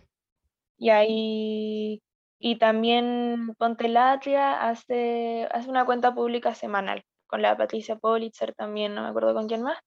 Y 0.78 0.90
ahí, 0.90 2.02
y 2.40 2.58
también 2.60 3.54
Ponte 3.58 3.88
Latria 3.90 4.68
hace, 4.70 5.48
hace 5.52 5.70
una 5.70 5.86
cuenta 5.86 6.14
pública 6.16 6.54
semanal 6.56 7.04
con 7.28 7.42
la 7.42 7.58
Patricia 7.58 7.96
Politzer 7.98 8.54
también, 8.56 8.96
no 8.96 9.04
me 9.04 9.10
acuerdo 9.10 9.34
con 9.34 9.48
quién 9.48 9.64
más, 9.64 9.80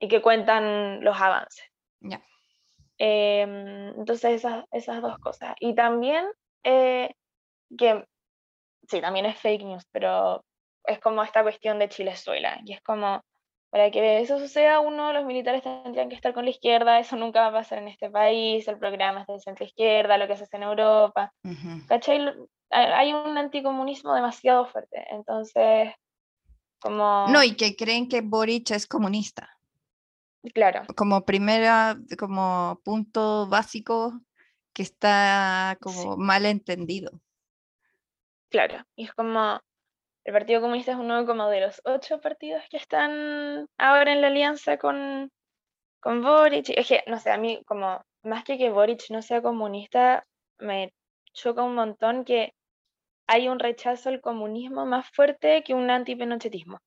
y 0.00 0.08
que 0.08 0.22
cuentan 0.22 1.04
los 1.04 1.20
avances. 1.20 1.66
Ya. 2.00 2.22
Em, 2.98 3.88
entonces 3.98 4.32
esas, 4.36 4.64
esas 4.72 5.02
dos 5.02 5.18
cosas. 5.20 5.54
Y 5.60 5.74
también 5.74 6.26
eh, 6.64 7.14
que, 7.78 8.04
sí, 8.88 9.00
también 9.00 9.26
es 9.26 9.38
fake 9.40 9.62
news, 9.64 9.84
pero 9.92 10.42
es 10.86 11.00
como 11.00 11.22
esta 11.22 11.42
cuestión 11.42 11.78
de 11.78 11.88
Chilezuela, 11.88 12.60
y 12.64 12.74
es 12.74 12.82
como, 12.82 13.22
para 13.70 13.90
que 13.92 14.20
eso 14.20 14.38
suceda, 14.38 14.80
uno, 14.80 15.12
los 15.12 15.24
militares 15.24 15.62
tendrían 15.62 16.08
que 16.08 16.16
estar 16.16 16.34
con 16.34 16.44
la 16.44 16.50
izquierda, 16.50 16.98
eso 16.98 17.16
nunca 17.16 17.40
va 17.42 17.46
a 17.46 17.62
pasar 17.62 17.78
en 17.78 17.88
este 17.88 18.10
país, 18.10 18.66
el 18.66 18.78
programa 18.78 19.20
es 19.20 19.26
de 19.28 19.40
centro 19.40 19.64
izquierda, 19.64 20.18
lo 20.18 20.26
que 20.26 20.36
se 20.36 20.44
hace 20.44 20.56
en 20.56 20.64
Europa. 20.64 21.32
¿cachai? 21.86 22.34
Hay 22.70 23.12
un 23.12 23.38
anticomunismo 23.38 24.12
demasiado 24.14 24.66
fuerte, 24.66 25.06
entonces, 25.10 25.92
como, 26.80 27.28
No, 27.28 27.44
y 27.44 27.54
que 27.54 27.76
creen 27.76 28.08
que 28.08 28.22
Boric 28.22 28.72
es 28.72 28.88
comunista. 28.88 29.48
claro, 30.52 30.82
como 30.96 31.24
primera, 31.24 31.96
como 32.18 32.80
punto 32.84 33.46
básico 33.46 34.20
que 34.72 34.82
está 34.82 35.78
como 35.80 36.16
mal 36.16 36.44
entendido. 36.44 37.12
claro, 38.50 38.84
y 38.96 39.04
es 39.04 39.12
como, 39.14 39.60
el 40.30 40.34
Partido 40.34 40.60
Comunista 40.60 40.92
es 40.92 40.98
uno 40.98 41.26
como 41.26 41.48
de 41.48 41.60
los 41.60 41.82
ocho 41.84 42.20
partidos 42.20 42.62
que 42.70 42.76
están 42.76 43.66
ahora 43.78 44.12
en 44.12 44.20
la 44.20 44.28
alianza 44.28 44.78
con, 44.78 45.28
con 45.98 46.22
Boric, 46.22 46.70
es 46.70 46.86
que, 46.86 47.02
no 47.08 47.18
sé, 47.18 47.30
a 47.30 47.36
mí 47.36 47.60
como, 47.66 48.00
más 48.22 48.44
que 48.44 48.56
que 48.56 48.70
Boric 48.70 49.10
no 49.10 49.22
sea 49.22 49.42
comunista, 49.42 50.24
me 50.58 50.92
choca 51.32 51.64
un 51.64 51.74
montón 51.74 52.24
que 52.24 52.54
hay 53.26 53.48
un 53.48 53.58
rechazo 53.58 54.08
al 54.08 54.20
comunismo 54.20 54.86
más 54.86 55.08
fuerte 55.10 55.64
que 55.64 55.74
un 55.74 55.90
antipinochetismo. 55.90 56.78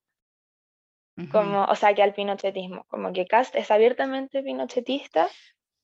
Ujú. 1.16 1.28
como, 1.28 1.64
o 1.66 1.76
sea, 1.76 1.94
que 1.94 2.02
al 2.02 2.14
pinochetismo, 2.14 2.86
como 2.88 3.12
que 3.12 3.26
Cast 3.26 3.54
es 3.54 3.70
abiertamente 3.70 4.42
pinochetista 4.42 5.28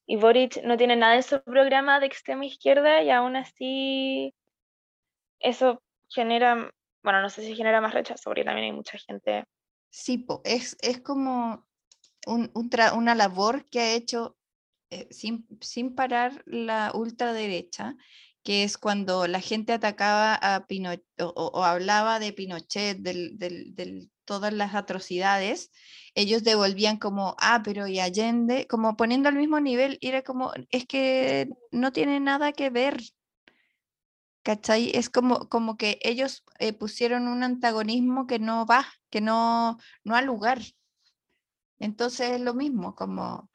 y 0.04 0.16
Boric 0.16 0.62
no 0.64 0.76
tiene 0.76 0.96
nada 0.96 1.14
en 1.14 1.22
su 1.22 1.40
programa 1.42 2.00
de 2.00 2.06
extrema 2.06 2.46
izquierda 2.46 3.00
y 3.02 3.10
aún 3.10 3.36
así 3.36 4.34
eso 5.38 5.80
genera, 6.08 6.72
bueno, 7.02 7.22
no 7.22 7.30
sé 7.30 7.42
si 7.42 7.54
genera 7.54 7.80
más 7.80 7.94
rechazo, 7.94 8.22
porque 8.24 8.44
también 8.44 8.66
hay 8.66 8.72
mucha 8.72 8.98
gente, 8.98 9.44
Sí, 9.90 10.24
es, 10.44 10.76
es 10.82 11.00
como 11.00 11.66
un- 12.26 12.50
un 12.54 12.70
una 12.94 13.14
labor 13.14 13.68
que 13.68 13.80
ha 13.80 13.92
hecho 13.94 14.36
eh, 14.90 15.08
sin, 15.10 15.46
sin 15.60 15.94
parar 15.94 16.42
la 16.46 16.92
ultraderecha, 16.94 17.94
que 18.42 18.64
es 18.64 18.78
cuando 18.78 19.26
la 19.26 19.40
gente 19.40 19.72
atacaba 19.72 20.34
a 20.34 20.66
Pinochet 20.66 21.04
o, 21.22 21.64
hablaba 21.64 22.18
de 22.18 22.32
Pinochet, 22.32 22.98
del, 22.98 23.38
del- 23.38 23.74
del- 23.74 24.10
todas 24.24 24.52
las 24.52 24.74
atrocidades, 24.74 25.70
ellos 26.14 26.44
devolvían 26.44 26.98
como, 26.98 27.36
ah, 27.38 27.62
pero 27.64 27.86
y 27.88 28.00
Allende, 28.00 28.66
como 28.68 28.96
poniendo 28.96 29.28
al 29.28 29.34
mismo 29.36 29.60
nivel, 29.60 29.98
y 30.00 30.08
era 30.08 30.22
como, 30.22 30.52
es 30.70 30.86
que 30.86 31.48
no 31.72 31.92
tiene 31.92 32.20
nada 32.20 32.52
que 32.52 32.70
ver. 32.70 33.00
¿Cachai? 34.42 34.90
Es 34.94 35.10
como, 35.10 35.48
como 35.48 35.76
que 35.76 35.98
ellos 36.02 36.44
eh, 36.58 36.72
pusieron 36.72 37.28
un 37.28 37.42
antagonismo 37.42 38.26
que 38.26 38.38
no 38.38 38.64
va, 38.64 38.86
que 39.10 39.20
no, 39.20 39.78
no 40.04 40.14
ha 40.16 40.22
lugar. 40.22 40.58
Entonces 41.78 42.30
es 42.30 42.40
lo 42.40 42.54
mismo, 42.54 42.94
como 42.94 43.50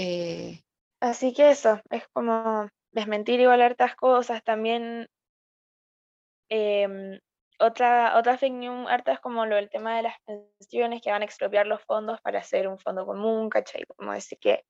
eh, 0.00 0.62
así 1.00 1.32
que 1.32 1.50
eso, 1.50 1.80
es 1.90 2.06
como 2.12 2.68
desmentir 2.92 3.40
igual 3.40 3.62
hartas 3.62 3.96
cosas, 3.96 4.44
también 4.44 5.08
em, 6.48 7.18
otra, 7.58 8.16
otra 8.16 8.38
fake 8.38 8.54
news 8.54 8.88
harta 8.88 9.12
es 9.12 9.20
como 9.20 9.44
lo 9.44 9.56
del 9.56 9.70
tema 9.70 9.96
de 9.96 10.04
las 10.04 10.14
pensiones 10.24 11.02
que 11.02 11.10
van 11.10 11.22
a 11.22 11.24
expropiar 11.24 11.66
los 11.66 11.82
fondos 11.82 12.20
para 12.20 12.38
hacer 12.38 12.68
un 12.68 12.78
fondo 12.78 13.04
común, 13.06 13.48
¿cachai? 13.50 13.84
Como 13.96 14.12
decir 14.12 14.38
que 14.40 14.64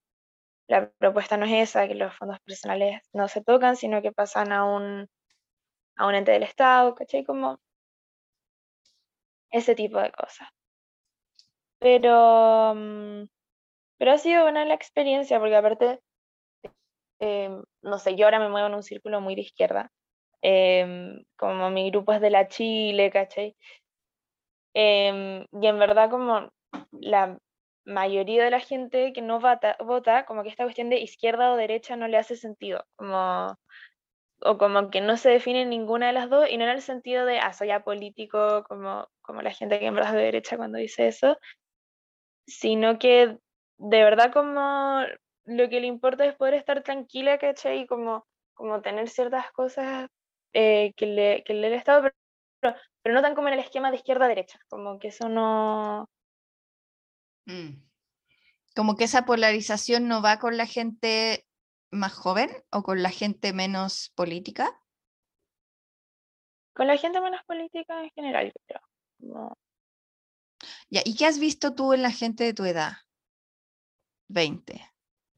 la 0.66 0.90
propuesta 0.92 1.36
no 1.36 1.44
es 1.44 1.70
esa, 1.70 1.86
que 1.88 1.94
los 1.94 2.14
fondos 2.16 2.38
personales 2.40 3.02
no 3.12 3.28
se 3.28 3.42
tocan, 3.42 3.76
sino 3.76 4.00
que 4.00 4.12
pasan 4.12 4.52
a 4.52 4.64
un, 4.64 5.08
a 5.98 6.06
un 6.06 6.14
ente 6.14 6.32
del 6.32 6.44
Estado, 6.44 6.94
¿cachai? 6.94 7.24
Como 7.24 7.60
ese 9.50 9.74
tipo 9.74 9.98
de 10.00 10.12
cosas. 10.12 10.48
Pero, 11.80 12.74
mm, 12.74 13.24
pero 13.98 14.12
ha 14.12 14.18
sido 14.18 14.42
buena 14.44 14.64
la 14.64 14.74
experiencia, 14.74 15.38
porque 15.38 15.56
aparte, 15.56 16.00
em, 17.20 17.62
no 17.82 17.98
sé, 17.98 18.16
yo 18.16 18.26
ahora 18.26 18.38
me 18.40 18.48
muevo 18.48 18.68
en 18.68 18.74
un 18.74 18.82
círculo 18.82 19.20
muy 19.20 19.34
de 19.34 19.42
izquierda, 19.42 19.90
em, 20.42 21.24
como 21.36 21.70
mi 21.70 21.90
grupo 21.90 22.12
es 22.12 22.20
de 22.20 22.30
la 22.30 22.48
Chile, 22.48 23.10
¿cachai? 23.10 23.56
Em, 24.74 25.46
y 25.52 25.66
en 25.66 25.78
verdad 25.78 26.10
como 26.10 26.50
la 26.92 27.38
mayoría 27.84 28.44
de 28.44 28.50
la 28.50 28.60
gente 28.60 29.12
que 29.12 29.22
no 29.22 29.40
vota, 29.40 29.76
vota, 29.84 30.24
como 30.26 30.42
que 30.42 30.50
esta 30.50 30.64
cuestión 30.64 30.90
de 30.90 31.00
izquierda 31.00 31.52
o 31.52 31.56
derecha 31.56 31.96
no 31.96 32.06
le 32.08 32.18
hace 32.18 32.36
sentido, 32.36 32.84
como, 32.96 33.56
o 34.40 34.58
como 34.58 34.90
que 34.90 35.00
no 35.00 35.16
se 35.16 35.30
define 35.30 35.64
ninguna 35.64 36.08
de 36.08 36.12
las 36.12 36.30
dos, 36.30 36.48
y 36.48 36.56
no 36.56 36.64
en 36.64 36.70
el 36.70 36.82
sentido 36.82 37.26
de, 37.26 37.38
ah, 37.40 37.52
soy 37.52 37.70
apolítico, 37.70 38.64
como, 38.64 39.08
como 39.22 39.42
la 39.42 39.52
gente 39.52 39.78
que 39.78 39.86
en 39.86 39.94
verdad 39.94 40.14
de 40.14 40.22
derecha 40.22 40.56
cuando 40.56 40.78
dice 40.78 41.08
eso, 41.08 41.38
sino 42.46 42.98
que 42.98 43.38
de 43.78 44.02
verdad 44.02 44.32
como 44.32 45.02
lo 45.44 45.68
que 45.68 45.80
le 45.80 45.86
importa 45.86 46.24
es 46.24 46.34
poder 46.36 46.54
estar 46.54 46.82
tranquila, 46.82 47.38
¿cachai? 47.38 47.80
Y 47.80 47.86
como, 47.86 48.26
como 48.54 48.80
tener 48.82 49.08
ciertas 49.08 49.50
cosas 49.52 50.08
eh, 50.52 50.92
que, 50.96 51.06
le, 51.06 51.44
que 51.44 51.52
el 51.54 51.62
del 51.62 51.74
Estado, 51.74 52.10
pero, 52.60 52.76
pero 53.02 53.14
no 53.14 53.22
tan 53.22 53.34
como 53.34 53.48
en 53.48 53.54
el 53.54 53.60
esquema 53.60 53.90
de 53.90 53.96
izquierda-derecha, 53.96 54.58
como 54.68 54.98
que 54.98 55.08
eso 55.08 55.28
no... 55.28 56.08
Mm. 57.46 57.82
Como 58.76 58.96
que 58.96 59.04
esa 59.04 59.24
polarización 59.24 60.06
no 60.06 60.22
va 60.22 60.38
con 60.38 60.56
la 60.56 60.66
gente 60.66 61.47
más 61.90 62.12
joven 62.14 62.50
o 62.70 62.82
con 62.82 63.02
la 63.02 63.10
gente 63.10 63.52
menos 63.52 64.10
política. 64.14 64.68
Con 66.74 66.86
la 66.86 66.96
gente 66.96 67.20
menos 67.20 67.42
política 67.44 68.02
en 68.02 68.10
general, 68.10 68.46
yo 68.46 68.52
creo. 68.66 68.80
como- 69.20 69.58
Ya, 70.90 71.02
¿y 71.04 71.16
qué 71.16 71.26
has 71.26 71.38
visto 71.38 71.74
tú 71.74 71.92
en 71.92 72.02
la 72.02 72.10
gente 72.10 72.44
de 72.44 72.54
tu 72.54 72.64
edad? 72.64 72.92
20, 74.28 74.80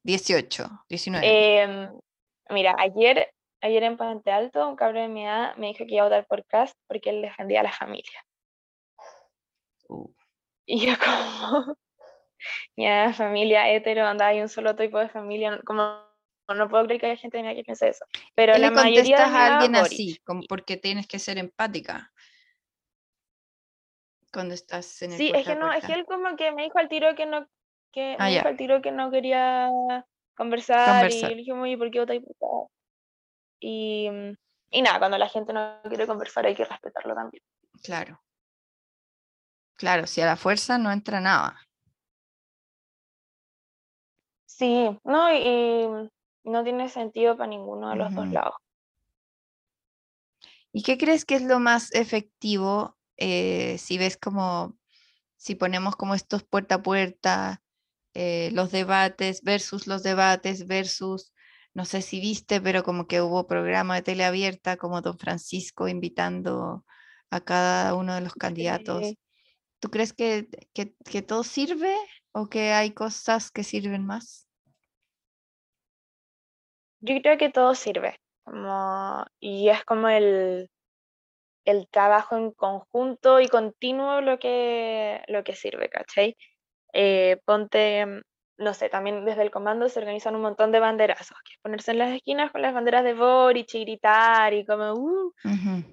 18, 0.04 0.84
19. 0.88 1.26
Em, 1.62 1.90
mira, 2.50 2.74
ayer, 2.78 3.32
ayer 3.60 3.82
en 3.84 3.96
Puente 3.96 4.30
Alto, 4.32 4.68
un 4.68 4.76
cabrón 4.76 5.02
de 5.02 5.08
mi 5.08 5.24
edad 5.24 5.56
me 5.56 5.68
dijo 5.68 5.84
que 5.86 5.94
iba 5.94 6.02
a 6.02 6.08
votar 6.08 6.26
por 6.26 6.44
Cast 6.46 6.76
porque 6.88 7.10
él 7.10 7.22
defendía 7.22 7.60
a 7.60 7.64
la 7.64 7.72
familia. 7.72 8.24
Uh, 9.88 10.12
Y 10.66 10.86
yo 10.86 10.94
como, 10.98 11.76
ya, 12.76 13.12
familia 13.12 13.68
hetero, 13.70 14.06
anda, 14.06 14.26
hay 14.28 14.40
un 14.40 14.48
solo 14.48 14.76
tipo 14.76 14.98
de 14.98 15.08
familia, 15.08 15.50
no- 15.52 15.62
como 15.64 16.09
no 16.54 16.68
puedo 16.68 16.84
creer 16.84 17.00
que 17.00 17.06
haya 17.06 17.16
gente 17.16 17.42
que 17.42 17.64
piense 17.64 17.88
eso. 17.88 18.04
Pero 18.34 18.54
¿Qué 18.54 18.60
la 18.60 18.70
le 18.70 18.76
mayoría 18.76 19.16
contestas 19.16 19.30
a 19.34 19.56
alguien 19.56 19.76
así? 19.76 20.18
Como 20.24 20.42
porque 20.48 20.76
tienes 20.76 21.06
que 21.06 21.18
ser 21.18 21.38
empática 21.38 22.12
cuando 24.32 24.54
estás 24.54 25.02
en 25.02 25.12
el 25.12 25.18
Sí, 25.18 25.32
es 25.34 25.46
que 25.46 25.54
no, 25.56 25.72
es 25.72 25.84
que 25.84 25.94
él 25.94 26.04
como 26.06 26.36
que 26.36 26.52
me 26.52 26.62
dijo 26.64 26.78
al 26.78 26.88
tiro 26.88 27.14
que 27.14 27.26
no, 27.26 27.46
que 27.92 28.16
Ah, 28.18 28.24
me 28.24 28.30
dijo 28.34 28.48
al 28.48 28.56
tiro 28.56 28.80
que 28.82 28.92
no 28.92 29.10
quería 29.10 29.70
conversar, 30.36 30.94
Conversar. 30.94 31.30
y 31.30 31.34
le 31.34 31.40
dije, 31.40 31.52
oye, 31.52 31.76
¿por 31.78 31.90
qué 31.90 32.00
votáis 32.00 32.22
por 32.22 32.36
Cast?". 32.36 32.72
Y, 33.60 34.08
y 34.70 34.82
nada, 34.82 34.98
cuando 34.98 35.18
la 35.18 35.28
gente 35.28 35.52
no 35.52 35.80
quiere 35.88 36.06
conversar 36.06 36.46
hay 36.46 36.54
que 36.54 36.64
respetarlo 36.64 37.14
también. 37.14 37.42
Claro. 37.82 38.22
Claro, 39.76 40.06
si 40.06 40.20
a 40.20 40.26
la 40.26 40.36
fuerza 40.36 40.78
no 40.78 40.92
entra 40.92 41.20
nada. 41.20 41.58
Sí, 44.46 44.98
no, 45.04 45.32
y 45.34 46.10
no 46.44 46.64
tiene 46.64 46.88
sentido 46.88 47.36
para 47.36 47.48
ninguno 47.48 47.90
de 47.90 47.96
los 47.96 48.14
dos 48.14 48.28
lados. 48.28 48.54
¿Y 50.72 50.82
qué 50.82 50.98
crees 50.98 51.24
que 51.24 51.34
es 51.34 51.42
lo 51.42 51.58
más 51.58 51.92
efectivo 51.94 52.96
eh, 53.20 53.76
si 53.78 53.98
ves 53.98 54.16
como, 54.16 54.76
si 55.36 55.54
ponemos 55.54 55.94
como 55.94 56.14
estos 56.14 56.42
puerta 56.42 56.76
a 56.76 56.82
puerta, 56.82 57.62
eh, 58.14 58.50
los 58.52 58.72
debates 58.72 59.42
versus 59.42 59.86
los 59.86 60.02
debates 60.02 60.66
versus, 60.66 61.32
no 61.74 61.84
sé 61.84 62.02
si 62.02 62.18
viste, 62.18 62.60
pero 62.60 62.82
como 62.82 63.06
que 63.06 63.20
hubo 63.20 63.46
programa 63.46 63.96
de 63.96 64.02
tele 64.02 64.24
abierta 64.24 64.76
como 64.76 65.02
Don 65.02 65.18
Francisco 65.18 65.86
invitando 65.86 66.84
a 67.30 67.40
cada 67.40 67.94
uno 67.94 68.14
de 68.14 68.22
los 68.22 68.34
candidatos. 68.34 69.06
Sí. 69.06 69.18
¿Tú 69.80 69.90
crees 69.90 70.12
que, 70.12 70.48
que, 70.72 70.94
que 71.04 71.22
todo 71.22 71.44
sirve 71.44 71.94
o 72.32 72.48
que 72.48 72.72
hay 72.72 72.92
cosas 72.92 73.50
que 73.50 73.64
sirven 73.64 74.04
más? 74.04 74.49
Yo 77.00 77.20
creo 77.22 77.38
que 77.38 77.50
todo 77.50 77.74
sirve, 77.74 78.16
como, 78.44 79.24
y 79.40 79.68
es 79.70 79.84
como 79.84 80.08
el, 80.08 80.68
el 81.64 81.88
trabajo 81.90 82.36
en 82.36 82.52
conjunto 82.52 83.40
y 83.40 83.48
continuo 83.48 84.20
lo 84.22 84.38
que, 84.38 85.22
lo 85.28 85.44
que 85.44 85.54
sirve, 85.54 85.88
¿cachai? 85.90 86.36
Eh, 86.94 87.38
ponte, 87.46 88.06
mm, 88.06 88.22
no 88.58 88.74
sé, 88.74 88.88
también 88.90 89.24
desde 89.24 89.42
el 89.42 89.50
comando 89.52 89.88
se 89.88 90.00
organizan 90.00 90.36
un 90.36 90.42
montón 90.42 90.72
de 90.72 90.80
banderazos, 90.80 91.38
que 91.44 91.54
es 91.54 91.58
ponerse 91.62 91.92
en 91.92 91.98
las 92.00 92.10
esquinas 92.14 92.52
con 92.52 92.62
las 92.62 92.74
banderas 92.74 93.04
de 93.04 93.14
Boric 93.14 93.74
y 93.74 93.84
gritar 93.84 94.54
y 94.54 94.66
como, 94.66 94.94
"Uh", 94.94 95.32
Ujú. 95.44 95.84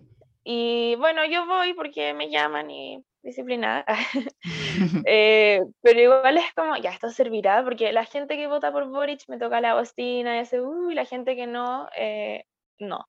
y 0.44 0.96
bueno, 0.98 1.26
yo 1.26 1.46
voy 1.46 1.74
porque 1.74 2.14
me 2.14 2.30
llaman 2.30 2.70
y 2.72 3.04
disciplinada. 3.24 3.86
Eh, 5.10 5.62
pero 5.82 6.00
igual 6.02 6.38
es 6.38 6.54
como, 6.54 6.76
ya, 6.78 6.92
esto 6.92 7.10
servirá, 7.10 7.64
porque 7.64 7.92
la 7.94 8.06
gente 8.06 8.36
que 8.36 8.48
vota 8.48 8.72
por 8.72 8.86
Boric 8.90 9.22
me 9.28 9.38
toca 9.38 9.62
la 9.62 9.76
bocina 9.76 10.36
y 10.36 10.40
hace, 10.40 10.62
uy, 10.62 10.96
la 10.96 11.06
gente 11.06 11.36
que 11.36 11.48
no, 11.48 11.88
eh, 11.98 12.44
no. 12.80 13.06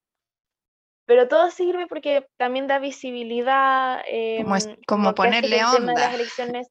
Pero 1.06 1.26
todo 1.26 1.50
sirve 1.50 1.86
porque 1.86 2.26
también 2.36 2.66
da 2.66 2.78
visibilidad, 2.78 4.02
Como, 4.36 4.56
es- 4.56 4.66
em, 4.66 4.76
como 4.86 5.14
ponerle 5.14 5.56
el 5.58 5.62
tema 5.64 5.76
de 5.76 5.78
onda. 5.78 5.94
las 6.00 6.14
elecciones 6.14 6.68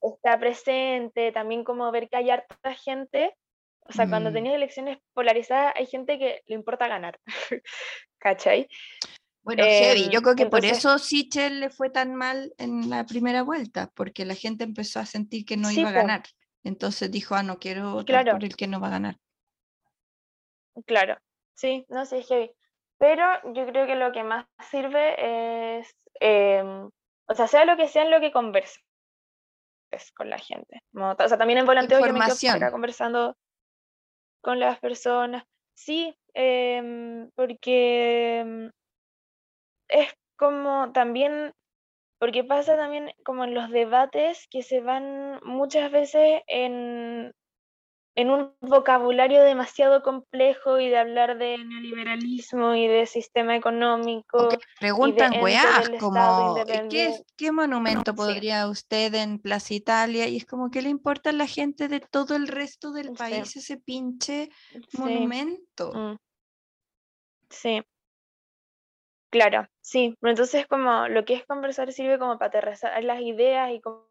está 0.00 0.38
presente, 0.38 1.32
también 1.32 1.64
como 1.64 1.90
ver 1.90 2.08
que 2.08 2.16
hay 2.16 2.30
harta 2.30 2.74
gente, 2.74 3.34
o 3.86 3.92
sea, 3.92 4.08
cuando 4.08 4.30
Mm. 4.30 4.34
tenías 4.34 4.54
elecciones 4.54 4.98
polarizadas 5.14 5.74
hay 5.76 5.86
gente 5.86 6.18
que 6.18 6.42
le 6.46 6.54
importa 6.54 6.88
ganar, 6.88 7.18
¿cachai? 8.18 8.68
Bueno, 9.44 9.62
heavy. 9.62 10.08
Yo 10.10 10.18
Em, 10.18 10.22
creo 10.22 10.34
que 10.36 10.46
por 10.46 10.64
entonces- 10.64 10.78
eso 10.78 10.98
Sichel 10.98 11.60
le 11.60 11.70
fue 11.70 11.90
tan 11.90 12.14
mal 12.14 12.54
en 12.58 12.88
la 12.90 13.04
primera 13.04 13.42
vuelta, 13.42 13.90
porque 13.94 14.24
la 14.24 14.34
gente 14.34 14.64
empezó 14.64 15.00
a 15.00 15.06
sentir 15.06 15.44
que 15.44 15.56
no 15.58 15.68
Sí, 15.68 15.80
iba 15.80 15.90
a 15.90 15.92
ganar. 15.92 16.22
Entonces 16.64 17.10
dijo, 17.10 17.34
ah, 17.34 17.42
no 17.42 17.58
quiero 17.58 17.92
votar 17.92 18.24
Claro. 18.24 18.32
por 18.32 18.44
el 18.44 18.56
que 18.56 18.66
no 18.66 18.80
va 18.80 18.86
a 18.88 18.92
ganar. 18.92 19.18
Claro, 20.86 21.16
sí, 21.54 21.84
no 21.88 22.04
sé, 22.06 22.18
es 22.20 22.28
heavy. 22.28 22.50
Pero 22.98 23.22
yo 23.52 23.66
creo 23.66 23.86
que 23.86 23.96
lo 23.96 24.12
que 24.12 24.24
más 24.24 24.46
sirve 24.70 25.78
es, 25.78 25.94
em, 26.20 26.86
o 27.28 27.34
sea, 27.34 27.46
sea 27.46 27.64
lo 27.64 27.76
que 27.76 27.86
sea 27.88 28.04
en 28.04 28.10
lo 28.10 28.20
que 28.20 28.32
converses 28.32 28.80
con 30.16 30.30
la 30.30 30.38
gente. 30.38 30.80
O 30.94 31.28
sea, 31.28 31.36
también 31.38 31.58
en 31.58 31.66
volanteo 31.66 32.00
yo 32.00 32.12
me 32.12 32.20
quedo 32.20 32.52
acá 32.52 32.70
conversando 32.72 33.36
con 34.42 34.58
las 34.58 34.78
personas. 34.80 35.44
Sí, 35.76 36.16
em, 36.34 37.30
porque 37.36 38.70
es 39.94 40.14
como 40.38 40.92
también, 40.92 41.52
porque 42.20 42.44
pasa 42.44 42.76
también 42.76 43.12
como 43.24 43.44
en 43.44 43.54
los 43.54 43.70
debates 43.70 44.46
que 44.50 44.62
se 44.62 44.80
van 44.82 45.40
muchas 45.44 45.92
veces 45.92 46.42
en, 46.48 47.32
en 48.16 48.30
un 48.30 48.54
vocabulario 48.62 49.42
demasiado 49.44 50.02
complejo 50.02 50.80
y 50.80 50.88
de 50.90 50.98
hablar 50.98 51.38
de 51.38 51.58
neoliberalismo 51.58 52.74
y 52.76 52.88
de 52.88 53.06
sistema 53.06 53.56
económico. 53.56 54.50
que 54.50 54.58
preguntan 54.78 55.32
weás 55.42 55.90
como, 55.98 56.64
"¿Y 56.68 56.80
¿qué, 56.88 57.12
independiente". 57.12 57.24
qué 57.36 57.52
monumento 57.52 58.14
Sí. 58.14 58.16
podría 58.16 58.68
usted 58.68 59.14
en 59.14 59.38
Plaza 59.38 59.74
Italia? 59.74 60.28
Y 60.28 60.36
es 60.36 60.46
como, 60.46 60.70
¿qué 60.70 60.82
le 60.82 60.88
importa 60.90 61.30
a 61.30 61.32
la 61.32 61.46
gente 61.46 61.88
de 61.88 62.00
todo 62.00 62.36
el 62.36 62.48
resto 62.48 62.92
del 62.92 63.12
Sí. 63.14 63.18
país 63.18 63.56
ese 63.56 63.76
pinche 63.78 64.50
Sí. 64.88 64.92
monumento? 64.92 65.92
Mm. 65.92 66.16
Sí. 67.50 67.84
Claro, 69.34 69.66
sí. 69.80 70.14
Pero 70.20 70.30
entonces 70.30 70.64
como 70.68 71.08
lo 71.08 71.24
que 71.24 71.34
es 71.34 71.44
conversar 71.44 71.90
sirve 71.92 72.20
como 72.20 72.38
para 72.38 72.50
aterrizar 72.50 73.02
las 73.02 73.20
ideas 73.20 73.72
y 73.72 73.80
como, 73.80 74.06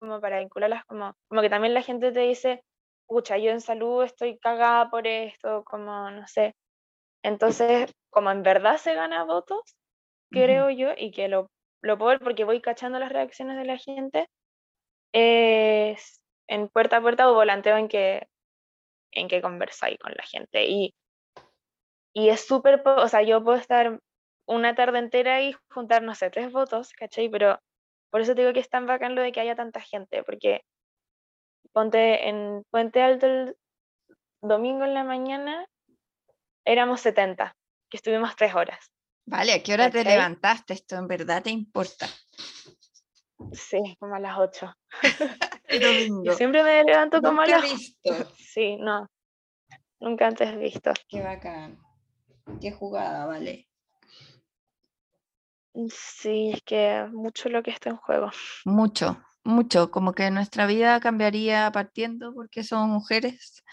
como 0.00 0.20
para 0.20 0.40
vincularlas 0.40 0.84
como, 0.86 1.14
como 1.28 1.42
que 1.42 1.48
también 1.48 1.74
la 1.74 1.82
gente 1.82 2.10
te 2.10 2.18
dice, 2.18 2.60
pucha, 3.06 3.38
yo 3.38 3.52
en 3.52 3.60
salud 3.60 4.02
estoy 4.02 4.36
cagada 4.36 4.90
por 4.90 5.06
esto, 5.06 5.62
como 5.62 6.10
no 6.10 6.26
sé. 6.26 6.56
Entonces, 7.22 7.92
como 8.10 8.32
en 8.32 8.42
verdad 8.42 8.78
se 8.78 8.94
gana 8.94 9.22
votos, 9.22 9.60
creo 10.32 10.70
yo, 10.70 10.88
y 10.96 11.12
que 11.12 11.28
lo, 11.28 11.46
lo 11.80 11.96
puedo 11.96 12.10
ver 12.10 12.18
porque 12.18 12.42
voy 12.42 12.60
cachando 12.60 12.98
las 12.98 13.12
reacciones 13.12 13.56
de 13.56 13.66
la 13.66 13.78
gente, 13.78 14.26
es 15.12 16.20
en 16.48 16.68
puerta 16.68 16.96
a 16.96 17.00
puerta 17.00 17.30
o 17.30 17.34
volanteo 17.34 17.76
en 17.76 17.86
que, 17.86 18.26
en 19.12 19.28
que 19.28 19.40
conversáis 19.40 20.00
con 20.00 20.14
la 20.16 20.24
gente. 20.24 20.66
Y, 20.66 20.94
y 22.12 22.30
es 22.30 22.44
súper, 22.44 22.82
o 22.84 23.06
sea, 23.06 23.22
yo 23.22 23.44
puedo 23.44 23.56
estar 23.56 24.00
una 24.46 24.74
tarde 24.74 24.98
entera 24.98 25.42
y 25.42 25.54
juntar, 25.70 26.02
no 26.02 26.14
sé, 26.14 26.30
tres 26.30 26.52
votos, 26.52 26.92
¿cachai? 26.92 27.28
Pero 27.28 27.58
por 28.10 28.20
eso 28.20 28.34
te 28.34 28.42
digo 28.42 28.52
que 28.52 28.60
es 28.60 28.68
tan 28.68 28.86
bacán 28.86 29.14
lo 29.14 29.22
de 29.22 29.32
que 29.32 29.40
haya 29.40 29.56
tanta 29.56 29.80
gente, 29.80 30.22
porque 30.22 30.62
ponte 31.72 32.28
en 32.28 32.62
Puente 32.70 33.02
Alto 33.02 33.26
el 33.26 33.56
domingo 34.40 34.84
en 34.84 34.94
la 34.94 35.04
mañana, 35.04 35.66
éramos 36.64 37.00
70, 37.00 37.56
que 37.90 37.96
estuvimos 37.96 38.36
tres 38.36 38.54
horas. 38.54 38.92
Vale, 39.26 39.54
¿a 39.54 39.62
qué 39.62 39.72
hora 39.72 39.90
te 39.90 40.04
levantaste? 40.04 40.74
¿Esto 40.74 40.96
en 40.96 41.08
verdad 41.08 41.42
te 41.42 41.50
importa? 41.50 42.06
Sí, 43.52 43.96
como 43.98 44.14
a 44.14 44.20
las 44.20 44.38
8. 44.38 44.74
El 45.66 46.22
Yo 46.22 46.34
siempre 46.34 46.62
me 46.62 46.84
levanto 46.84 47.22
como 47.22 47.40
a 47.40 47.46
las 47.46 47.62
visto. 47.62 48.14
Sí, 48.36 48.76
no. 48.76 49.08
Nunca 49.98 50.26
antes 50.26 50.56
visto. 50.58 50.92
Qué 51.08 51.22
bacán. 51.22 51.78
Qué 52.60 52.70
jugada, 52.70 53.24
vale. 53.26 53.66
Sí, 55.88 56.52
es 56.54 56.62
que 56.62 57.06
mucho 57.12 57.48
lo 57.48 57.62
que 57.62 57.70
está 57.70 57.90
en 57.90 57.96
juego. 57.96 58.30
Mucho, 58.64 59.20
mucho. 59.42 59.90
Como 59.90 60.12
que 60.14 60.30
nuestra 60.30 60.66
vida 60.66 61.00
cambiaría 61.00 61.70
partiendo 61.72 62.32
porque 62.32 62.62
somos 62.62 62.88
mujeres 62.88 63.64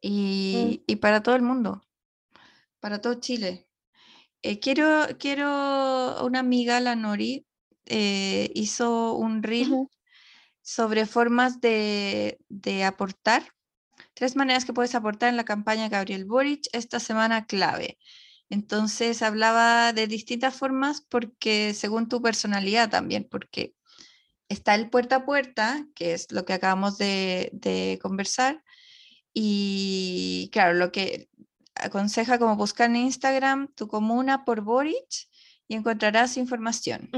y, 0.00 0.82
y 0.86 0.96
para 0.96 1.22
todo 1.22 1.36
el 1.36 1.42
mundo, 1.42 1.82
para 2.80 3.00
todo 3.00 3.14
Chile. 3.14 3.66
Eh, 4.42 4.60
quiero, 4.60 5.06
quiero, 5.18 6.24
una 6.24 6.40
amiga, 6.40 6.78
la 6.80 6.94
Nori, 6.94 7.46
eh, 7.86 8.50
hizo 8.54 9.14
un 9.14 9.42
reel 9.42 9.88
sobre 10.62 11.06
formas 11.06 11.60
de, 11.60 12.38
de 12.48 12.84
aportar, 12.84 13.42
tres 14.14 14.36
maneras 14.36 14.64
que 14.64 14.72
puedes 14.72 14.94
aportar 14.94 15.30
en 15.30 15.36
la 15.36 15.44
campaña 15.44 15.88
Gabriel 15.88 16.26
Boric 16.26 16.66
esta 16.72 17.00
semana 17.00 17.46
clave. 17.46 17.98
Entonces 18.48 19.22
hablaba 19.22 19.92
de 19.92 20.06
distintas 20.06 20.54
formas 20.54 21.00
porque 21.00 21.74
según 21.74 22.08
tu 22.08 22.22
personalidad 22.22 22.90
también, 22.90 23.26
porque 23.30 23.74
está 24.48 24.74
el 24.74 24.88
puerta 24.88 25.16
a 25.16 25.24
puerta, 25.24 25.86
que 25.94 26.12
es 26.12 26.30
lo 26.30 26.44
que 26.44 26.52
acabamos 26.52 26.98
de, 26.98 27.50
de 27.52 27.98
conversar, 28.00 28.62
y 29.32 30.48
claro, 30.52 30.74
lo 30.74 30.92
que 30.92 31.28
aconseja 31.74 32.38
como 32.38 32.56
buscar 32.56 32.88
en 32.88 32.96
Instagram 32.96 33.68
tu 33.74 33.86
comuna 33.86 34.44
por 34.44 34.62
Boric 34.62 35.28
y 35.68 35.74
encontrarás 35.74 36.36
información. 36.36 37.10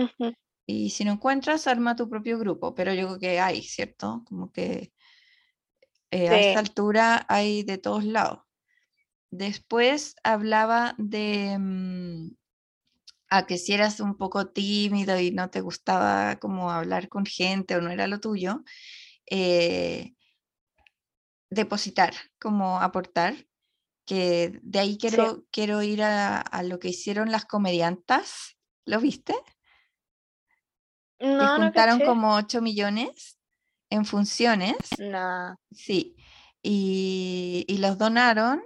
Y 0.66 0.90
si 0.90 1.04
no 1.04 1.12
encuentras, 1.12 1.66
arma 1.66 1.96
tu 1.96 2.08
propio 2.08 2.38
grupo, 2.38 2.74
pero 2.74 2.92
yo 2.92 3.06
creo 3.06 3.18
que 3.20 3.40
hay, 3.40 3.62
¿cierto? 3.62 4.24
Como 4.26 4.50
que 4.50 4.92
eh, 6.10 6.28
a 6.28 6.40
esta 6.40 6.58
altura 6.58 7.24
hay 7.28 7.62
de 7.62 7.78
todos 7.78 8.04
lados. 8.04 8.40
Después 9.30 10.16
hablaba 10.24 10.94
de 10.98 11.56
mm, 11.58 12.30
a 13.30 13.46
que 13.46 13.58
si 13.58 13.74
eras 13.74 14.00
un 14.00 14.16
poco 14.16 14.48
tímido 14.48 15.18
y 15.20 15.30
no 15.30 15.50
te 15.50 15.60
gustaba 15.60 16.36
como 16.36 16.70
hablar 16.70 17.08
con 17.08 17.26
gente 17.26 17.76
o 17.76 17.80
no 17.80 17.90
era 17.90 18.06
lo 18.06 18.20
tuyo, 18.20 18.62
eh, 19.30 20.14
depositar, 21.50 22.14
como 22.40 22.80
aportar, 22.80 23.46
que 24.06 24.58
de 24.62 24.78
ahí 24.78 24.98
quiero, 24.98 25.44
quiero 25.50 25.82
ir 25.82 26.02
a, 26.02 26.40
a 26.40 26.62
lo 26.62 26.78
que 26.78 26.88
hicieron 26.88 27.30
las 27.30 27.44
comediantas. 27.44 28.56
¿Lo 28.86 29.00
viste? 29.00 29.34
Que 31.18 31.26
No, 31.26 31.58
no 31.58 31.64
juntaron 31.64 32.00
como 32.00 32.34
8 32.34 32.62
millones 32.62 33.38
en 33.90 34.04
funciones. 34.04 34.76
No. 34.98 35.56
Sí, 35.70 36.16
y, 36.62 37.64
y 37.68 37.78
los 37.78 37.98
donaron 37.98 38.62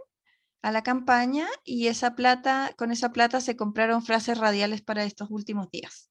a 0.63 0.71
la 0.71 0.83
campaña 0.83 1.49
y 1.65 1.89
esa 1.89 2.15
plata, 2.15 2.73
con 2.77 2.93
esa 2.93 3.13
plata 3.13 3.41
se 3.41 3.57
compraron 3.57 4.03
frases 4.05 4.39
radiales 4.39 4.81
para 4.81 5.05
estos 5.05 5.29
últimos 5.31 5.71
días 5.71 6.09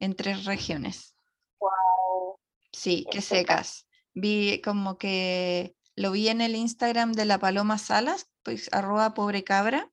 en 0.00 0.14
tres 0.14 0.44
regiones. 0.44 1.14
Wow. 1.60 2.38
Sí, 2.72 3.06
Qué 3.10 3.22
secas. 3.22 3.86
Vi 4.12 4.60
como 4.62 4.98
que 4.98 5.74
lo 5.96 6.10
vi 6.10 6.28
en 6.28 6.40
el 6.40 6.56
Instagram 6.56 7.12
de 7.12 7.24
la 7.24 7.38
Paloma 7.38 7.78
Salas, 7.78 8.28
pues 8.42 8.68
arroba 8.72 9.14
pobre 9.14 9.44
cabra, 9.44 9.90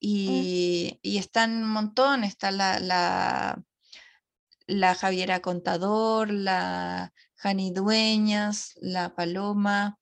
y, 0.00 0.98
y 1.02 1.18
están 1.18 1.64
un 1.64 1.70
montón, 1.70 2.24
está 2.24 2.50
la, 2.50 2.78
la, 2.78 3.62
la 4.66 4.94
Javiera 4.94 5.40
Contador, 5.40 6.30
la 6.30 7.12
Jani 7.34 7.72
Dueñas, 7.72 8.74
la 8.80 9.14
Paloma, 9.14 9.98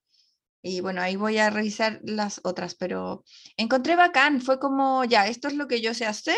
y 0.66 0.80
bueno, 0.80 1.00
ahí 1.00 1.14
voy 1.14 1.38
a 1.38 1.48
revisar 1.48 2.00
las 2.02 2.40
otras, 2.42 2.74
pero 2.74 3.24
encontré 3.56 3.94
bacán, 3.94 4.40
fue 4.40 4.58
como, 4.58 5.04
ya, 5.04 5.28
esto 5.28 5.46
es 5.46 5.54
lo 5.54 5.68
que 5.68 5.80
yo 5.80 5.94
sé 5.94 6.06
hacer, 6.06 6.34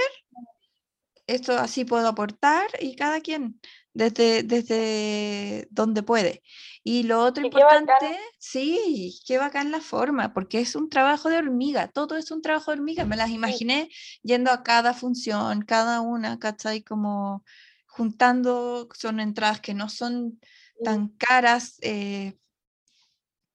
esto 1.26 1.56
así 1.56 1.86
puedo 1.86 2.08
aportar 2.08 2.66
y 2.78 2.94
cada 2.94 3.20
quien 3.20 3.58
desde, 3.94 4.42
desde 4.42 5.66
donde 5.70 6.02
puede. 6.02 6.42
Y 6.84 7.04
lo 7.04 7.20
otro 7.20 7.46
Y 7.46 7.50
qué 7.50 7.62
bacán. 7.64 7.80
importante, 7.80 8.18
sí, 8.38 9.18
qué 9.26 9.38
bacán 9.38 9.70
la 9.70 9.80
forma, 9.80 10.34
porque 10.34 10.60
es 10.60 10.76
un 10.76 10.90
trabajo 10.90 11.30
de 11.30 11.38
hormiga, 11.38 11.88
todo 11.88 12.16
es 12.16 12.30
un 12.30 12.42
trabajo 12.42 12.70
de 12.70 12.78
hormiga, 12.78 13.06
me 13.06 13.16
las 13.16 13.30
imaginé 13.30 13.88
yendo 14.22 14.50
a 14.50 14.62
cada 14.62 14.92
función, 14.92 15.62
cada 15.62 16.02
una, 16.02 16.38
¿cachai? 16.38 16.82
Como 16.82 17.44
juntando, 17.86 18.88
son 18.94 19.20
entradas 19.20 19.60
que 19.60 19.72
no 19.72 19.88
son 19.88 20.38
tan 20.84 21.08
caras, 21.08 21.78
eh, 21.80 22.38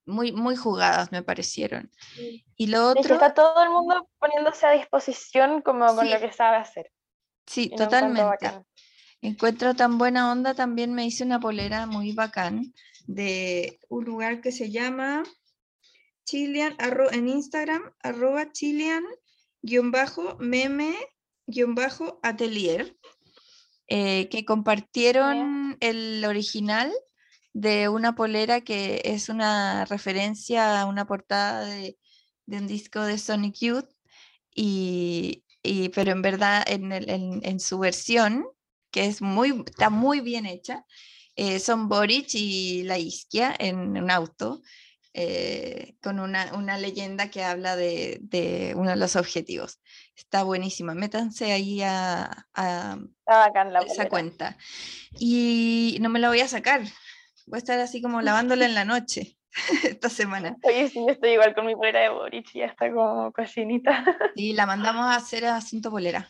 muy, 0.05 0.31
muy 0.31 0.55
jugadas 0.55 1.11
me 1.11 1.23
parecieron. 1.23 1.91
Sí. 2.15 2.45
Y 2.55 2.67
lo 2.67 2.93
que 2.93 2.99
otro, 3.01 3.13
está 3.15 3.33
todo 3.33 3.63
el 3.63 3.69
mundo 3.69 4.09
poniéndose 4.19 4.65
a 4.65 4.71
disposición 4.71 5.61
como 5.61 5.85
con 5.95 6.09
lo 6.09 6.19
que 6.19 6.31
sabe 6.31 6.57
hacer. 6.57 6.91
sí, 7.45 7.69
Y 7.71 7.75
totalmente. 7.75 8.61
Encuentro 9.21 9.73
tan 9.73 9.97
buena 9.97 10.31
onda, 10.31 10.53
también 10.53 10.93
me 10.93 11.05
hice 11.05 11.23
una 11.23 11.39
polera 11.39 11.85
muy 11.85 12.11
bacán 12.11 12.73
de 13.07 13.79
un 13.89 14.03
lugar 14.03 14.41
que 14.41 14.51
se 14.51 14.69
llama 14.69 15.23
Chilean, 16.25 16.75
arro- 16.77 17.11
en 17.13 17.27
Instagram, 17.29 17.93
arroba 18.01 18.51
Chilean, 18.51 19.03
guion 19.61 19.91
bajo, 19.91 20.35
meme, 20.39 20.95
guion 21.47 21.73
bajo, 21.73 22.19
atelier, 22.21 22.97
eh, 23.87 24.27
que 24.29 24.43
compartieron 24.45 25.77
el 25.79 26.23
original 26.25 26.91
de 27.53 27.87
una 27.89 28.15
polera 28.15 28.61
que 28.61 29.01
es 29.05 29.29
una 29.29 29.85
referencia 29.85 30.81
a 30.81 30.85
una 30.85 31.05
portada 31.05 31.65
de, 31.65 31.97
de 32.45 32.57
un 32.57 32.67
disco 32.67 33.01
de 33.01 33.17
Sonic 33.17 33.55
Youth, 33.59 33.89
y, 34.55 35.43
y- 35.63 35.89
pero 35.89 36.11
en 36.11 36.21
verdad 36.21 36.63
en, 36.67 36.91
el- 36.91 37.09
en- 37.09 37.41
en 37.43 37.59
su 37.59 37.79
versión, 37.79 38.45
que 38.91 39.05
es 39.05 39.21
muy, 39.21 39.63
está 39.67 39.89
muy 39.89 40.19
bien 40.21 40.45
hecha, 40.45 40.85
eh, 41.35 41.59
son 41.59 41.89
Boric 41.89 42.27
y 42.35 42.83
la 42.83 42.97
Isquia 42.99 43.55
en 43.57 43.97
un 43.97 44.11
auto, 44.11 44.61
eh, 45.15 45.95
con 46.01 46.19
una, 46.19 46.53
una 46.53 46.77
leyenda 46.77 47.29
que 47.29 47.43
habla 47.43 47.75
de, 47.75 48.19
de 48.21 48.73
uno 48.75 48.89
de 48.91 48.95
los 48.95 49.15
objetivos. 49.15 49.79
Está 50.15 50.43
buenísima, 50.43 50.93
métanse 50.95 51.51
ahí 51.51 51.81
a, 51.81 52.47
a 52.53 52.97
esa 53.85 54.05
polera. 54.05 54.09
cuenta. 54.09 54.57
Y 55.19 55.97
no 56.01 56.09
me 56.09 56.19
la 56.19 56.29
voy 56.29 56.39
a 56.41 56.47
sacar, 56.47 56.81
voy 57.47 57.57
a 57.57 57.59
estar 57.59 57.79
así 57.79 58.01
como 58.01 58.21
lavándola 58.21 58.65
en 58.65 58.73
la 58.73 58.85
noche 58.85 59.37
esta 59.83 60.09
semana. 60.09 60.57
Oye, 60.63 60.89
sí, 60.89 60.99
yo 60.99 61.09
estoy 61.13 61.31
igual 61.31 61.53
con 61.55 61.65
mi 61.65 61.75
polera 61.75 62.01
de 62.01 62.09
Boric, 62.09 62.51
ya 62.53 62.65
está 62.65 62.91
como 62.91 63.31
cocinita. 63.31 64.03
Y 64.35 64.53
la 64.53 64.65
mandamos 64.65 65.05
a 65.05 65.15
hacer 65.15 65.45
a 65.45 65.61
Cinto 65.61 65.91
Polera, 65.91 66.29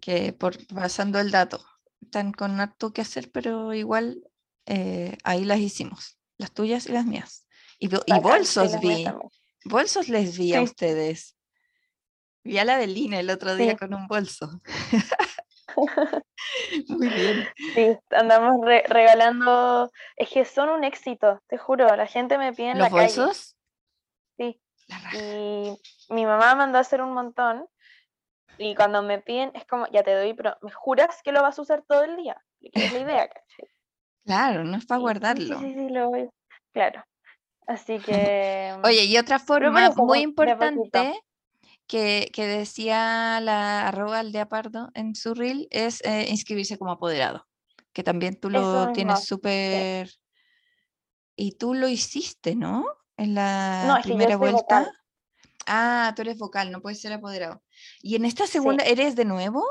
que 0.00 0.32
por 0.32 0.56
pasando 0.68 1.18
el 1.20 1.30
dato, 1.30 1.64
están 2.02 2.32
con 2.32 2.60
harto 2.60 2.92
que 2.92 3.00
hacer, 3.02 3.30
pero 3.32 3.72
igual 3.74 4.22
eh, 4.66 5.16
ahí 5.24 5.44
las 5.44 5.58
hicimos, 5.58 6.18
las 6.38 6.52
tuyas 6.52 6.86
y 6.86 6.92
las 6.92 7.06
mías. 7.06 7.46
Y, 7.78 7.86
y 7.86 8.20
bolsos 8.20 8.78
vi, 8.80 9.04
bolsos 9.64 10.08
les 10.08 10.38
vi 10.38 10.54
a 10.54 10.58
Sí. 10.58 10.64
ustedes. 10.64 11.36
Vi 12.44 12.58
a 12.58 12.64
la 12.64 12.76
Belina 12.76 13.18
el 13.18 13.30
otro 13.30 13.56
día 13.56 13.72
Sí. 13.72 13.76
con 13.78 13.94
un 13.94 14.06
bolso. 14.06 14.60
Muy 16.88 17.08
bien. 17.08 17.48
Sí, 17.74 17.98
andamos 18.10 18.64
re- 18.64 18.84
regalando, 18.88 19.90
es 20.16 20.28
que 20.30 20.44
son 20.44 20.68
un 20.68 20.84
éxito, 20.84 21.40
te 21.48 21.58
juro, 21.58 21.94
la 21.96 22.06
gente 22.06 22.38
me 22.38 22.52
pide 22.52 22.70
en 22.70 22.78
¿Los 22.78 22.90
la 22.90 22.96
calle. 22.96 23.16
bolsos? 23.16 23.56
Sí. 24.36 24.60
La. 24.88 25.10
Y 25.18 25.78
mi 26.10 26.26
mamá 26.26 26.54
mandó 26.54 26.78
a 26.78 26.82
hacer 26.82 27.02
un 27.02 27.12
montón. 27.12 27.66
Y 28.56 28.74
cuando 28.76 29.02
me 29.02 29.20
piden, 29.20 29.50
es 29.54 29.66
como, 29.66 29.88
ya 29.88 30.02
te 30.04 30.14
doy, 30.14 30.32
pero 30.34 30.56
¿me 30.62 30.70
juras 30.70 31.20
que 31.24 31.32
lo 31.32 31.42
vas 31.42 31.58
a 31.58 31.62
usar 31.62 31.82
todo 31.88 32.04
el 32.04 32.16
día? 32.16 32.40
Es 32.60 32.92
la 32.92 33.00
idea, 33.00 33.28
¿cachai? 33.28 33.68
Claro, 34.24 34.64
no 34.64 34.76
es 34.76 34.86
para 34.86 35.00
guardarlo. 35.00 35.58
Sí, 35.58 35.66
sí, 35.66 35.74
sí, 35.74 35.88
lo 35.88 36.08
voy. 36.10 36.30
Claro. 36.72 37.04
Así 37.66 37.98
que. 38.06 38.76
Oye, 38.84 39.04
y 39.04 39.18
otra 39.18 39.38
forma 39.38 39.90
muy 39.96 40.20
importante. 40.20 41.20
Que, 41.86 42.30
que 42.32 42.46
decía 42.46 43.40
la 43.40 43.88
arroba 43.88 44.20
aldea 44.20 44.48
pardo 44.48 44.90
en 44.94 45.14
su 45.14 45.34
reel 45.34 45.68
es 45.70 46.00
eh, 46.04 46.26
inscribirse 46.30 46.78
como 46.78 46.92
apoderado, 46.92 47.46
que 47.92 48.02
también 48.02 48.38
tú 48.38 48.50
lo 48.50 48.92
tienes 48.92 49.24
súper... 49.24 50.10
Y 51.36 51.52
tú 51.58 51.74
lo 51.74 51.88
hiciste, 51.88 52.54
¿no? 52.54 52.86
En 53.16 53.34
la 53.34 53.82
No, 53.88 54.02
primera 54.02 54.36
vuelta. 54.36 54.60
vocal. 54.80 54.92
Ah, 55.66 56.12
tú 56.14 56.22
eres 56.22 56.38
vocal, 56.38 56.70
no 56.70 56.80
puedes 56.80 57.00
ser 57.00 57.12
apoderado. 57.12 57.62
¿Y 58.00 58.14
en 58.16 58.24
esta 58.24 58.46
Sí. 58.46 58.52
segunda 58.52 58.84
eres 58.84 59.16
de 59.16 59.24
nuevo? 59.24 59.64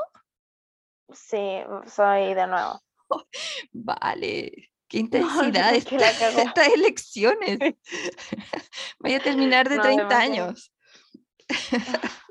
Sí, 1.12 1.60
soy 1.86 2.34
de 2.34 2.46
nuevo. 2.46 2.82
Vale, 3.72 4.70
qué 4.88 4.98
intensidad 4.98 5.70
no, 5.70 5.76
esta- 5.76 6.42
estas 6.42 6.68
elecciones. 6.68 7.58
Voy 8.98 9.14
a 9.14 9.22
terminar 9.22 9.68
de 9.68 9.76
No, 9.76 9.82
30 9.82 10.02
demasiado. 10.08 10.44
años. 10.48 10.72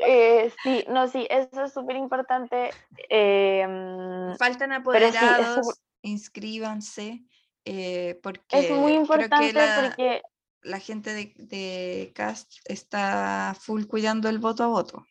Eh, 0.00 0.52
sí, 0.62 0.84
no, 0.88 1.08
sí, 1.08 1.26
eso 1.28 1.64
es 1.64 1.72
súper 1.72 1.96
importante. 1.96 2.70
em, 3.08 4.36
Faltan 4.36 4.70
sí, 4.70 4.76
apoderados, 4.76 5.66
súper- 5.66 5.84
inscríbanse, 6.02 7.24
eh, 7.64 8.18
porque 8.22 8.60
es 8.60 8.70
muy 8.70 8.92
creo 8.92 9.00
importante 9.00 9.48
que 9.48 9.52
la, 9.52 9.74
porque 9.74 10.22
la 10.62 10.78
gente 10.78 11.12
de, 11.12 11.34
de 11.36 12.12
Cast 12.14 12.52
está 12.66 13.56
full 13.58 13.86
cuidando 13.86 14.28
el 14.28 14.38
voto 14.38 14.62
a 14.62 14.68
voto. 14.68 15.04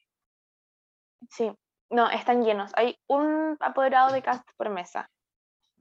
Sí, 1.29 1.51
no, 1.89 2.09
están 2.09 2.43
llenos. 2.43 2.71
Hay 2.75 2.97
un 3.07 3.57
apoderado 3.59 4.13
de 4.13 4.21
cast 4.21 4.47
por 4.55 4.69
mesa. 4.69 5.09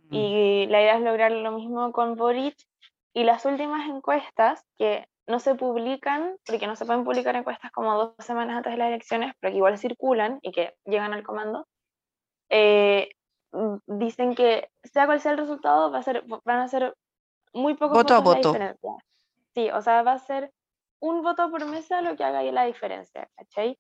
Mm. 0.09 0.15
Y 0.15 0.67
la 0.67 0.81
idea 0.81 0.97
es 0.97 1.03
lograr 1.03 1.31
lo 1.31 1.53
mismo 1.53 1.93
con 1.93 2.17
Boric. 2.17 2.57
Y 3.13 3.25
las 3.25 3.45
últimas 3.47 3.89
encuestas, 3.89 4.65
que 4.77 5.09
no 5.27 5.41
se 5.41 5.55
publican, 5.55 6.37
porque 6.47 6.67
no 6.67 6.77
se 6.77 6.87
pueden 6.87 7.05
publicar 7.05 7.35
encuestas 7.35 7.73
como 7.73 7.95
dos 7.95 8.15
semanas 8.19 8.59
antes 8.59 8.73
de 8.73 8.79
las 8.79 8.89
elecciones, 8.89 9.35
pero 9.41 9.51
que 9.51 9.57
igual 9.57 9.79
circulan 9.79 10.39
y 10.43 10.53
que 10.53 10.75
llegan 10.85 11.13
al 11.13 11.25
comando, 11.25 11.67
eh, 12.49 13.11
dicen 13.87 14.35
que 14.35 14.71
sea 14.85 15.07
cual 15.07 15.21
sea 15.21 15.33
el 15.33 15.39
resultado, 15.39 15.91
va 15.91 15.99
a 15.99 16.03
ser, 16.03 16.25
van 16.45 16.61
a 16.61 16.69
ser 16.69 16.95
muy 17.53 17.75
pocos 17.75 17.97
Voto 17.97 18.15
a 18.15 18.21
votos 18.21 18.37
voto. 18.37 18.59
la 18.59 18.73
diferencia. 18.73 18.91
Sí, 19.55 19.71
o 19.71 19.83
sea, 19.83 20.03
va 20.03 20.13
a 20.13 20.19
ser 20.19 20.53
un 21.01 21.23
voto 21.23 21.51
por 21.51 21.65
mesa 21.67 22.03
lo 22.03 22.17
que 22.17 22.25
haga 22.25 22.41
ahí 22.41 22.53
la 22.53 22.65
diferencia, 22.65 23.29
¿cachai? 23.37 23.79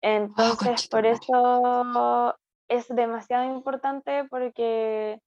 Entonces, 0.00 0.86
por 0.88 1.06
eso 1.06 2.36
es 2.68 2.86
demasiado 2.88 3.44
importante 3.44 4.24
porque, 4.30 5.20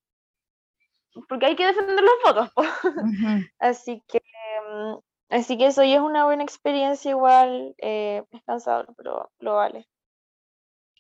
porque 1.28 1.48
hay 1.48 1.56
que 1.56 1.68
defender 1.68 2.04
los 2.04 2.14
votos. 2.24 2.52
Así 3.60 4.02
que 4.08 4.22
mm, 4.70 4.98
así 5.32 5.58
que 5.58 5.68
eso 5.68 5.84
ya 5.84 5.96
es 5.96 6.02
una 6.02 6.26
buena 6.26 6.44
experiencia 6.44 7.12
igual, 7.12 7.76
eh, 7.80 8.24
es 8.32 8.44
cansador, 8.44 8.94
pero 8.96 9.32
lo 9.40 9.56
vale. 9.56 9.88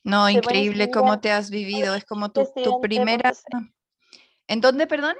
No, 0.04 0.30
increíble 0.30 0.90
cómo 0.90 1.20
te 1.20 1.32
has 1.32 1.50
vivido, 1.52 1.94
es 1.96 2.06
como 2.06 2.32
tu, 2.32 2.48
tu 2.64 2.82
primera... 2.82 3.32
¿En 4.48 4.60
dónde, 4.60 4.88
perdón? 4.88 5.16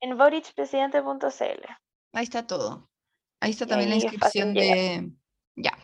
En 0.00 0.16
borichpresidente.cl. 0.16 1.64
Ahí 2.12 2.24
está 2.24 2.46
todo. 2.46 2.88
Ahí 3.40 3.50
está 3.50 3.66
también 3.66 3.90
la 3.90 3.96
inscripción 3.96 4.54
de... 4.54 5.10
Ya, 5.56 5.76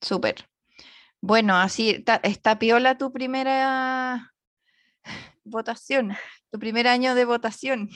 súper. 0.00 0.48
Bueno, 1.20 1.56
así 1.56 2.04
está, 2.22 2.58
piola 2.58 2.96
tu 2.96 3.12
primera 3.12 4.34
votación, 5.44 6.16
tu 6.50 6.58
primer 6.58 6.86
año 6.86 7.14
de 7.14 7.24
votación. 7.24 7.88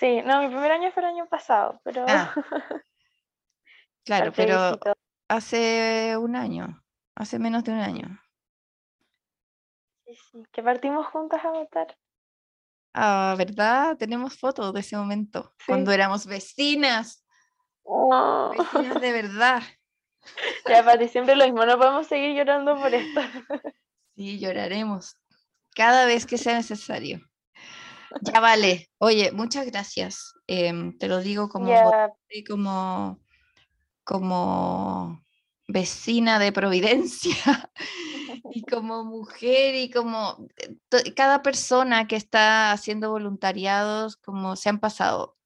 Sí, 0.00 0.22
no, 0.22 0.40
mi 0.40 0.48
primer 0.48 0.72
año 0.72 0.90
fue 0.92 1.02
el 1.02 1.10
año 1.10 1.28
pasado, 1.28 1.78
pero... 1.84 2.06
Ah. 2.08 2.34
claro, 4.06 4.32
pero 4.34 4.78
hace 5.28 6.16
un 6.16 6.36
año, 6.36 6.82
hace 7.14 7.38
menos 7.38 7.64
de 7.64 7.72
un 7.72 7.80
año. 7.80 8.18
Sí, 10.06 10.14
sí, 10.14 10.42
que 10.50 10.62
partimos 10.62 11.06
juntas 11.08 11.44
a 11.44 11.50
votar. 11.50 11.98
Ah, 12.94 13.34
¿verdad? 13.36 13.98
Tenemos 13.98 14.38
fotos 14.38 14.72
de 14.72 14.80
ese 14.80 14.96
momento, 14.96 15.54
cuando 15.66 15.92
éramos 15.92 16.24
vecinas. 16.24 17.22
Oh. 17.82 18.54
Vecinas 18.56 19.02
de 19.02 19.12
verdad. 19.22 19.62
Ya, 20.66 20.82
Pati, 20.82 21.08
siempre 21.08 21.36
lo 21.36 21.44
mismo, 21.44 21.66
no 21.66 21.76
podemos 21.76 22.06
seguir 22.06 22.34
llorando 22.34 22.74
por 22.76 22.94
esto. 22.94 23.20
Sí, 24.16 24.38
lloraremos 24.38 25.16
cada 25.74 26.04
vez 26.04 26.26
que 26.26 26.36
sea 26.36 26.54
necesario. 26.54 27.29
Ya 28.22 28.40
vale. 28.40 28.90
Oye, 28.98 29.32
muchas 29.32 29.66
gracias. 29.66 30.32
Em, 30.46 30.96
te 30.98 31.08
lo 31.08 31.20
digo 31.20 31.48
como, 31.48 31.72
como, 32.46 33.20
como 34.04 35.24
vecina 35.68 36.38
de 36.38 36.52
Providencia 36.52 37.70
y 38.52 38.62
como 38.70 39.04
mujer 39.04 39.74
y 39.74 39.90
como 39.90 40.46
eh, 40.56 41.14
cada 41.14 41.42
persona 41.42 42.06
que 42.06 42.16
está 42.16 42.72
haciendo 42.72 43.10
voluntariados, 43.10 44.16
como 44.16 44.56
se 44.56 44.68
han 44.68 44.80
pasado. 44.80 45.36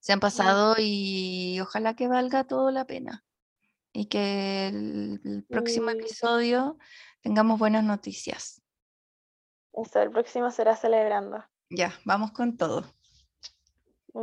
Se 0.00 0.12
han 0.12 0.20
pasado 0.20 0.74
y 0.78 1.60
ojalá 1.60 1.94
que 1.94 2.08
valga 2.08 2.42
todo 2.44 2.72
la 2.72 2.86
pena 2.86 3.24
y 3.92 4.06
que 4.06 4.68
el, 4.68 5.44
próximo 5.48 5.90
episodio 5.90 6.76
tengamos 7.20 7.58
buenas 7.58 7.84
noticias. 7.84 8.61
Eso, 9.72 10.02
el 10.02 10.10
próximo 10.10 10.50
será 10.50 10.76
celebrando. 10.76 11.44
Ya, 11.70 11.92
vamos 12.04 12.32
con 12.32 12.56
todo. 12.56 12.84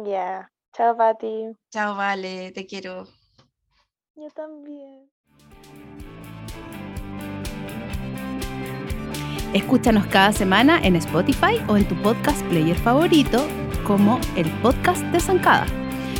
Ya. 0.05 0.51
Chao, 0.73 0.95
Pati. 0.95 1.55
Chao, 1.71 1.95
Vale, 1.95 2.51
te 2.51 2.65
quiero. 2.65 3.05
Yo 4.15 4.29
también. 4.35 5.09
Escúchanos 9.53 10.05
cada 10.07 10.31
semana 10.31 10.79
en 10.83 10.95
Spotify 10.97 11.57
o 11.67 11.75
en 11.75 11.87
tu 11.87 11.99
podcast 12.03 12.39
player 12.49 12.77
favorito 12.77 13.47
como 13.87 14.19
el 14.35 14.47
podcast 14.61 15.01
de 15.05 15.19
Zancada. 15.19 15.65